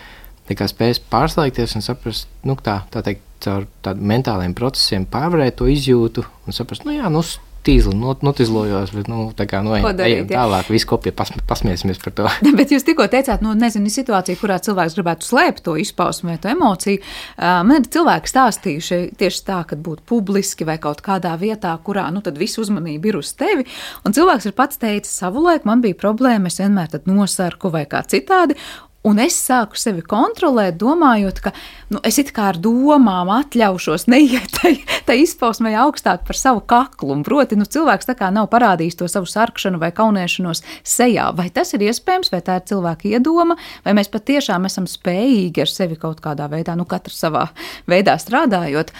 spēs 0.68 1.00
pārslēgties 1.10 1.78
un 1.78 1.86
saprast, 1.86 2.28
nu, 2.44 2.56
tā, 2.60 2.82
tā 2.92 3.00
teikt, 3.06 3.24
caur 3.44 3.66
tādiem 3.84 4.12
mentāliem 4.12 4.54
procesiem 4.56 5.06
pārvarēt 5.10 5.58
to 5.58 5.68
izjūtu 5.68 6.24
un 6.46 6.56
saprast, 6.56 6.84
nu, 6.84 6.94
jā, 6.96 7.08
nu, 7.12 7.24
tīzli 7.64 7.94
not, 7.98 8.22
notizlojos, 8.26 8.92
bet, 8.94 9.08
nu, 9.10 9.26
tā 9.36 9.46
kā, 9.50 9.60
nu, 9.64 9.74
ejam, 9.76 10.00
ejam 10.04 10.28
tālāk, 10.30 10.70
visu 10.72 10.88
kopie 10.90 11.12
pas, 11.16 11.30
pasmiesimies 11.48 12.00
par 12.02 12.14
to. 12.16 12.28
bet 12.58 12.74
jūs 12.74 12.86
tikko 12.86 13.06
teicāt, 13.12 13.44
nu, 13.44 13.54
nezinu, 13.58 13.92
situācija, 13.92 14.38
kurā 14.40 14.58
cilvēks 14.64 14.96
gribētu 14.98 15.28
slēpt 15.28 15.64
to 15.66 15.76
izpausmu 15.80 16.32
vai 16.32 16.38
to 16.42 16.52
emociju. 16.52 17.02
Man 17.38 17.80
ir 17.80 17.90
cilvēki 17.96 18.32
stāstījuši 18.32 19.00
tieši 19.20 19.44
tā, 19.48 19.60
ka 19.68 19.78
būtu 19.80 20.06
publiski 20.14 20.68
vai 20.68 20.78
kaut 20.82 21.02
kādā 21.04 21.34
vietā, 21.40 21.74
kurā, 21.84 22.06
nu, 22.14 22.24
tad 22.24 22.40
visu 22.40 22.62
uzmanību 22.64 23.12
ir 23.12 23.20
uz 23.20 23.34
tevi, 23.38 23.66
un 24.04 24.16
cilvēks 24.16 24.50
ir 24.50 24.56
pats 24.56 24.80
teicis, 24.80 25.14
savulaik 25.24 25.68
man 25.68 25.84
bija 25.84 25.98
problēma, 26.00 26.52
es 26.52 26.60
vienmēr 26.62 26.92
tad 26.96 27.08
nosarku 27.10 27.72
vai 27.74 27.86
kā 27.90 28.04
citādi, 28.08 28.58
Un 29.04 29.18
es 29.20 29.34
sāku 29.36 29.76
sevi 29.76 30.00
kontrolēt, 30.00 30.78
domājot, 30.80 31.40
ka 31.44 31.50
nu, 31.92 31.98
es 32.08 32.16
it 32.22 32.30
kā 32.32 32.46
ar 32.54 32.58
domām 32.62 33.28
atļaušos 33.34 34.06
neiet 34.12 34.56
tai 35.04 35.16
izpausmē 35.20 35.74
augstāk 35.82 36.22
par 36.24 36.38
savu 36.40 36.62
kaklu. 36.64 37.18
Proti, 37.26 37.58
nu, 37.60 37.68
cilvēks 37.68 38.08
tā 38.08 38.14
kā 38.16 38.30
nav 38.32 38.48
parādījis 38.52 38.96
to 39.02 39.08
savu 39.12 39.28
sarkšanu 39.28 39.80
vai 39.82 39.90
kaunēšanos 39.96 40.64
sejā. 40.80 41.26
Vai 41.36 41.50
tas 41.52 41.74
ir 41.76 41.84
iespējams, 41.84 42.32
vai 42.32 42.40
tā 42.46 42.56
ir 42.60 42.64
cilvēka 42.70 43.10
iedoma, 43.12 43.58
vai 43.84 43.92
mēs 43.98 44.08
patiešām 44.14 44.64
esam 44.70 44.88
spējīgi 44.88 45.66
ar 45.66 45.74
sevi 45.74 46.00
kaut 46.00 46.24
kādā 46.24 46.48
veidā, 46.48 46.72
nu, 46.72 46.88
katrs 46.88 47.20
savā 47.26 47.50
veidā 47.90 48.16
strādājot 48.16 48.94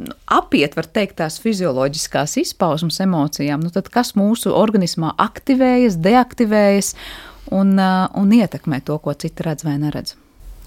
nu, 0.00 0.16
apiet, 0.32 0.72
var 0.78 0.88
teikt, 0.88 1.18
tās 1.20 1.36
fizioloģiskās 1.44 2.38
izpausmes 2.40 2.96
emocijām, 3.04 3.60
nu 3.60 3.70
tad 3.76 3.92
kas 3.92 4.14
mūsu 4.18 4.56
organismā 4.56 5.12
aktivējas, 5.20 6.00
deaktivējas 6.02 6.94
un, 7.50 7.74
uh, 7.78 8.06
un 8.20 8.32
ietekmē 8.32 8.80
to, 8.84 8.98
ko 9.02 9.14
citi 9.18 9.44
redz 9.46 9.66
vai 9.66 9.76
neredz. 9.80 10.16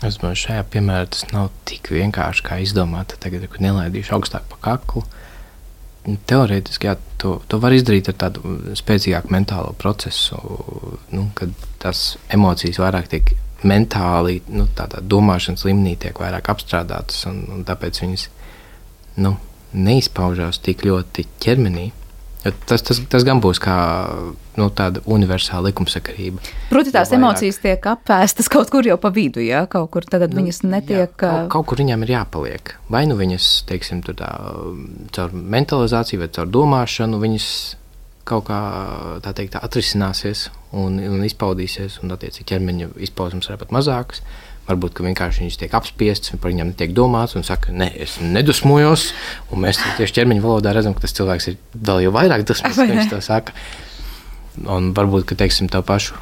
Es 0.06 0.20
domāju, 0.20 0.44
šajā 0.44 0.66
piemērā 0.74 1.08
tas 1.10 1.24
nav 1.32 1.50
tik 1.66 1.90
vienkārši 1.90 2.44
kā 2.46 2.60
izdomāt, 2.62 3.16
tagad, 3.22 3.48
nelaidīšu 3.64 4.14
augstāk 4.18 4.46
pa 4.52 4.60
kaklu. 4.70 5.02
Teorētiski 6.30 6.88
jā, 6.88 6.94
to, 7.20 7.40
to 7.50 7.58
var 7.60 7.74
izdarīt 7.76 8.12
ar 8.12 8.16
tādu 8.22 8.60
spēcīgāku 8.78 9.34
mentālo 9.34 9.74
procesu, 9.82 10.38
nu, 11.12 11.26
kad 11.36 11.52
tās 11.82 12.14
emocijas 12.32 12.80
vairāk 12.80 13.10
tiek 13.12 13.34
mentāli, 13.68 14.38
nu, 14.54 14.68
tādā 14.78 15.02
domāšanas 15.02 15.66
līmenī 15.66 15.96
tiek 16.00 16.22
vairāk 16.22 16.54
apstrādātas, 16.54 17.26
un, 17.28 17.42
un 17.58 17.66
tāpēc 17.68 18.04
viņas 18.06 18.28
nu, 19.26 19.34
neizpaužās 19.74 20.62
tik 20.64 20.86
ļoti 20.88 21.26
ķermenī. 21.44 21.90
Tas, 22.70 22.84
tas, 22.86 23.00
tas 23.12 23.26
gan 23.28 23.42
būs 23.44 23.60
kā 23.64 23.78
nu, 24.58 24.68
tāda 24.74 25.02
universāla 25.06 25.70
likumsakarība. 25.70 26.42
Proti, 26.72 26.94
tās 26.94 27.12
vairāk... 27.12 27.18
emocijas 27.20 27.60
tiek 27.64 27.90
apēstas 27.92 28.50
kaut 28.52 28.72
kur 28.74 28.88
jau 28.88 28.98
pa 29.02 29.12
vidu, 29.14 29.42
ja 29.44 29.66
kaut 29.72 29.92
kur 29.94 30.08
tad 30.08 30.26
nu, 30.28 30.42
viņas 30.42 30.64
netiek. 30.66 31.04
Jā, 31.06 31.10
kaut, 31.14 31.50
kaut 31.54 31.68
kur 31.72 31.84
viņām 31.84 32.06
ir 32.06 32.16
jāpaliek. 32.18 32.76
Vai 32.94 33.06
nu 33.10 33.18
viņas, 33.20 33.50
teiksim, 33.70 34.04
tā, 34.08 34.32
caur 35.18 35.36
mentalizāciju 35.58 36.24
vai 36.24 36.32
caur 36.38 36.50
domāšanu, 36.58 37.22
viņas 37.24 37.52
kaut 38.28 38.48
kā 38.50 38.60
tā 39.24 39.32
teikt, 39.36 39.56
atrisināsies 39.62 40.48
un, 40.76 41.00
un 41.00 41.24
izpaudīsies, 41.28 42.02
un 42.04 42.12
attiecīgi 42.16 42.50
ķermeņa 42.52 42.92
izpausmes 43.08 43.48
ir 43.48 43.60
pat 43.62 43.72
mazākas. 43.76 44.24
Varbūt 44.68 45.00
vienkārši 45.00 45.46
viņas 45.46 45.60
tiek 45.62 45.76
apspiestas, 45.78 46.34
un 46.36 46.42
par 46.44 46.52
viņiem 46.52 46.74
netiek 46.74 46.92
domāts, 46.96 47.38
un 47.40 47.46
saka, 47.48 47.72
nē, 47.72 47.88
es 48.04 48.18
nedusmojos. 48.20 49.06
Un 49.56 49.64
mēs 49.64 49.80
tieši 49.96 50.18
ķermeņa 50.20 50.44
valodā 50.44 50.74
redzam, 50.76 50.96
ka 50.98 51.06
tas 51.06 51.16
cilvēks 51.16 51.52
ir 51.54 51.60
vēl 51.88 52.04
jau 52.04 52.12
vairāk 52.16 52.44
dusmīgs, 52.50 52.82
kā 52.82 52.88
viņš 52.90 53.12
to 53.14 53.22
saka. 53.24 53.56
Un 54.68 54.92
varbūt, 54.98 55.24
ka 55.30 55.38
teiksim, 55.40 55.70
tā 55.72 55.80
pašu 55.88 56.18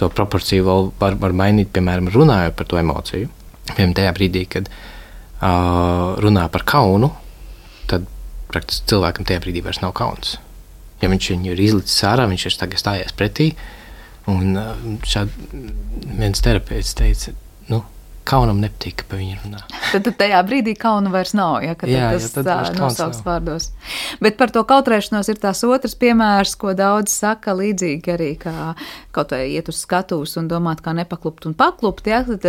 to 0.00 0.08
proporciju 0.08 0.64
vēl 0.64 0.88
var, 1.00 1.18
var 1.20 1.34
mainīt, 1.36 1.68
piemēram, 1.74 2.08
runājot 2.14 2.56
par 2.56 2.68
to 2.70 2.80
emociju. 2.80 3.28
Piemēram, 3.74 3.92
tajā 3.98 4.14
brīdī, 4.16 4.46
kad 4.48 4.70
uh, 4.72 6.16
runā 6.24 6.46
par 6.54 6.64
kaunu, 6.68 7.10
tad 7.90 8.08
praktiski 8.50 8.88
cilvēkam 8.94 9.28
tajā 9.28 9.42
brīdī 9.44 9.64
vairs 9.66 9.82
nav 9.84 9.92
kauns. 9.98 10.38
Ja 11.04 11.12
viņš 11.12 11.30
viņu 11.34 11.52
ir 11.52 11.62
izlicis 11.66 12.00
ārā, 12.08 12.24
viņš 12.30 12.48
ir 12.48 12.56
stājies 12.80 13.14
pretī. 13.16 13.50
Un 14.28 14.56
šādi 15.08 15.64
viens 16.20 16.42
terapeits 16.44 16.92
teica, 16.96 17.32
kaunam 18.28 18.60
nepatīk, 18.62 19.04
ka 19.08 19.18
viņi 19.18 19.38
runā. 19.42 19.60
tad, 19.90 20.02
tad 20.06 20.16
tajā 20.20 20.40
brīdī 20.46 20.74
kauna 20.78 21.12
vairs 21.12 21.32
nav, 21.36 21.60
ja 21.64 21.74
jā, 21.74 22.10
tas 22.14 22.26
jā, 22.28 22.44
tā 22.46 22.56
nosauks 22.76 23.22
vārdos. 23.26 23.70
Bet 24.22 24.38
par 24.40 24.52
to 24.54 24.62
kautrēšanos 24.68 25.30
ir 25.32 25.40
tās 25.42 25.62
otrs 25.66 25.96
piemērs, 26.00 26.56
ko 26.60 26.74
daudz 26.78 27.14
saka 27.14 27.54
līdzīgi 27.58 28.14
arī, 28.14 28.30
kā 28.40 28.74
kaut 29.14 29.34
vai 29.34 29.46
iet 29.54 29.70
uz 29.72 29.80
skatuves 29.84 30.36
un 30.40 30.50
domāt, 30.50 30.82
kā 30.84 30.94
nepaklupt 30.96 31.48
un 31.50 31.56
paklupt, 31.58 32.10
ja, 32.10 32.22
tad 32.28 32.46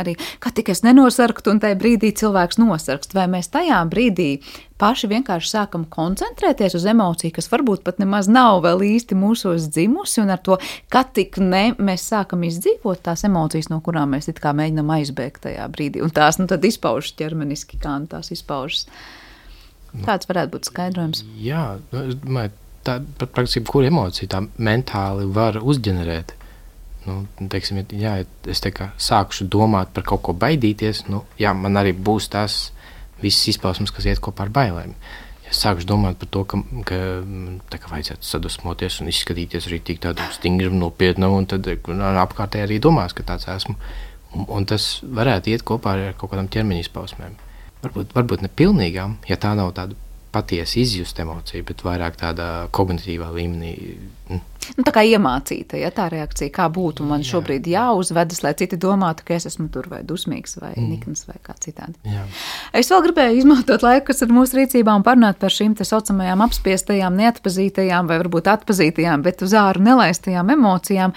arī, 0.00 0.16
kā 0.42 0.52
tik 0.54 0.72
es 0.74 0.84
nenosarktu 0.86 1.54
un 1.54 1.62
tajā 1.62 1.78
brīdī 1.80 2.12
cilvēks 2.22 2.60
nosarkst, 2.62 3.16
vai 3.16 3.28
mēs 3.32 3.52
tajā 3.54 3.80
brīdī 3.90 4.34
paši 4.82 5.10
vienkārši 5.12 5.50
sākam 5.52 5.84
koncentrēties 5.90 6.74
uz 6.78 6.86
emociju, 6.90 7.36
kas 7.36 7.48
varbūt 7.52 7.84
pat 7.86 8.00
nemaz 8.02 8.28
nav 8.30 8.62
vēl 8.64 8.82
īsti 8.88 9.18
mūsos 9.18 9.68
dzimusi, 9.70 10.20
un 10.24 10.34
ar 10.34 10.42
to, 10.42 10.58
ka 10.92 11.04
tik 11.06 11.38
ne 11.42 11.64
mēs 11.78 12.08
sākam 12.10 12.42
izdzīvot 12.48 13.04
tās 13.06 13.22
emocijas, 13.28 13.70
no 13.70 13.78
kurām 13.84 14.16
mēs 14.16 14.30
it 14.32 14.42
kā 14.42 14.54
mēģinam 14.58 14.90
aizbēgt 14.96 15.44
tajā 15.46 15.68
brīdī, 15.72 16.02
un 16.02 16.10
tās 16.14 16.40
nu 16.42 16.48
tad 16.50 16.66
izpaužas 16.66 17.14
ķermeniski, 17.20 17.78
kā 17.82 17.94
nu 18.02 18.10
tās 18.10 18.32
izpaužas. 18.34 18.88
Kāds 20.02 20.28
varētu 20.28 20.54
būt 20.54 20.68
skaidrojums? 20.70 21.20
Jā, 21.36 21.64
es 22.00 22.16
domāju, 22.22 22.54
tā 22.86 22.98
praktiski 23.20 23.66
kura 23.68 23.90
emocija 23.92 24.30
tā 24.34 24.40
mentāli 24.56 25.26
var 25.28 25.58
uzģenerēt. 25.60 26.32
Nu, 27.06 27.22
teiksim, 27.50 27.82
jā, 27.98 28.20
es 28.48 28.62
te 28.62 28.70
sākšu 28.72 29.48
domāt 29.50 29.90
par 29.94 30.06
kaut 30.06 30.22
ko 30.26 30.34
baidīties, 30.38 31.04
nu, 31.10 31.24
jā, 31.38 31.52
man 31.54 31.76
arī 31.80 31.92
būs 31.92 32.30
tas 32.32 32.70
visas 33.22 33.52
izpausmes, 33.54 33.92
kas 33.94 34.08
iet 34.08 34.22
kopā 34.22 34.46
ar 34.46 34.52
bailēm. 34.54 34.94
Ja 35.46 35.54
sākšu 35.56 35.88
domāt 35.88 36.18
par 36.20 36.30
to, 36.34 36.44
ka, 36.48 36.60
ka 36.88 36.98
tā 37.72 37.80
kā 37.82 37.90
vajadzētu 37.92 38.28
sadusmoties 38.28 39.00
un 39.02 39.10
izskatīties 39.12 39.68
arī 39.70 39.80
tik 39.84 40.02
tādam 40.04 40.30
stingram, 40.34 40.78
nopietnam, 40.80 41.36
un 41.36 41.48
tad 41.50 41.68
apkārtēji 41.68 42.68
arī 42.68 42.80
domās, 42.82 43.16
ka 43.16 43.26
tāds 43.26 43.48
esmu. 43.52 43.76
Un, 44.32 44.46
un 44.48 44.68
tas 44.68 44.94
varētu 45.04 45.52
iet 45.52 45.66
kopā 45.68 45.96
ar 45.96 46.14
kaut 46.16 46.32
kādām 46.32 46.48
ķermeņa 46.52 46.86
izpausmēm. 46.86 47.36
Varbūt, 47.82 48.14
varbūt 48.16 48.44
ne 48.44 48.50
pilnīgām, 48.60 49.18
ja 49.28 49.36
tā 49.40 49.52
nav 49.58 49.74
tāda 49.76 49.98
patiesi 50.32 50.80
izjust 50.82 51.18
emociju, 51.20 51.64
bet 51.68 51.84
vairāk 51.84 52.16
tādā 52.20 52.48
kognitīvā 52.74 53.28
līmenī. 53.34 53.72
Nu, 54.32 54.84
tā 54.86 54.92
kā 54.94 55.02
iemācīta, 55.04 55.76
ja 55.80 55.90
tā 55.92 56.06
reakcija, 56.12 56.52
kā 56.54 56.68
būtu 56.72 57.04
man 57.04 57.20
Jā. 57.20 57.32
šobrīd 57.34 57.66
jāuzvedas, 57.68 58.40
lai 58.44 58.54
citi 58.56 58.78
domātu, 58.80 59.26
ka 59.26 59.36
es 59.36 59.48
esmu 59.50 59.66
tur 59.74 59.88
vai 59.90 60.00
dusmīgs 60.06 60.56
vai 60.62 60.70
mm. 60.76 60.86
nikns 60.94 61.26
vai 61.28 61.36
kā 61.44 61.56
citādi. 61.60 61.98
Jā. 62.08 62.24
Es 62.78 62.88
vēl 62.92 63.04
gribēju 63.08 63.42
izmantot 63.42 63.84
laiku, 63.84 64.06
kas 64.08 64.22
ir 64.24 64.32
mūsu 64.32 64.60
rīcībā 64.60 64.94
un 64.96 65.04
parunāt 65.04 65.40
par 65.42 65.52
šīm 65.52 65.74
tā 65.76 65.84
saucamajām 65.88 66.46
apspiestajām, 66.46 67.18
neatpazītajām 67.20 68.08
vai 68.08 68.20
varbūt 68.22 68.52
atpazītajām, 68.54 69.26
bet 69.26 69.44
uz 69.44 69.56
āru 69.58 69.82
nelaistajām 69.84 70.54
emocijām, 70.56 71.16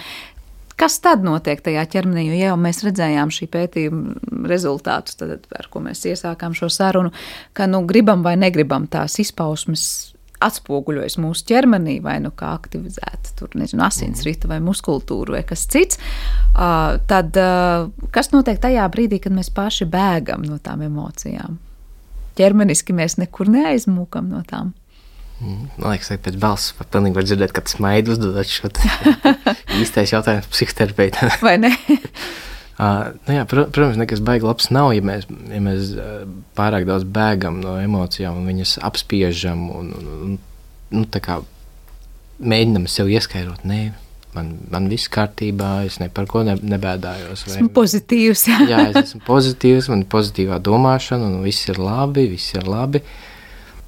Kas 0.76 0.98
tad 1.00 1.24
notiek 1.24 1.62
tajā 1.64 1.86
ķermenī? 1.94 2.26
Jo 2.30 2.40
jau 2.40 2.56
mēs 2.60 2.82
redzējām 2.84 3.32
šī 3.32 3.48
pētījuma 3.52 4.48
rezultātus, 4.52 5.16
tad, 5.20 5.48
ar 5.56 5.70
ko 5.72 5.82
mēs 5.86 6.04
iesākām 6.12 6.56
šo 6.58 6.68
sarunu, 6.74 7.14
ka 7.56 7.70
nu, 7.72 7.86
gribam 7.88 8.26
vai 8.26 8.36
negribam 8.40 8.90
tās 8.92 9.16
izpausmes 9.24 9.86
atspoguļojas 10.44 11.16
mūsu 11.24 11.46
ķermenī, 11.48 12.00
vai 12.04 12.18
nu 12.24 12.32
kā 12.36 12.52
aktivizēta 12.58 13.36
tur, 13.40 13.54
nezinu, 13.58 13.86
asinsrita 13.86 14.50
vai 14.52 14.60
muskultūra 14.64 15.38
vai 15.38 15.44
kas 15.48 15.64
cits, 15.72 16.00
tad 17.10 17.40
kas 18.16 18.32
notiek 18.34 18.60
tajā 18.62 18.86
brīdī, 18.92 19.22
kad 19.24 19.36
mēs 19.36 19.52
paši 19.56 19.88
bēgam 19.92 20.44
no 20.48 20.60
tām 20.64 20.84
emocijām? 20.86 21.60
Ķermeniski 22.36 22.92
mēs 22.96 23.16
nekur 23.22 23.48
neaizmūkam 23.48 24.28
no 24.28 24.44
tām. 24.48 24.74
Man 25.44 25.92
liekas, 25.92 26.10
ka 26.14 26.22
pēc 26.30 26.38
balss 26.40 26.74
var 26.78 26.88
pilnīgi 26.94 27.18
var 27.18 27.26
dzirdēt, 27.28 27.54
ka 27.56 27.64
tas 27.66 27.78
maigi 27.84 28.14
uzdodot 28.14 28.48
šo 28.50 28.72
īstais 29.82 30.14
jautājums 30.16 30.48
psihoterapeitam. 30.52 31.34
Vai 31.46 31.58
ne? 31.60 31.74
uh, 32.80 33.12
nu 33.28 33.36
jā, 33.36 33.44
pr 33.52 33.66
protams, 33.68 34.00
nekas 34.00 34.24
baigi 34.26 34.48
labs 34.48 34.72
nav, 34.72 34.94
ja 34.96 35.04
mēs, 35.06 35.28
ja 35.52 35.60
mēs 35.66 35.92
pārāk 36.56 36.88
daudz 36.88 37.08
bēgam 37.18 37.60
no 37.64 37.76
emocijām 37.84 38.40
un 38.40 38.48
viņas 38.54 38.78
apspiežam 38.88 39.68
un, 39.76 39.92
un, 40.00 40.16
un 40.32 40.40
nu, 41.04 41.06
kā, 41.12 41.42
mēģinam 42.40 42.88
sev 42.92 43.12
ieskaidrot. 43.12 43.68
Nē, 43.68 43.82
man, 44.36 44.56
man 44.72 44.90
viss 44.92 45.12
kārtībā, 45.12 45.86
es 45.88 46.00
ne 46.02 46.10
par 46.14 46.28
ko 46.32 46.44
ne, 46.48 46.56
nebēdājos. 46.60 47.46
Vai, 47.48 47.60
esmu 47.60 47.72
pozitīvs. 47.76 48.48
Jā. 48.72 48.88
es 48.90 49.02
esmu 49.04 49.24
pozitīvs, 49.28 49.92
man 49.92 50.04
ir 50.04 50.12
pozitīvā 50.12 50.60
domāšana, 50.64 51.32
un 51.32 51.46
viss 51.46 51.68
ir 51.72 51.80
labi, 51.82 52.28
viss 52.32 52.56
ir 52.58 52.68
labi. 52.70 53.04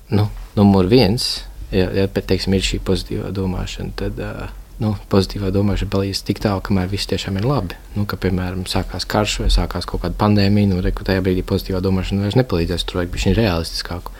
Nu, 0.09 0.29
numur 0.55 0.87
viens, 0.87 1.43
ja, 1.71 1.89
ja 1.91 2.07
teiksim, 2.07 2.55
ir 2.55 2.63
šī 2.63 2.79
pozitīvā 2.87 3.31
domāšana, 3.35 3.91
tad 3.99 4.21
uh, 4.23 4.47
nu, 4.83 4.93
pozitīvā 5.11 5.49
domāšana 5.51 5.91
palīdz 5.91 6.21
tik 6.27 6.39
tālu, 6.43 6.63
kamēr 6.63 6.89
viss 6.91 7.09
tiešām 7.11 7.39
ir 7.39 7.47
labi. 7.47 7.77
Nu, 7.97 8.05
ka, 8.09 8.19
piemēram, 8.23 8.63
sākās 8.69 9.07
karš 9.09 9.41
vai 9.43 9.51
sākās 9.53 9.87
kaut 9.89 10.05
kāda 10.05 10.15
pandēmija, 10.21 10.71
nu, 10.71 10.81
reku, 10.85 11.05
tajā 11.07 11.23
brīdī 11.25 11.43
pozitīvā 11.47 11.81
domāšana 11.83 12.27
vairs 12.27 12.37
nepalīdzēs, 12.39 12.85
tur 12.87 13.01
vajag 13.01 13.15
būt 13.15 13.39
realistiskāku. 13.41 14.15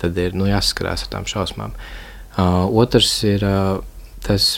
Tad 0.00 0.18
ir 0.20 0.36
nu, 0.36 0.48
jāsaskarās 0.48 1.06
ar 1.06 1.14
tām 1.14 1.28
šausmām. 1.28 1.72
Uh, 2.30 2.66
otrs 2.82 3.12
ir 3.28 3.44
uh, 3.44 3.80
tas, 4.24 4.50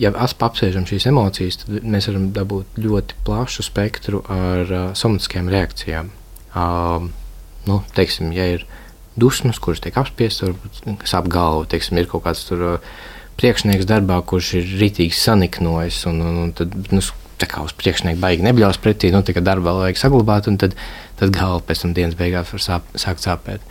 ja 0.00 0.12
apsēžam 0.14 0.86
šīs 0.88 1.08
emocijas, 1.10 1.60
tad 1.62 1.84
mēs 1.84 2.08
varam 2.10 2.30
dabūt 2.36 2.80
ļoti 2.80 3.20
plašu 3.26 3.64
spektru 3.66 4.22
ar 4.32 4.72
uh, 4.72 4.86
somatiskajām 4.96 5.52
reakcijām. 5.52 6.10
Uh, 6.54 7.08
nu, 7.68 7.80
teiksim, 7.96 8.32
ja 8.36 8.48
ir 8.56 8.66
dusmas, 9.20 9.60
kuras 9.62 9.82
tiek 9.84 9.96
apspiestas, 10.00 10.48
varbūt 10.48 11.04
sāp 11.08 11.28
galva. 11.32 11.66
Teiksim, 11.70 11.98
ir 12.00 12.08
kaut 12.10 12.24
kāds 12.26 12.44
tur 12.48 12.64
uh, 12.66 12.94
priekšnieks 13.40 13.88
darbā, 13.88 14.20
kurš 14.26 14.54
ir 14.60 14.74
rītīgi 14.80 15.14
saniknojis, 15.18 16.04
un, 16.10 16.20
un, 16.22 16.40
un 16.44 16.52
tad, 16.56 16.74
nu, 16.94 17.02
tā 17.40 17.48
kā 17.50 17.64
uz 17.66 17.74
priekšnieku 17.78 18.20
baigi 18.22 18.46
nebļaus 18.46 18.78
pretī, 18.82 19.10
nu, 19.14 19.24
tā 19.26 19.34
kā 19.34 19.42
darbā 19.44 19.74
vajag 19.80 20.00
saglabāt, 20.00 20.48
un 20.50 20.58
tad, 20.60 20.76
tad 21.18 21.34
galva 21.34 21.62
pēc 21.66 21.84
tam 21.84 21.96
dienas 21.96 22.18
beigās 22.18 22.54
var 22.54 22.62
sāp, 22.62 22.94
sākt 23.00 23.26
sāpēt. 23.26 23.66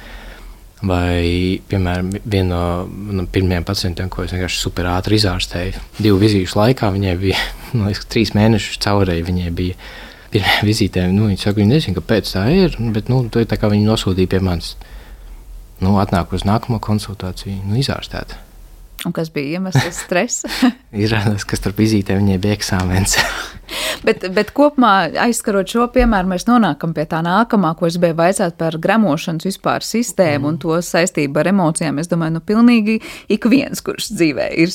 Vai, 0.83 1.61
piemēram, 1.71 2.09
viena 2.27 2.57
no, 2.57 3.19
no 3.21 3.23
pirmajiem 3.31 3.63
pacientiem, 3.63 4.09
ko 4.11 4.25
es 4.25 4.33
vienkārši 4.35 4.59
super 4.59 4.89
ātri 4.91 5.15
izārstēju, 5.15 5.83
divu 5.95 6.17
vizīšu 6.19 6.59
laikā, 6.59 6.89
viņai 6.91 7.13
bija 7.21 7.39
nu, 7.75 7.85
liekas, 7.87 8.09
trīs 8.11 8.33
mēnešus 8.35 8.81
caurēji. 8.83 9.23
Viņai 9.29 9.53
bija 9.55 9.77
pirmā 10.33 10.57
vizītē, 10.67 11.05
nu, 11.13 11.29
viņa 11.29 11.39
saka, 11.45 11.61
viņa 11.61 11.71
nezina, 11.71 11.95
kāpēc 12.01 12.33
tā 12.35 12.43
ir, 12.51 12.75
bet 12.91 13.07
nu, 13.13 13.21
tā 13.31 13.55
kā 13.55 13.71
viņa 13.71 13.93
nosūtīja 13.93 14.33
pie 14.33 14.43
manis 14.43 14.73
nu, 15.81 15.95
atnāk 16.01 16.33
uz 16.35 16.45
nākamo 16.47 16.79
konsultāciju, 16.83 17.61
nu, 17.65 17.77
izārstēt. 17.81 18.37
Un 19.03 19.11
kas 19.15 19.31
bija 19.33 19.57
iemesls 19.57 20.03
stresa? 20.05 20.49
Izrādās, 21.05 21.43
ka 21.47 21.59
starp 21.59 21.81
vizītēm 21.81 22.21
viņai 22.21 22.39
bija 22.43 22.57
eksāmens. 22.59 23.17
bet, 24.07 24.25
bet 24.35 24.53
kopumā 24.55 24.93
aizskarot 25.25 25.69
šo 25.69 25.87
piemēru, 25.93 26.31
mēs 26.33 26.47
nonākam 26.49 26.93
pie 26.95 27.05
tā 27.09 27.21
nākamā, 27.25 27.73
ko 27.79 27.87
es 27.89 27.97
biju 28.01 28.17
vaicāt 28.19 28.57
par 28.59 28.77
gremošanas 28.81 29.47
vispār 29.47 29.85
sistēmu 29.85 30.45
mm. 30.45 30.49
un 30.51 30.59
to 30.61 30.77
saistību 30.83 31.41
ar 31.41 31.51
emocijām. 31.53 32.01
Es 32.01 32.11
domāju, 32.11 32.37
nu 32.37 32.43
pilnīgi 32.45 32.99
ik 33.33 33.47
viens, 33.51 33.83
kurš 33.85 34.11
dzīvē 34.13 34.49
ir 34.63 34.73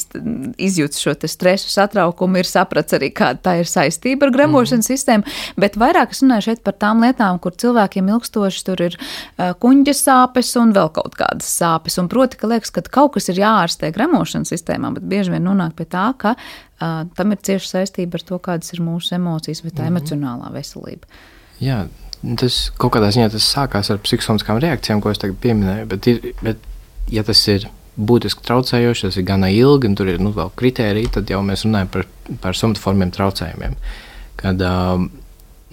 izjūts 0.69 1.03
šo 1.03 1.17
stresu, 1.29 1.71
satraukumu, 1.73 2.41
ir 2.41 2.49
saprats 2.49 2.97
arī, 2.97 3.11
kāda 3.15 3.43
tā 3.49 3.57
ir 3.63 3.71
saistība 3.71 4.29
ar 4.29 4.35
gremošanas 4.35 4.87
mm. 4.87 4.91
sistēmu, 4.93 5.37
bet 5.61 5.79
vairāk 5.81 6.15
es 6.15 6.23
runāju 6.25 6.49
šeit 6.51 6.65
par 6.67 6.79
tām 6.81 7.03
lietām, 7.05 7.41
kur 7.43 7.57
cilvēkiem 7.59 8.13
ilgstoši 8.15 8.65
tur 8.67 8.85
ir 8.89 8.99
kuņģa 9.39 9.97
sāpes 9.99 10.55
un 10.61 10.75
vēl 10.77 10.93
kaut 10.97 11.19
kādas 11.19 11.51
sāpes. 11.59 11.99
Un 12.01 12.11
proti, 12.13 12.39
ka 12.41 12.51
liekas, 12.51 12.73
ka 12.75 12.85
kaut 12.93 13.17
kas 13.17 13.31
ir 13.33 13.43
jāārstē 13.43 13.93
gremošanas 13.95 14.53
sistēmā, 14.55 14.93
bet 14.97 15.07
bieži 15.09 15.35
vien 15.35 15.47
nonāk 15.49 15.77
pie 15.79 15.89
tā, 15.91 16.11
ka 16.19 16.37
tam 16.79 17.35
ir 17.35 17.41
cieša 17.43 17.73
saistība 17.73 18.19
ar 18.19 18.25
to, 18.27 18.39
kādas 18.43 18.71
ir 18.75 18.83
mūsu 18.85 19.17
emocijas 19.17 19.65
vai 19.65 19.71
tā 19.71 19.83
mm 19.83 19.89
-hmm. 19.89 19.97
emocionālā 19.97 20.53
veselība. 20.55 21.07
Jā, 21.59 21.87
tas 22.39 22.71
kaut 22.79 22.93
kādā 22.95 23.11
ziņā 23.15 23.31
tas 23.31 23.55
sākās 23.55 23.91
ar 23.91 23.99
psiholoģiskām 23.99 24.61
reakcijām, 24.63 25.01
ko 25.01 25.11
es 25.11 25.19
tagad 25.19 25.37
pieminēju. 25.43 25.87
Bet, 25.87 26.07
ir, 26.07 26.35
bet 26.43 26.57
ja 27.11 27.23
tas 27.23 27.49
ir 27.49 27.69
būtiski 27.99 28.45
traucējoši, 28.47 29.03
tas 29.03 29.17
ir 29.17 29.25
gana 29.25 29.51
ilgi, 29.51 29.87
un 29.87 29.95
tur 29.95 30.07
ir 30.07 30.21
nu, 30.21 30.31
vēl 30.31 30.51
kritēriji, 30.55 31.11
tad 31.11 31.31
jau 31.31 31.43
mēs 31.43 31.65
runājam 31.67 31.89
par, 31.89 32.07
par 32.41 32.55
somatoformiem 32.55 33.11
traucējumiem. 33.11 33.75
Kad, 34.37 34.63
uh, 34.63 35.09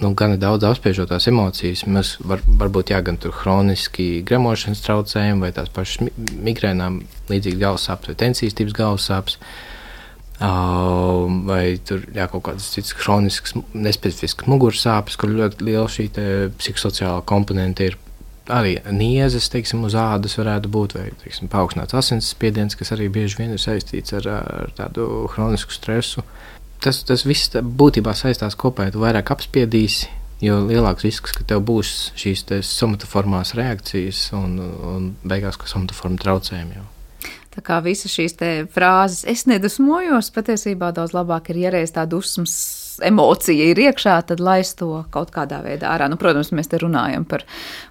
nu, 0.02 0.14
gan 0.14 0.40
daudz 0.40 0.64
apspiežotās 0.64 1.28
emocijas. 1.28 1.86
Mēs 1.86 2.16
var, 2.20 2.42
varbūt 2.48 2.90
jā, 2.90 3.02
gan 3.02 3.18
tur 3.18 3.32
kroniski 3.32 4.24
gremošanas 4.26 4.82
traucējumi, 4.82 5.42
vai 5.42 5.52
tās 5.52 5.70
pašas 5.70 6.10
migrēnām, 6.18 7.04
līdzīgi 7.30 7.62
galvas 7.62 7.86
sāpes 7.86 8.08
vai 8.08 8.16
tensijas 8.16 8.54
tips 8.54 8.74
galvas 8.74 9.06
sāpes. 9.06 9.38
Uh, 9.38 9.75
vai 10.40 11.78
tur 11.88 12.04
jā, 12.16 12.28
kaut 12.32 12.44
kādas 12.50 12.68
citas 12.74 12.96
chroniskas, 12.98 13.56
nespecifiskas 13.74 14.50
muguras 14.52 14.82
sāpes, 14.84 15.16
kur 15.20 15.32
ļoti 15.32 15.64
liela 15.64 15.88
šī 15.92 16.10
psihosociāla 16.58 17.24
komponente 17.28 17.92
ir. 17.92 18.00
Arī 18.46 18.76
niezes, 18.94 19.48
teiksim, 19.50 19.82
uz 19.88 19.96
ādas 19.98 20.36
varētu 20.38 20.70
būt, 20.70 20.94
vai 20.94 21.08
teiksim, 21.24 21.48
paaugstināts 21.50 21.96
asinsspiediens, 21.98 22.76
kas 22.78 22.92
arī 22.94 23.08
bieži 23.10 23.40
vien 23.40 23.56
ir 23.56 23.62
saistīts 23.64 24.14
ar, 24.20 24.28
ar 24.30 24.76
tādu 24.78 25.26
chronisku 25.34 25.74
stresu. 25.74 26.22
tas, 26.84 27.02
tas 27.02 27.26
viss 27.26 27.50
būtībā 27.50 28.14
saistās 28.14 28.54
kopā, 28.54 28.86
ja 28.86 28.94
tu 28.94 29.02
vairāk 29.02 29.32
apspiedīsi, 29.34 30.12
jo 30.46 30.60
lielāks 30.62 31.08
risks, 31.08 31.34
ka 31.34 31.42
tev 31.48 31.64
būs 31.66 32.12
šīs 32.22 32.46
somatoformās 32.70 33.56
reakcijas 33.58 34.28
un, 34.38 34.60
un 34.62 35.16
beigās, 35.26 35.58
ka 35.58 35.66
somatoforma 35.66 36.22
traucējumi 36.22 36.78
jau. 36.78 36.86
Tā 37.56 37.64
kā 37.64 37.80
visas 37.86 38.12
šīs 38.12 38.36
frāzes, 38.74 39.24
es 39.32 39.46
nedusmojos, 39.48 40.32
patiesībā 40.36 40.92
daudz 40.96 41.16
labāk 41.16 41.54
ir 41.54 41.68
ierēst 41.68 41.96
tā 41.96 42.04
dusmas 42.10 42.56
emocija 43.04 43.70
ir 43.72 43.80
iekšā, 43.80 44.16
tad 44.30 44.42
laist 44.44 44.78
to 44.80 45.04
kaut 45.14 45.32
kādā 45.36 45.60
veidā 45.66 45.90
ārā. 45.92 46.08
Nu, 46.12 46.18
protams, 46.20 46.52
mēs 46.56 46.70
te 46.72 46.80
runājam 46.82 47.26
par 47.28 47.44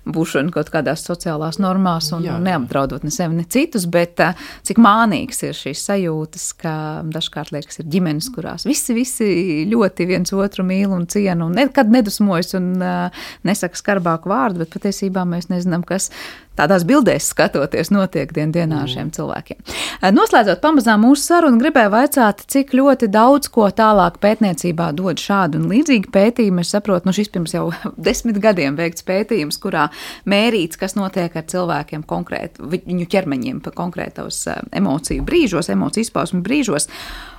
būšanu 0.09 0.53
kaut 0.55 0.71
kādās 0.73 1.05
sociālās 1.07 1.59
normās 1.63 2.11
un 2.17 2.25
jā, 2.25 2.35
jā. 2.37 2.43
neapdraudot 2.45 3.05
ne 3.05 3.13
sevi, 3.15 3.37
ne 3.39 3.47
citus, 3.51 3.87
bet 3.91 4.21
cik 4.67 4.81
mānīgs 4.83 5.43
ir 5.49 5.57
šīs 5.59 5.85
sajūtas, 5.91 6.47
ka 6.61 6.75
dažkārt 7.13 7.55
liekas 7.55 7.83
ir 7.83 7.89
ģimenes, 7.93 8.31
kurās 8.35 8.69
visi, 8.69 8.97
visi 8.97 9.29
ļoti 9.71 10.09
viens 10.09 10.35
otru 10.37 10.67
mīl 10.67 10.95
un 10.95 11.09
cienu 11.11 11.51
un 11.51 11.59
nekad 11.59 11.93
nedusmojas 11.93 12.57
un 12.59 12.73
uh, 12.81 13.25
nesaka 13.47 13.81
skarbāku 13.81 14.33
vārdu, 14.33 14.65
bet 14.65 14.73
patiesībā 14.77 15.27
mēs 15.29 15.51
nezinām, 15.53 15.85
kas 15.87 16.11
tādās 16.59 16.85
bildēs 16.89 17.29
skatoties, 17.33 17.91
notiek 17.95 18.33
dien 18.35 18.53
dienā 18.55 18.83
ar 18.83 18.89
mm. 18.89 18.93
šiem 18.93 19.11
cilvēkiem. 19.15 19.61
Eh, 20.01 20.11
noslēdzot 20.15 20.63
pamazām 20.63 21.05
mūsu 21.05 21.27
sarunu, 21.29 21.61
gribēju 21.63 21.93
vaicāt, 21.95 22.45
cik 22.51 22.75
ļoti 22.77 23.09
daudz 23.13 23.51
ko 23.55 23.69
tālāk 23.75 24.21
pētniecībā 24.23 24.91
dod 24.97 25.21
šādu 25.23 25.61
un 25.61 25.69
līdzīgu 25.73 26.13
pētījumu. 26.15 26.65
Es 26.65 26.75
saprotu, 26.75 27.09
nu 27.09 27.17
šis 27.17 27.33
pirms 27.35 27.57
jau 27.57 27.67
desmit 28.09 28.41
gadiem 28.43 28.79
veikts 28.81 29.07
pētījums, 29.07 29.61
kurā 29.63 29.89
mērīts, 30.31 30.81
kas 30.81 30.99
notiek 30.99 31.35
ar 31.35 31.47
cilvēkiem 31.51 32.07
konkrēti, 32.09 32.65
viņu 32.79 33.11
ķermeņiem 33.11 33.63
konkrētos 33.75 34.45
eh, 34.53 34.65
emociju 34.83 35.27
brīžos, 35.27 35.73
emociju 35.75 36.09
izpausmu 36.09 36.43
brīžos. 36.45 36.91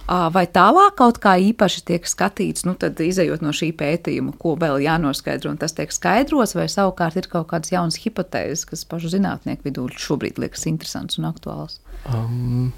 Vai 0.06 0.44
tālāk 0.46 0.94
kaut 1.00 1.18
kā 1.18 1.32
īpaši 1.42 1.82
tiek 1.88 2.04
skatīts, 2.06 2.62
nu 2.68 2.76
tad 2.78 3.00
izējot 3.02 3.42
no 3.42 3.50
šī 3.56 3.72
pētījuma, 3.74 4.36
ko 4.38 4.54
vēl 4.62 4.84
jānoskaidro, 4.86 5.50
un 5.50 5.58
tas 5.58 5.74
tiek 5.74 5.90
skaidros, 5.90 6.54
vai 6.54 6.68
savukārt 6.70 7.18
ir 7.18 7.30
kaut 7.32 7.48
kādas 7.50 7.74
jaunas 7.74 7.98
hipotēzes, 8.04 8.68
kas 8.70 8.86
pašu 8.86 9.10
zinātnieku 9.16 9.66
vidū 9.66 9.88
šobrīd 9.98 10.38
liekas 10.44 10.68
interesants 10.70 11.18
un 11.18 11.26
aktuāls? 11.32 11.80
Um, 12.06 12.70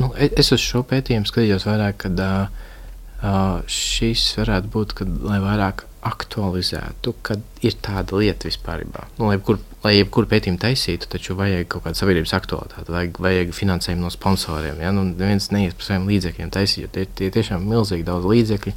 nu, 0.00 0.10
e, 0.18 0.32
es 0.34 0.50
uz 0.50 0.58
šo 0.64 0.82
pētījumu 0.90 1.30
skatījos 1.30 1.68
vairāk, 1.70 2.02
kad 2.02 2.24
uh, 2.26 3.62
šis 3.70 4.26
varētu 4.40 4.74
būt, 4.74 4.98
kad, 4.98 5.16
lai 5.22 5.38
vairāk 5.44 5.86
aktualizētu, 6.04 7.14
kad 7.24 7.42
ir 7.64 7.76
tāda 7.84 8.18
lieta 8.20 8.48
vispār. 8.48 8.84
Nu, 9.16 9.28
lai, 9.28 9.38
jebkur, 9.38 9.58
jebkuru 9.88 10.28
pētījumu 10.30 10.60
taisītu, 10.62 11.08
taču 11.12 11.36
vajag 11.38 11.66
kaut 11.72 11.86
kādu 11.86 12.00
sabiedrības 12.00 12.34
aktualitāti, 12.36 12.92
vajag, 12.92 13.20
vajag 13.24 13.54
finansējumu 13.56 14.04
no 14.04 14.12
sponsoriem. 14.12 14.80
Ja? 14.84 14.92
Nu, 14.94 15.06
neviens 15.08 15.50
neies 15.54 15.76
par 15.78 15.88
saviem 15.88 16.08
līdzekļiem 16.12 16.52
taisīt, 16.54 16.84
jo 16.84 16.92
tie, 16.94 17.06
tie 17.20 17.30
tiešām 17.34 17.64
milzīgi 17.70 18.06
daudz 18.08 18.28
līdzekļu. 18.30 18.74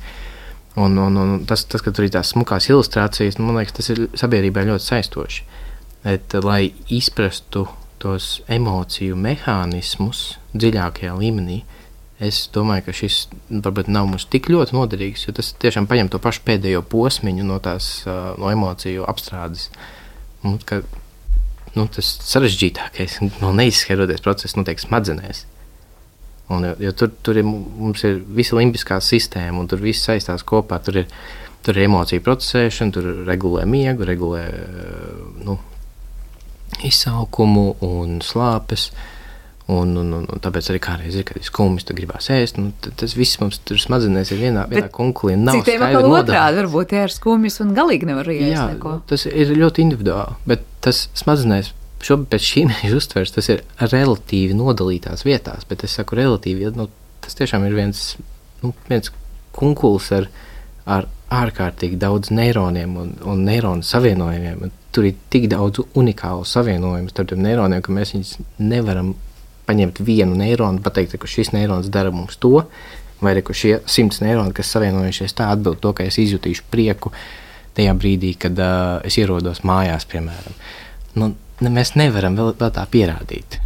Un, 0.78 1.00
un, 1.02 1.18
un 1.18 1.46
tas, 1.50 1.66
tas, 1.66 1.82
ka 1.82 1.92
tur 1.92 2.06
ir 2.06 2.14
tās 2.14 2.36
smukās 2.36 2.70
ilustrācijas, 2.70 3.40
nu, 3.40 3.48
man 3.50 3.62
liekas, 3.62 3.80
tas 3.80 3.92
ir 3.94 4.06
sabiedrībai 4.18 4.68
ļoti 4.70 4.88
saistoši. 4.88 5.48
Bet, 6.06 6.38
lai 6.46 6.70
izprastu 6.94 7.66
tos 8.00 8.38
emociju 8.54 9.18
mehānismus 9.18 10.38
dziļākajā 10.54 11.16
līmenī, 11.18 11.64
uh, 11.64 11.77
Es 12.18 12.48
domāju, 12.50 12.88
ka 12.88 12.94
šis 12.98 13.18
varbūt 13.52 13.92
nav 13.94 14.08
mums 14.10 14.26
tik 14.26 14.48
ļoti 14.50 14.74
noderīgs, 14.74 15.28
jo 15.28 15.36
tas 15.38 15.52
tiešām 15.62 15.86
paņem 15.90 16.08
to 16.10 16.18
pašu 16.22 16.42
pēdējo 16.48 16.82
posmiņu 16.90 17.44
no 17.46 17.60
tās 17.62 17.92
no 18.08 18.50
emociju 18.50 19.06
apstrādes. 19.06 19.68
Un, 20.42 20.56
ka, 20.66 20.80
nu, 21.76 21.86
tas 21.94 22.10
sarežģītākais, 22.26 23.20
vēl 23.38 23.54
neizskaidroties 23.60 24.26
process, 24.26 24.58
notiek 24.58 24.82
smadzenēs. 24.82 25.44
Un, 26.50 26.66
jo, 26.66 26.72
jo 26.88 26.94
tur, 26.98 27.12
tur 27.22 27.38
ir, 27.38 27.46
mums 27.46 28.02
ir 28.08 28.18
visa 28.34 28.58
limbiskā 28.58 28.98
sistēma, 29.04 29.60
un 29.62 29.70
tur 29.70 29.84
viss 29.84 30.08
saistās 30.10 30.46
kopā. 30.48 30.80
Tur 30.82 31.04
ir, 31.04 31.12
tur 31.62 31.78
ir 31.78 31.86
emociju 31.86 32.24
procesēšana, 32.26 32.96
tur 32.98 33.12
regulē 33.28 33.68
miegu, 33.70 34.08
regulē 34.10 34.42
nu, 35.46 35.60
izsaukumu 36.88 37.68
un 37.86 38.18
slāpes. 38.26 38.88
Uh, 38.90 39.14
Un, 39.68 39.90
un, 40.00 40.12
un, 40.16 40.24
un 40.32 40.40
tāpēc 40.40 40.70
arī 40.72 40.80
kādreiz 40.80 41.16
ir, 41.20 41.26
kad 41.28 41.42
ir 41.42 41.44
skumjas, 41.44 41.84
tad 41.90 41.98
gribās 41.98 42.30
ēst. 42.32 42.56
Nu, 42.56 42.70
tas 42.88 43.18
viss 43.20 43.36
mums 43.42 43.58
tur 43.68 43.82
smadzenēs 43.84 44.32
ir 44.32 44.40
vienā, 44.40 44.64
vienā 44.72 44.88
kunklī. 44.96 45.36
Citiem 45.60 45.84
atkal 45.84 46.08
otrādi, 46.08 46.62
varbūt 46.62 46.96
jā, 46.96 47.02
ir 47.04 47.12
skumjas 47.12 47.60
un 47.66 47.74
galīgi 47.76 48.08
nevar 48.08 48.32
iest 48.32 48.54
jā, 48.54 48.70
neko. 48.72 48.94
Tas 49.12 49.28
ir 49.28 49.52
ļoti 49.60 49.84
individuāli, 49.84 50.38
bet 50.48 50.64
tas 50.88 51.10
smadzenēs 51.20 51.74
šobrīd 52.08 52.32
pēc 52.32 52.48
šī 52.48 52.66
mēs 52.72 52.96
uztvers, 53.02 53.36
tas 53.36 53.52
ir 53.52 53.66
relatīvi 53.84 54.56
nodalītās 54.56 55.28
vietās, 55.28 55.68
bet 55.68 55.84
es 55.84 56.00
saku 56.00 56.20
relatīvi, 56.22 56.64
jo 56.64 56.74
nu, 56.78 56.88
tas 57.26 57.36
tiešām 57.36 57.68
ir 57.68 57.76
viens, 57.76 58.08
nu, 58.64 58.72
viens 58.88 59.12
kunkuls 59.58 60.12
ar, 60.16 60.32
ar 60.88 61.12
ārkārtīgi 61.34 62.00
daudz 62.00 62.32
neironiem 62.32 62.96
un, 63.02 63.16
un 63.28 63.44
neironu 63.44 63.84
savienojumiem. 63.84 64.70
Tur 64.96 65.10
ir 65.10 65.18
tik 65.34 65.50
daudz 65.52 65.84
unikālu 66.00 66.46
savienojumu 66.48 67.12
starp 67.12 67.34
tiem 67.34 67.44
neironiem, 67.44 67.84
ka 67.84 67.94
mēs 67.94 68.16
viņus 68.16 68.38
nevaram 68.64 69.12
paņemt 69.68 70.02
vienu 70.04 70.38
neironu, 70.40 70.82
pateikt, 70.84 71.18
ka 71.22 71.30
šis 71.30 71.54
neirons 71.56 71.92
dara 71.94 72.14
mums 72.14 72.40
to, 72.42 72.64
vai 73.22 73.34
arī 73.34 73.44
šie 73.52 73.78
simts 73.90 74.22
neironi, 74.24 74.56
kas 74.56 74.72
savienojušies 74.76 75.36
tā, 75.38 75.52
atbild 75.54 75.82
to, 75.84 75.94
ka 75.98 76.08
es 76.08 76.20
izjutīšu 76.22 76.68
prieku 76.72 77.14
tajā 77.78 77.94
brīdī, 77.98 78.34
kad 78.42 78.58
uh, 78.58 78.98
es 79.06 79.18
ierodos 79.22 79.64
mājās, 79.68 80.08
piemēram. 80.10 80.58
Nu, 81.18 81.32
ne, 81.62 81.72
mēs 81.74 81.96
nevaram 82.00 82.38
vēl, 82.38 82.54
vēl 82.58 82.74
tā 82.74 82.86
pierādīt. 82.90 83.60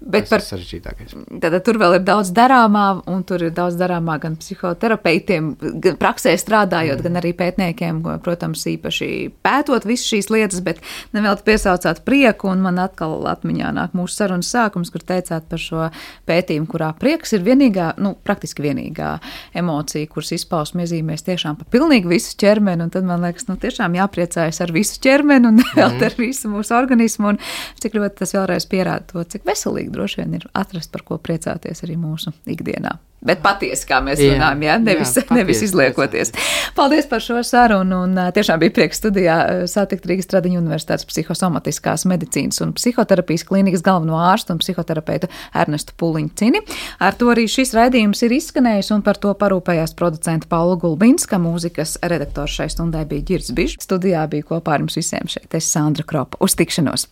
Bet 0.00 0.28
par 0.30 0.42
sarežģītākais. 0.44 1.14
Tad 1.42 1.56
tur 1.66 1.78
vēl 1.80 1.98
ir 1.98 2.04
daudz 2.06 2.30
darāmā, 2.34 2.84
un 3.10 3.22
tur 3.28 3.42
ir 3.44 3.52
daudz 3.54 3.76
darāmā 3.78 4.18
gan 4.22 4.36
psihoterapeitiem, 4.40 5.50
gan 5.82 5.98
praksē 6.00 6.34
strādājot, 6.40 6.98
mm. 7.00 7.04
gan 7.06 7.20
arī 7.20 7.32
pētniekiem, 7.36 8.00
protams, 8.24 8.64
īpaši 8.72 9.08
pētot 9.44 9.86
visas 9.88 10.08
šīs 10.08 10.30
lietas, 10.32 10.62
bet 10.64 10.80
nevēl 11.16 11.38
piesaucāt 11.44 12.02
prieku, 12.06 12.50
un 12.52 12.64
man 12.64 12.80
atkal 12.82 13.16
atmiņā 13.30 13.72
nāk 13.76 13.96
mūsu 13.98 14.22
sarunas 14.22 14.50
sākums, 14.54 14.92
kur 14.94 15.04
teicāt 15.04 15.48
par 15.50 15.62
šo 15.62 15.88
pētījumu, 16.28 16.68
kurā 16.70 16.92
prieks 16.98 17.36
ir 17.36 17.44
vienīgā, 17.46 17.92
nu, 18.02 18.14
praktiski 18.24 18.64
vienīgā 18.64 19.14
emocija, 19.58 20.08
kuras 20.10 20.32
izpausme 20.36 20.86
iezīmēs 20.86 21.26
tiešām 21.28 21.60
pa 21.60 21.68
pilnīgi 21.72 22.10
visu 22.10 22.36
ķermeni, 22.40 22.86
un 22.86 22.94
tad 22.94 23.06
man 23.08 23.26
liekas, 23.26 23.48
nu, 23.50 23.58
tiešām 23.60 23.98
jāpriecājas 23.98 24.62
ar 24.64 24.74
visu 24.74 25.00
ķermeni 25.04 25.52
un 25.52 25.60
mm. 25.62 26.02
ar 26.08 26.18
visu 26.18 26.50
mūsu 26.52 26.76
organismu, 26.78 27.34
un 27.34 27.42
cik 27.82 27.98
ļoti 27.98 28.22
tas 28.22 28.34
vēlreiz 28.36 28.68
pierāda 28.70 29.12
to, 29.12 29.24
cik 29.28 29.46
veselīgi 29.48 29.57
veselīgi 29.58 29.92
droši 29.94 30.22
vien 30.22 30.38
ir 30.38 30.48
atrast, 30.54 30.92
par 30.94 31.04
ko 31.06 31.18
priecāties 31.18 31.84
arī 31.86 31.98
mūsu 31.98 32.34
ikdienā. 32.46 32.98
Bet 33.18 33.40
patiesi, 33.42 33.82
kā 33.88 33.96
mēs 33.98 34.20
jā, 34.22 34.36
runājam, 34.36 34.60
jā, 34.62 34.74
nevis, 34.78 35.10
jā, 35.10 35.24
patiesi, 35.24 35.34
nevis 35.34 35.62
izliekoties. 35.66 36.30
Paldies 36.76 37.08
par 37.10 37.22
šo 37.24 37.40
sarunu. 37.42 38.04
Un 38.06 38.20
tiešām 38.34 38.60
bija 38.62 38.70
prieks 38.76 39.00
studijā 39.00 39.38
satikt 39.66 40.06
Rīgas 40.06 40.30
Tradiņu 40.30 40.60
Universitātes 40.60 41.08
psihosomatiskās 41.08 42.06
medicīnas 42.06 42.62
un 42.62 42.76
psihoterapijas 42.78 43.42
klīnikas 43.48 43.82
galveno 43.82 44.20
ārstu 44.22 44.54
un 44.54 44.62
psihoterapeitu 44.62 45.26
Ernestu 45.50 45.98
Puliņu 45.98 46.30
Cini. 46.38 46.62
Ar 47.02 47.18
to 47.18 47.32
arī 47.34 47.48
šis 47.50 47.74
raidījums 47.74 48.22
ir 48.22 48.36
izskanējis 48.38 48.92
un 48.94 49.02
par 49.02 49.18
to 49.18 49.34
parūpējās 49.42 49.98
producenta 49.98 50.46
Paula 50.54 50.78
Gulbinska. 50.78 51.42
Mūzikas 51.42 51.98
redaktors 52.06 52.54
šai 52.54 52.70
stundai 52.70 53.02
bija 53.10 53.26
Girs 53.32 53.50
Bišs. 53.50 53.82
Studijā 53.82 54.28
bija 54.30 54.46
kopā 54.54 54.78
ar 54.78 54.86
jums 54.86 55.00
visiem 55.00 55.26
šeit. 55.26 55.50
Es 55.58 55.66
Sandra 55.74 56.06
Kropa. 56.06 56.38
Uz 56.38 56.54
tikšanos! 56.54 57.06